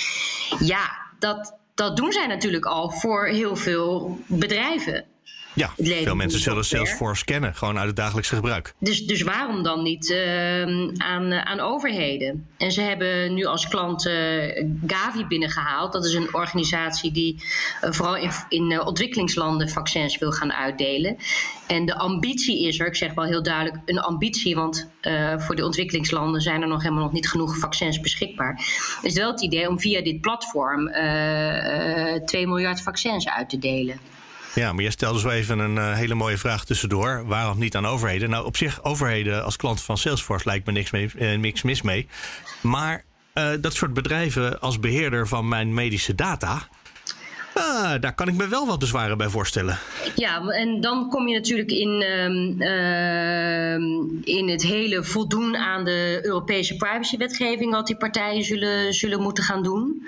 Ja, 0.59 0.97
dat, 1.19 1.55
dat 1.75 1.97
doen 1.97 2.13
zij 2.13 2.27
natuurlijk 2.27 2.65
al 2.65 2.91
voor 2.91 3.27
heel 3.27 3.57
veel 3.57 4.19
bedrijven. 4.27 5.05
Ja, 5.55 5.71
veel 5.77 6.15
mensen 6.15 6.41
zullen 6.41 6.65
Salesforce 6.65 7.25
kennen, 7.25 7.55
gewoon 7.55 7.79
uit 7.79 7.87
het 7.87 7.97
dagelijkse 7.97 8.35
gebruik. 8.35 8.75
Dus, 8.79 9.07
dus 9.07 9.23
waarom 9.23 9.63
dan 9.63 9.83
niet 9.83 10.11
uh, 10.11 10.63
aan, 10.97 11.33
uh, 11.33 11.41
aan 11.41 11.61
overheden? 11.61 12.47
En 12.57 12.73
ze 12.73 12.81
hebben 12.81 13.35
nu 13.35 13.45
als 13.45 13.69
klant 13.69 14.07
uh, 14.07 14.15
Gavi 14.87 15.27
binnengehaald. 15.27 15.93
Dat 15.93 16.05
is 16.05 16.15
een 16.15 16.35
organisatie 16.35 17.13
die 17.13 17.43
eh, 17.81 17.93
vooral 17.93 18.17
in, 18.17 18.31
in 18.49 18.81
ontwikkelingslanden 18.81 19.69
vaccins 19.69 20.19
wil 20.19 20.33
gaan 20.33 20.53
uitdelen. 20.53 21.17
En 21.67 21.87
de 21.87 21.99
ambitie 21.99 22.67
is 22.67 22.81
er, 22.81 22.87
ik 22.87 22.97
zeg 22.97 23.15
wel 23.15 23.25
heel 23.25 23.43
duidelijk 23.43 23.77
een 23.85 24.01
ambitie, 24.01 24.55
want 24.55 24.93
voor 25.37 25.57
de 25.57 25.65
ontwikkelingslanden 25.65 26.41
zijn 26.41 26.63
er 26.63 26.69
nog 26.69 26.83
helemaal 26.83 27.05
nog 27.05 27.13
niet 27.13 27.29
genoeg 27.29 27.59
vaccins 27.59 28.01
beschikbaar. 28.01 28.61
Is 29.03 29.15
wel 29.15 29.31
het 29.31 29.43
idee 29.43 29.69
om 29.69 29.81
via 29.81 30.03
dit 30.03 30.21
platform 30.21 30.91
2 32.25 32.47
miljard 32.47 32.81
vaccins 32.81 33.29
uit 33.29 33.49
te 33.49 33.59
delen. 33.59 33.99
Ja, 34.55 34.73
maar 34.73 34.83
jij 34.83 34.91
stelde 34.91 35.19
zo 35.19 35.29
even 35.29 35.59
een 35.59 35.77
uh, 35.77 35.93
hele 35.93 36.15
mooie 36.15 36.39
vraag 36.39 36.65
tussendoor. 36.65 37.27
Waarom 37.27 37.59
niet 37.59 37.77
aan 37.77 37.87
overheden? 37.87 38.31
Nou, 38.31 38.45
op 38.45 38.57
zich, 38.57 38.85
overheden 38.85 39.45
als 39.45 39.57
klant 39.57 39.83
van 39.83 39.99
Salesforce 39.99 40.49
lijkt 40.49 40.67
me 40.67 40.73
niks, 40.73 40.91
mee, 40.91 41.11
uh, 41.17 41.39
niks 41.39 41.63
mis 41.63 41.83
mee. 41.83 42.09
Maar 42.63 43.05
uh, 43.35 43.49
dat 43.61 43.75
soort 43.75 43.95
bedrijven 43.95 44.61
als 44.61 44.81
beheerder 44.81 45.29
van 45.29 45.49
mijn 45.49 45.75
medische 45.75 46.15
data. 46.15 46.69
Uh, 47.57 47.95
daar 48.01 48.15
kan 48.15 48.29
ik 48.29 48.35
me 48.35 48.49
wel 48.49 48.67
wat 48.67 48.79
bezwaren 48.79 49.19
bij 49.19 49.29
voorstellen. 49.29 49.79
Ja, 50.15 50.47
en 50.49 50.81
dan 50.81 51.09
kom 51.09 51.29
je 51.29 51.35
natuurlijk 51.35 51.71
in, 51.71 52.03
uh, 52.03 52.29
uh, 52.59 53.75
in 54.25 54.49
het 54.49 54.63
hele 54.63 55.05
voldoen 55.05 55.57
aan 55.57 55.85
de 55.85 56.21
Europese 56.23 56.77
privacywetgeving, 56.77 57.73
wat 57.73 57.87
die 57.87 57.97
partijen 57.97 58.45
zullen, 58.45 58.95
zullen 58.95 59.21
moeten 59.21 59.45
gaan 59.45 59.63
doen. 59.63 60.07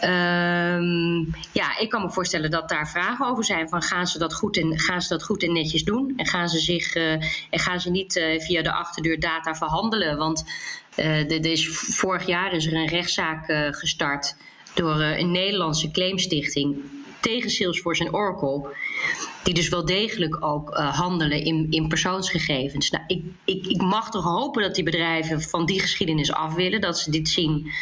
Ehm, 0.00 1.18
ja, 1.52 1.78
ik 1.78 1.88
kan 1.88 2.02
me 2.02 2.10
voorstellen 2.10 2.50
dat 2.50 2.68
daar 2.68 2.88
vragen 2.88 3.26
over 3.26 3.44
zijn. 3.44 3.68
Van 3.68 3.82
gaan 3.82 4.06
ze 4.06 4.18
dat 4.18 4.34
goed 4.34 4.56
en, 4.56 4.78
gaan 4.78 5.02
ze 5.02 5.08
dat 5.08 5.22
goed 5.22 5.42
en 5.42 5.52
netjes 5.52 5.84
doen? 5.84 6.12
En 6.16 6.26
gaan 6.26 6.48
ze, 6.48 6.58
zich, 6.58 6.94
uh, 6.94 7.12
en 7.50 7.58
gaan 7.58 7.80
ze 7.80 7.90
niet 7.90 8.16
uh, 8.16 8.40
via 8.40 8.62
de 8.62 8.72
achterdeur 8.72 9.20
data 9.20 9.54
verhandelen? 9.54 10.16
Want 10.16 10.44
uh, 10.96 11.28
is, 11.28 11.68
vorig 11.68 12.26
jaar 12.26 12.52
is 12.52 12.66
er 12.66 12.74
een 12.74 12.88
rechtszaak 12.88 13.44
gestart 13.70 14.34
door 14.74 15.00
een 15.00 15.30
Nederlandse 15.30 15.90
claimstichting 15.90 16.76
tegen 17.20 17.50
Salesforce 17.50 18.04
en 18.04 18.14
Oracle. 18.14 18.76
Die 19.42 19.54
dus 19.54 19.68
wel 19.68 19.84
degelijk 19.84 20.44
ook 20.44 20.70
uh, 20.70 20.98
handelen 20.98 21.44
in, 21.44 21.66
in 21.70 21.88
persoonsgegevens. 21.88 22.90
Nou, 22.90 23.04
ik, 23.06 23.24
ik, 23.44 23.66
ik 23.66 23.82
mag 23.82 24.10
toch 24.10 24.24
hopen 24.24 24.62
dat 24.62 24.74
die 24.74 24.84
bedrijven 24.84 25.42
van 25.42 25.66
die 25.66 25.80
geschiedenis 25.80 26.32
af 26.32 26.54
willen. 26.54 26.80
Dat 26.80 26.98
ze 26.98 27.10
dit 27.10 27.28
zien 27.28 27.72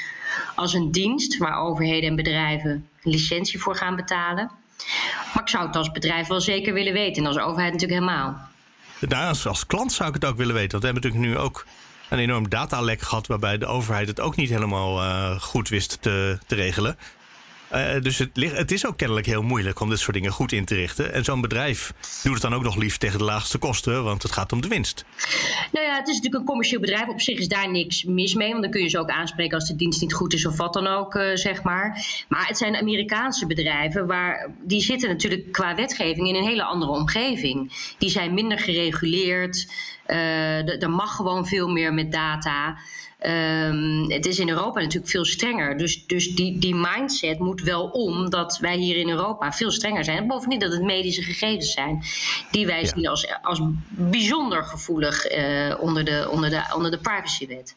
als 0.55 0.75
een 0.75 0.91
dienst 0.91 1.37
waar 1.37 1.61
overheden 1.61 2.09
en 2.09 2.17
bedrijven 2.17 2.89
licentie 3.03 3.61
voor 3.61 3.77
gaan 3.77 3.97
betalen. 3.97 4.51
Maar 5.35 5.43
ik 5.43 5.49
zou 5.49 5.67
het 5.67 5.77
als 5.77 5.91
bedrijf 5.91 6.27
wel 6.27 6.41
zeker 6.41 6.75
willen 6.75 6.93
weten. 6.93 7.23
En 7.23 7.29
als 7.29 7.39
overheid 7.39 7.73
natuurlijk 7.73 8.01
helemaal. 8.01 8.49
Als, 9.29 9.47
als 9.47 9.67
klant 9.67 9.93
zou 9.93 10.09
ik 10.09 10.15
het 10.15 10.25
ook 10.25 10.37
willen 10.37 10.55
weten. 10.55 10.71
Want 10.71 10.83
we 10.83 10.91
hebben 10.91 11.11
natuurlijk 11.11 11.35
nu 11.35 11.45
ook 11.45 11.67
een 12.09 12.19
enorm 12.19 12.49
datalek 12.49 13.01
gehad. 13.01 13.27
waarbij 13.27 13.59
de 13.59 13.67
overheid 13.67 14.09
het 14.09 14.21
ook 14.21 14.37
niet 14.37 14.51
helemaal 14.51 15.03
uh, 15.03 15.41
goed 15.41 15.69
wist 15.69 15.99
te, 16.01 16.39
te 16.47 16.55
regelen. 16.55 16.97
Uh, 17.73 18.01
dus 18.01 18.19
het, 18.19 18.31
het, 18.35 18.73
is 18.73 18.87
ook 18.87 18.97
kennelijk 18.97 19.27
heel 19.27 19.43
moeilijk 19.43 19.81
om 19.81 19.89
dit 19.89 19.99
soort 19.99 20.13
dingen 20.13 20.33
goed 20.33 20.53
in 20.53 20.65
te 20.65 20.75
richten. 20.75 21.13
En 21.13 21.25
zo'n 21.25 21.41
bedrijf 21.41 21.93
doet 22.23 22.33
het 22.33 22.43
dan 22.43 22.55
ook 22.55 22.63
nog 22.63 22.77
liefst 22.77 23.01
tegen 23.01 23.19
de 23.19 23.25
laagste 23.25 23.59
kosten, 23.59 24.05
want 24.05 24.23
het 24.23 24.33
gaat 24.33 24.53
om 24.53 24.61
de 24.61 24.69
winst. 24.69 25.05
Nou 25.73 25.87
ja, 25.87 25.97
het 25.97 26.09
is 26.09 26.15
natuurlijk 26.15 26.43
een 26.43 26.49
commercieel 26.49 26.81
bedrijf. 26.81 27.09
Op 27.09 27.21
zich 27.21 27.39
is 27.39 27.49
daar 27.49 27.71
niks 27.71 28.05
mis 28.05 28.35
mee, 28.35 28.51
want 28.51 28.63
dan 28.63 28.71
kun 28.71 28.83
je 28.83 28.89
ze 28.89 28.99
ook 28.99 29.11
aanspreken 29.11 29.55
als 29.55 29.69
de 29.69 29.77
dienst 29.77 30.01
niet 30.01 30.15
goed 30.15 30.33
is 30.33 30.47
of 30.47 30.57
wat 30.57 30.73
dan 30.73 30.87
ook, 30.87 31.15
uh, 31.15 31.31
zeg 31.35 31.63
maar. 31.63 32.07
Maar 32.29 32.47
het 32.47 32.59
zijn 32.59 32.77
Amerikaanse 32.77 33.47
bedrijven, 33.47 34.07
waar, 34.07 34.51
die 34.63 34.81
zitten 34.81 35.09
natuurlijk 35.09 35.53
qua 35.53 35.75
wetgeving 35.75 36.29
in 36.29 36.35
een 36.35 36.49
hele 36.49 36.65
andere 36.65 36.93
omgeving. 36.93 37.73
Die 37.99 38.11
zijn 38.11 38.35
minder 38.35 38.59
gereguleerd. 38.59 39.73
Uh, 40.07 40.83
er 40.83 40.91
mag 40.91 41.17
gewoon 41.17 41.47
veel 41.47 41.69
meer 41.69 41.95
met 41.95 42.13
data. 42.13 42.79
Um, 43.27 44.11
het 44.11 44.27
is 44.27 44.39
in 44.39 44.49
Europa 44.49 44.81
natuurlijk 44.81 45.11
veel 45.11 45.25
strenger. 45.25 45.77
Dus, 45.77 46.07
dus 46.07 46.35
die, 46.35 46.59
die 46.59 46.75
mindset 46.75 47.39
moet 47.39 47.63
wel 47.63 47.85
om 47.85 48.31
dat 48.31 48.59
wij 48.59 48.77
hier 48.77 48.97
in 48.97 49.09
Europa 49.09 49.53
veel 49.53 49.71
strenger 49.71 50.05
zijn. 50.05 50.27
Bovendien 50.27 50.59
dat 50.59 50.73
het 50.73 50.83
medische 50.83 51.23
gegevens 51.23 51.73
zijn 51.73 52.03
die 52.51 52.67
wij 52.67 52.81
ja. 52.81 52.87
zien 52.87 53.09
als, 53.09 53.27
als 53.43 53.61
bijzonder 53.89 54.65
gevoelig 54.65 55.33
uh, 55.33 55.75
onder, 55.81 56.05
de, 56.05 56.29
onder, 56.31 56.51
de, 56.51 56.63
onder 56.75 56.91
de 56.91 56.99
privacywet. 56.99 57.77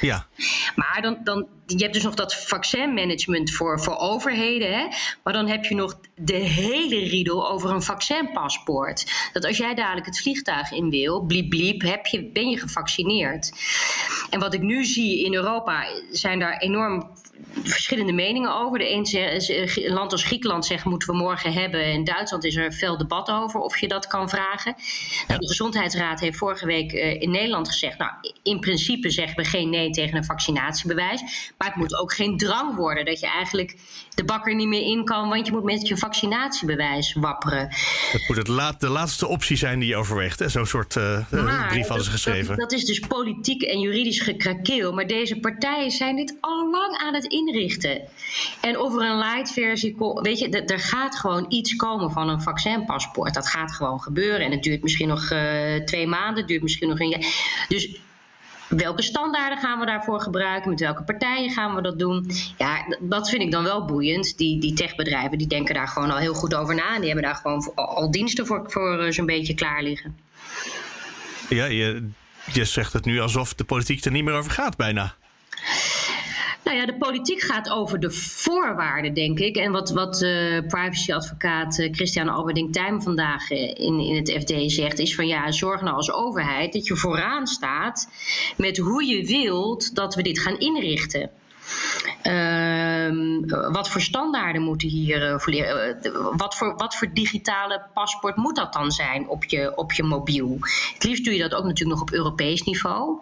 Ja. 0.00 0.26
Maar 0.74 0.98
dan, 1.02 1.18
dan, 1.22 1.46
je 1.66 1.82
hebt 1.82 1.94
dus 1.94 2.02
nog 2.02 2.14
dat 2.14 2.34
vaccinmanagement 2.34 3.50
voor, 3.50 3.80
voor 3.80 3.96
overheden. 3.96 4.78
Hè? 4.78 4.86
Maar 5.22 5.32
dan 5.32 5.48
heb 5.48 5.64
je 5.64 5.74
nog 5.74 5.98
de 6.14 6.32
hele 6.32 6.98
riedel 6.98 7.50
over 7.50 7.70
een 7.70 7.82
vaccinpaspoort. 7.82 9.30
Dat 9.32 9.44
als 9.44 9.56
jij 9.56 9.74
dadelijk 9.74 10.06
het 10.06 10.20
vliegtuig 10.20 10.72
in 10.72 10.90
wil, 10.90 11.20
bliep 11.20 11.50
bliep, 11.50 11.82
heb 11.82 12.06
je, 12.06 12.30
ben 12.32 12.48
je 12.48 12.58
gevaccineerd. 12.58 13.52
En 14.30 14.40
wat 14.40 14.54
ik 14.54 14.60
nu 14.60 14.73
zie 14.82 15.24
in 15.24 15.34
Europa, 15.34 15.84
zijn 16.10 16.38
daar 16.38 16.58
enorm 16.58 17.12
verschillende 17.62 18.12
meningen 18.12 18.54
over. 18.54 18.78
De 18.78 18.90
een 18.90 19.92
land 19.92 20.12
als 20.12 20.24
Griekenland 20.24 20.66
zegt 20.66 20.84
moeten 20.84 21.08
we 21.08 21.16
morgen 21.16 21.52
hebben. 21.52 21.86
In 21.86 22.04
Duitsland 22.04 22.44
is 22.44 22.56
er 22.56 22.72
veel 22.72 22.96
debat 22.96 23.30
over 23.30 23.60
of 23.60 23.78
je 23.78 23.88
dat 23.88 24.06
kan 24.06 24.28
vragen. 24.28 24.74
Ja. 25.28 25.38
De 25.38 25.46
Gezondheidsraad 25.46 26.20
heeft 26.20 26.38
vorige 26.38 26.66
week 26.66 26.92
in 26.92 27.30
Nederland 27.30 27.68
gezegd: 27.68 27.98
Nou, 27.98 28.12
in 28.42 28.60
principe 28.60 29.10
zeggen 29.10 29.36
we 29.36 29.44
geen 29.44 29.70
nee 29.70 29.90
tegen 29.90 30.16
een 30.16 30.24
vaccinatiebewijs. 30.24 31.52
Maar 31.58 31.68
het 31.68 31.76
moet 31.76 31.98
ook 31.98 32.12
geen 32.14 32.36
drang 32.36 32.76
worden 32.76 33.04
dat 33.04 33.20
je 33.20 33.26
eigenlijk 33.26 33.76
de 34.14 34.24
bakker 34.24 34.54
niet 34.54 34.68
meer 34.68 34.82
in 34.82 35.04
kan, 35.04 35.28
want 35.28 35.46
je 35.46 35.52
moet 35.52 35.62
met 35.62 35.88
je 35.88 35.96
vaccinatiebewijs 35.96 37.12
wapperen. 37.12 37.68
Het 38.12 38.24
moet 38.28 38.36
het 38.36 38.48
laat, 38.48 38.80
de 38.80 38.88
laatste 38.88 39.26
optie 39.26 39.56
zijn 39.56 39.78
die 39.78 39.88
je 39.88 39.96
overweegt. 39.96 40.42
Zo'n 40.46 40.66
soort 40.66 40.96
uh, 40.96 41.30
maar, 41.30 41.68
brief 41.68 41.86
hadden 41.86 42.04
ze 42.04 42.10
geschreven. 42.10 42.46
Dat, 42.46 42.70
dat, 42.70 42.72
is 42.72 42.84
dus 42.84 43.00
politiek 43.00 43.62
en 43.62 43.80
juridisch 43.80 44.20
gekrakeel. 44.20 44.92
Maar 44.92 45.06
deze 45.06 45.40
partijen 45.40 45.90
zijn 45.90 46.16
dit 46.16 46.36
al 46.40 46.70
lang 46.70 46.96
aan 46.96 47.14
het 47.14 47.24
inrichten. 47.24 48.00
En 48.60 48.78
of 48.78 48.94
er 48.94 49.10
een 49.10 49.18
light 49.18 49.52
versie 49.52 49.94
komt, 49.94 50.26
weet 50.26 50.38
je, 50.38 50.48
er 50.48 50.80
gaat 50.80 51.16
gewoon 51.16 51.46
iets 51.48 51.76
komen 51.76 52.10
van 52.10 52.28
een 52.28 52.42
vaccinpaspoort. 52.42 53.34
Dat 53.34 53.48
gaat 53.48 53.72
gewoon 53.72 54.00
gebeuren. 54.00 54.46
En 54.46 54.50
het 54.50 54.62
duurt 54.62 54.82
misschien 54.82 55.08
nog 55.08 55.30
uh, 55.30 55.74
twee 55.84 56.06
maanden, 56.06 56.36
het 56.36 56.48
duurt 56.48 56.62
misschien 56.62 56.88
nog 56.88 57.00
een 57.00 57.08
jaar. 57.08 57.64
Dus 57.68 57.98
welke 58.68 59.02
standaarden 59.02 59.58
gaan 59.58 59.80
we 59.80 59.86
daarvoor 59.86 60.20
gebruiken? 60.20 60.70
Met 60.70 60.80
welke 60.80 61.02
partijen 61.02 61.50
gaan 61.50 61.74
we 61.74 61.82
dat 61.82 61.98
doen? 61.98 62.30
Ja, 62.58 62.96
dat 63.00 63.28
vind 63.28 63.42
ik 63.42 63.50
dan 63.50 63.62
wel 63.62 63.84
boeiend. 63.84 64.38
Die, 64.38 64.60
die 64.60 64.72
techbedrijven 64.72 65.38
die 65.38 65.46
denken 65.46 65.74
daar 65.74 65.88
gewoon 65.88 66.10
al 66.10 66.18
heel 66.18 66.34
goed 66.34 66.54
over 66.54 66.74
na. 66.74 66.96
Die 66.96 67.06
hebben 67.06 67.24
daar 67.24 67.34
gewoon 67.34 67.72
al 67.74 68.10
diensten 68.10 68.46
voor, 68.46 68.64
voor 68.66 69.12
zo'n 69.12 69.26
beetje 69.26 69.54
klaar 69.54 69.82
liggen. 69.82 70.16
Ja, 71.48 71.64
je, 71.64 72.08
je 72.52 72.64
zegt 72.64 72.92
het 72.92 73.04
nu 73.04 73.20
alsof 73.20 73.54
de 73.54 73.64
politiek 73.64 74.04
er 74.04 74.10
niet 74.10 74.24
meer 74.24 74.34
over 74.34 74.50
gaat 74.50 74.76
bijna. 74.76 75.14
Nou 76.64 76.76
ja, 76.76 76.86
de 76.86 76.96
politiek 76.96 77.40
gaat 77.40 77.70
over 77.70 78.00
de 78.00 78.10
voorwaarden, 78.10 79.14
denk 79.14 79.38
ik. 79.38 79.56
En 79.56 79.72
wat, 79.72 79.90
wat 79.90 80.22
uh, 80.22 80.60
privacyadvocaat 80.60 81.78
uh, 81.78 81.92
Christian 81.92 82.28
Alberding 82.28 82.72
Tijm 82.72 83.02
vandaag 83.02 83.50
uh, 83.50 83.58
in, 83.60 84.00
in 84.00 84.16
het 84.16 84.30
FD 84.30 84.72
zegt, 84.72 84.98
is 84.98 85.14
van 85.14 85.26
ja, 85.26 85.52
zorg 85.52 85.80
nou 85.80 85.96
als 85.96 86.12
overheid 86.12 86.72
dat 86.72 86.86
je 86.86 86.96
vooraan 86.96 87.46
staat 87.46 88.08
met 88.56 88.76
hoe 88.76 89.04
je 89.04 89.26
wilt 89.26 89.94
dat 89.94 90.14
we 90.14 90.22
dit 90.22 90.38
gaan 90.38 90.58
inrichten. 90.58 91.30
Uh, 92.22 93.72
wat 93.72 93.88
voor 93.88 94.00
standaarden 94.00 94.62
moeten 94.62 94.88
hier 94.88 95.40
voor 95.40 95.52
leren? 95.52 95.98
Wat, 96.36 96.54
voor, 96.54 96.76
wat 96.76 96.96
voor 96.96 97.10
digitale 97.12 97.82
paspoort 97.94 98.36
moet 98.36 98.56
dat 98.56 98.72
dan 98.72 98.90
zijn 98.90 99.28
op 99.28 99.44
je, 99.44 99.76
op 99.76 99.92
je 99.92 100.02
mobiel? 100.02 100.58
Het 100.94 101.04
liefst 101.04 101.24
doe 101.24 101.34
je 101.34 101.40
dat 101.40 101.54
ook 101.54 101.64
natuurlijk 101.64 101.98
nog 101.98 102.00
op 102.00 102.12
Europees 102.12 102.62
niveau. 102.62 103.18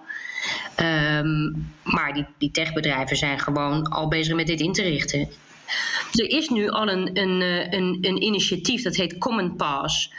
Um, 0.81 1.72
maar 1.83 2.14
die, 2.14 2.26
die 2.38 2.50
techbedrijven 2.50 3.16
zijn 3.16 3.38
gewoon 3.38 3.88
al 3.88 4.09
bezig 4.09 4.35
met 4.35 4.46
dit 4.46 4.61
in 4.61 4.72
te 4.72 4.83
richten. 4.83 5.28
Er 6.12 6.31
is 6.31 6.48
nu 6.48 6.68
al 6.68 6.88
een, 6.88 7.18
een, 7.18 7.40
een, 7.70 7.98
een 8.00 8.22
initiatief 8.22 8.83
dat 8.83 8.96
heet 8.96 9.18
Common 9.18 9.57
Pass. 9.57 10.12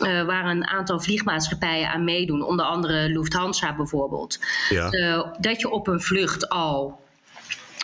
Uh, 0.00 0.24
waar 0.24 0.46
een 0.46 0.66
aantal 0.66 1.00
vliegmaatschappijen 1.00 1.90
aan 1.90 2.04
meedoen, 2.04 2.42
onder 2.42 2.66
andere 2.66 3.08
Lufthansa 3.08 3.74
bijvoorbeeld. 3.74 4.38
Ja. 4.68 4.92
Uh, 4.92 5.26
dat 5.38 5.60
je 5.60 5.70
op 5.70 5.86
een 5.86 6.00
vlucht 6.00 6.48
al 6.48 7.00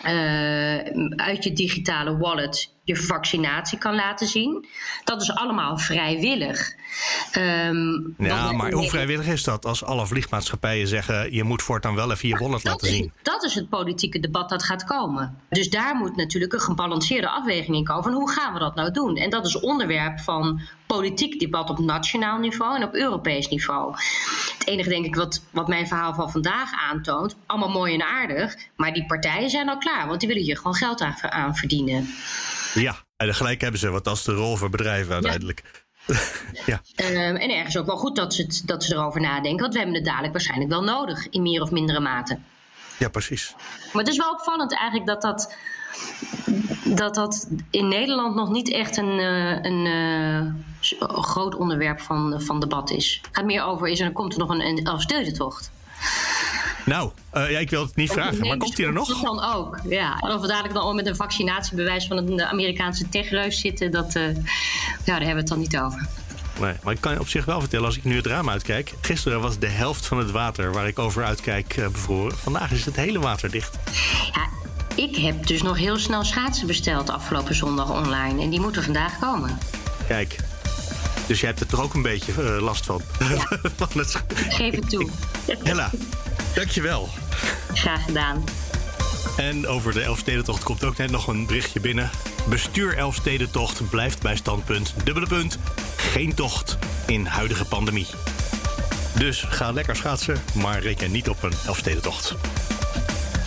uh, 0.05 0.77
uit 1.15 1.43
je 1.43 1.53
digitale 1.53 2.17
wallet 2.17 2.73
je 2.83 2.95
vaccinatie 2.95 3.77
kan 3.77 3.95
laten 3.95 4.27
zien. 4.27 4.67
Dat 5.03 5.21
is 5.21 5.35
allemaal 5.35 5.77
vrijwillig. 5.77 6.73
Um, 7.37 8.15
ja, 8.17 8.51
maar 8.51 8.71
hoe 8.71 8.89
vrijwillig 8.89 9.27
is 9.27 9.43
dat 9.43 9.65
als 9.65 9.83
alle 9.83 10.07
vliegmaatschappijen 10.07 10.87
zeggen... 10.87 11.33
je 11.33 11.43
moet 11.43 11.61
voortaan 11.61 11.95
wel 11.95 12.11
even 12.11 12.29
je 12.29 12.37
wallet 12.37 12.63
laten 12.63 12.87
is, 12.87 12.93
zien? 12.93 13.11
Dat 13.21 13.43
is 13.43 13.55
het 13.55 13.69
politieke 13.69 14.19
debat 14.19 14.49
dat 14.49 14.63
gaat 14.63 14.83
komen. 14.83 15.37
Dus 15.49 15.69
daar 15.69 15.95
moet 15.95 16.15
natuurlijk 16.15 16.53
een 16.53 16.61
gebalanceerde 16.61 17.29
afweging 17.29 17.75
in 17.75 17.83
komen... 17.83 18.03
van 18.03 18.13
hoe 18.13 18.31
gaan 18.31 18.53
we 18.53 18.59
dat 18.59 18.75
nou 18.75 18.91
doen? 18.91 19.17
En 19.17 19.29
dat 19.29 19.45
is 19.45 19.59
onderwerp 19.59 20.19
van 20.19 20.61
politiek 20.85 21.39
debat 21.39 21.69
op 21.69 21.79
nationaal 21.79 22.39
niveau 22.39 22.75
en 22.75 22.83
op 22.83 22.93
Europees 22.93 23.47
niveau. 23.47 23.95
Het 24.57 24.67
enige, 24.67 24.89
denk 24.89 25.05
ik, 25.05 25.15
wat, 25.15 25.43
wat 25.51 25.67
mijn 25.67 25.87
verhaal 25.87 26.13
van 26.13 26.31
vandaag 26.31 26.71
aantoont... 26.89 27.35
allemaal 27.45 27.69
mooi 27.69 27.93
en 27.93 28.03
aardig, 28.03 28.55
maar 28.75 28.93
die 28.93 29.05
partijen 29.05 29.49
zijn 29.49 29.69
al 29.69 29.77
klaar... 29.77 30.07
want 30.07 30.19
die 30.19 30.29
willen 30.29 30.43
hier 30.43 30.57
gewoon 30.57 30.75
geld 30.75 31.01
aan, 31.01 31.15
aan 31.21 31.55
verdienen. 31.55 32.09
Ja, 32.73 32.95
en 33.17 33.35
gelijk 33.35 33.61
hebben 33.61 33.79
ze, 33.79 33.89
want 33.89 34.03
dat 34.03 34.15
is 34.15 34.23
de 34.23 34.33
rol 34.33 34.55
voor 34.55 34.69
bedrijven 34.69 35.13
uiteindelijk. 35.13 35.61
Ja. 36.65 36.81
ja. 36.95 37.29
Um, 37.29 37.35
en 37.35 37.49
ergens 37.49 37.77
ook 37.77 37.85
wel 37.85 37.97
goed 37.97 38.15
dat 38.15 38.33
ze, 38.33 38.41
het, 38.41 38.61
dat 38.65 38.83
ze 38.83 38.93
erover 38.93 39.21
nadenken, 39.21 39.61
want 39.61 39.73
we 39.73 39.77
hebben 39.77 39.95
het 39.95 40.05
dadelijk 40.05 40.33
waarschijnlijk 40.33 40.69
wel 40.69 40.83
nodig 40.83 41.29
in 41.29 41.41
meer 41.41 41.61
of 41.61 41.71
mindere 41.71 41.99
mate. 41.99 42.39
Ja, 42.99 43.09
precies. 43.09 43.55
Maar 43.93 44.03
het 44.03 44.11
is 44.11 44.17
wel 44.17 44.31
opvallend 44.31 44.75
eigenlijk 44.75 45.07
dat 45.07 45.21
dat, 45.21 45.55
dat, 46.83 47.15
dat 47.15 47.49
in 47.69 47.87
Nederland 47.87 48.35
nog 48.35 48.49
niet 48.49 48.71
echt 48.71 48.97
een, 48.97 49.19
een, 49.65 49.85
een 49.85 51.23
groot 51.23 51.55
onderwerp 51.55 51.99
van, 52.01 52.41
van 52.41 52.59
debat 52.59 52.89
is. 52.89 53.19
Het 53.21 53.35
gaat 53.35 53.45
meer 53.45 53.63
over, 53.63 53.87
is 53.87 53.99
er, 53.99 54.11
komt 54.11 54.33
er 54.33 54.39
nog 54.39 54.49
een, 54.49 54.65
een 54.65 54.83
Elfstedentocht? 54.83 55.71
Nou, 56.85 57.11
uh, 57.33 57.51
ja, 57.51 57.59
ik 57.59 57.69
wil 57.69 57.85
het 57.85 57.95
niet 57.95 58.11
vragen, 58.11 58.47
maar 58.47 58.57
komt 58.57 58.77
hij 58.77 58.85
er 58.85 58.93
nog? 58.93 59.07
Dat 59.07 59.21
dan 59.21 59.43
ook, 59.43 59.79
ja. 59.89 60.19
En 60.19 60.31
of 60.31 60.41
we 60.41 60.47
dadelijk 60.47 60.73
dan 60.73 60.83
al 60.83 60.93
met 60.93 61.07
een 61.07 61.15
vaccinatiebewijs 61.15 62.07
van 62.07 62.17
een 62.17 62.41
Amerikaanse 62.41 63.09
techreus 63.09 63.59
zitten, 63.59 63.91
dat, 63.91 64.15
uh, 64.15 64.35
ja, 64.35 64.41
daar 65.05 65.15
hebben 65.15 65.33
we 65.33 65.39
het 65.39 65.47
dan 65.47 65.59
niet 65.59 65.77
over. 65.77 66.07
Nee, 66.59 66.73
maar 66.83 66.93
ik 66.93 67.01
kan 67.01 67.13
je 67.13 67.19
op 67.19 67.27
zich 67.27 67.45
wel 67.45 67.59
vertellen, 67.59 67.85
als 67.85 67.97
ik 67.97 68.03
nu 68.03 68.15
het 68.15 68.25
raam 68.25 68.49
uitkijk. 68.49 68.93
Gisteren 69.01 69.41
was 69.41 69.59
de 69.59 69.67
helft 69.67 70.05
van 70.05 70.17
het 70.17 70.31
water 70.31 70.73
waar 70.73 70.87
ik 70.87 70.99
over 70.99 71.23
uitkijk 71.23 71.77
uh, 71.77 71.87
bevroren. 71.87 72.37
Vandaag 72.37 72.71
is 72.71 72.85
het 72.85 72.95
hele 72.95 73.19
water 73.19 73.51
dicht. 73.51 73.77
Ja, 74.33 74.47
ik 74.95 75.15
heb 75.15 75.47
dus 75.47 75.61
nog 75.61 75.77
heel 75.77 75.97
snel 75.97 76.23
schaatsen 76.23 76.67
besteld 76.67 77.09
afgelopen 77.09 77.55
zondag 77.55 77.89
online. 77.89 78.41
En 78.41 78.49
die 78.49 78.59
moeten 78.59 78.83
vandaag 78.83 79.19
komen. 79.19 79.57
Kijk, 80.07 80.35
dus 81.27 81.39
je 81.39 81.45
hebt 81.45 81.59
er 81.59 81.67
toch 81.67 81.81
ook 81.81 81.93
een 81.93 82.01
beetje 82.01 82.31
uh, 82.39 82.61
last 82.61 82.85
van? 82.85 83.01
Ja. 83.19 83.57
van 83.77 83.87
het... 83.93 84.23
Geef 84.35 84.75
het 84.75 84.89
toe. 84.89 85.09
Hella, 85.63 85.89
dankjewel. 86.53 87.09
Graag 87.73 88.03
gedaan. 88.03 88.43
En 89.37 89.67
over 89.67 89.93
de 89.93 90.01
Elfstedentocht 90.01 90.63
komt 90.63 90.83
ook 90.83 90.97
net 90.97 91.11
nog 91.11 91.27
een 91.27 91.45
berichtje 91.45 91.79
binnen. 91.79 92.09
Bestuur 92.49 92.97
Elfstedentocht 92.97 93.89
blijft 93.89 94.21
bij 94.21 94.35
standpunt. 94.35 94.93
Dubbele 95.03 95.27
punt. 95.27 95.57
Geen 95.95 96.33
tocht 96.33 96.77
in 97.07 97.25
huidige 97.25 97.65
pandemie. 97.65 98.07
Dus 99.17 99.45
ga 99.49 99.71
lekker 99.71 99.95
schaatsen, 99.95 100.43
maar 100.53 100.79
reken 100.79 101.11
niet 101.11 101.29
op 101.29 101.43
een 101.43 101.53
Elfstedentocht. 101.65 102.35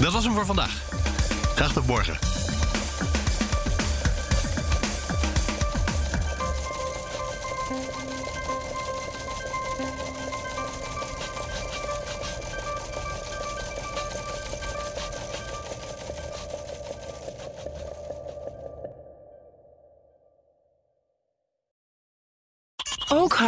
Dat 0.01 0.13
was 0.13 0.25
hem 0.25 0.35
voor 0.35 0.47
vandaag. 0.47 0.83
Graag 1.55 1.73
tot 1.73 1.87
morgen. 1.87 2.34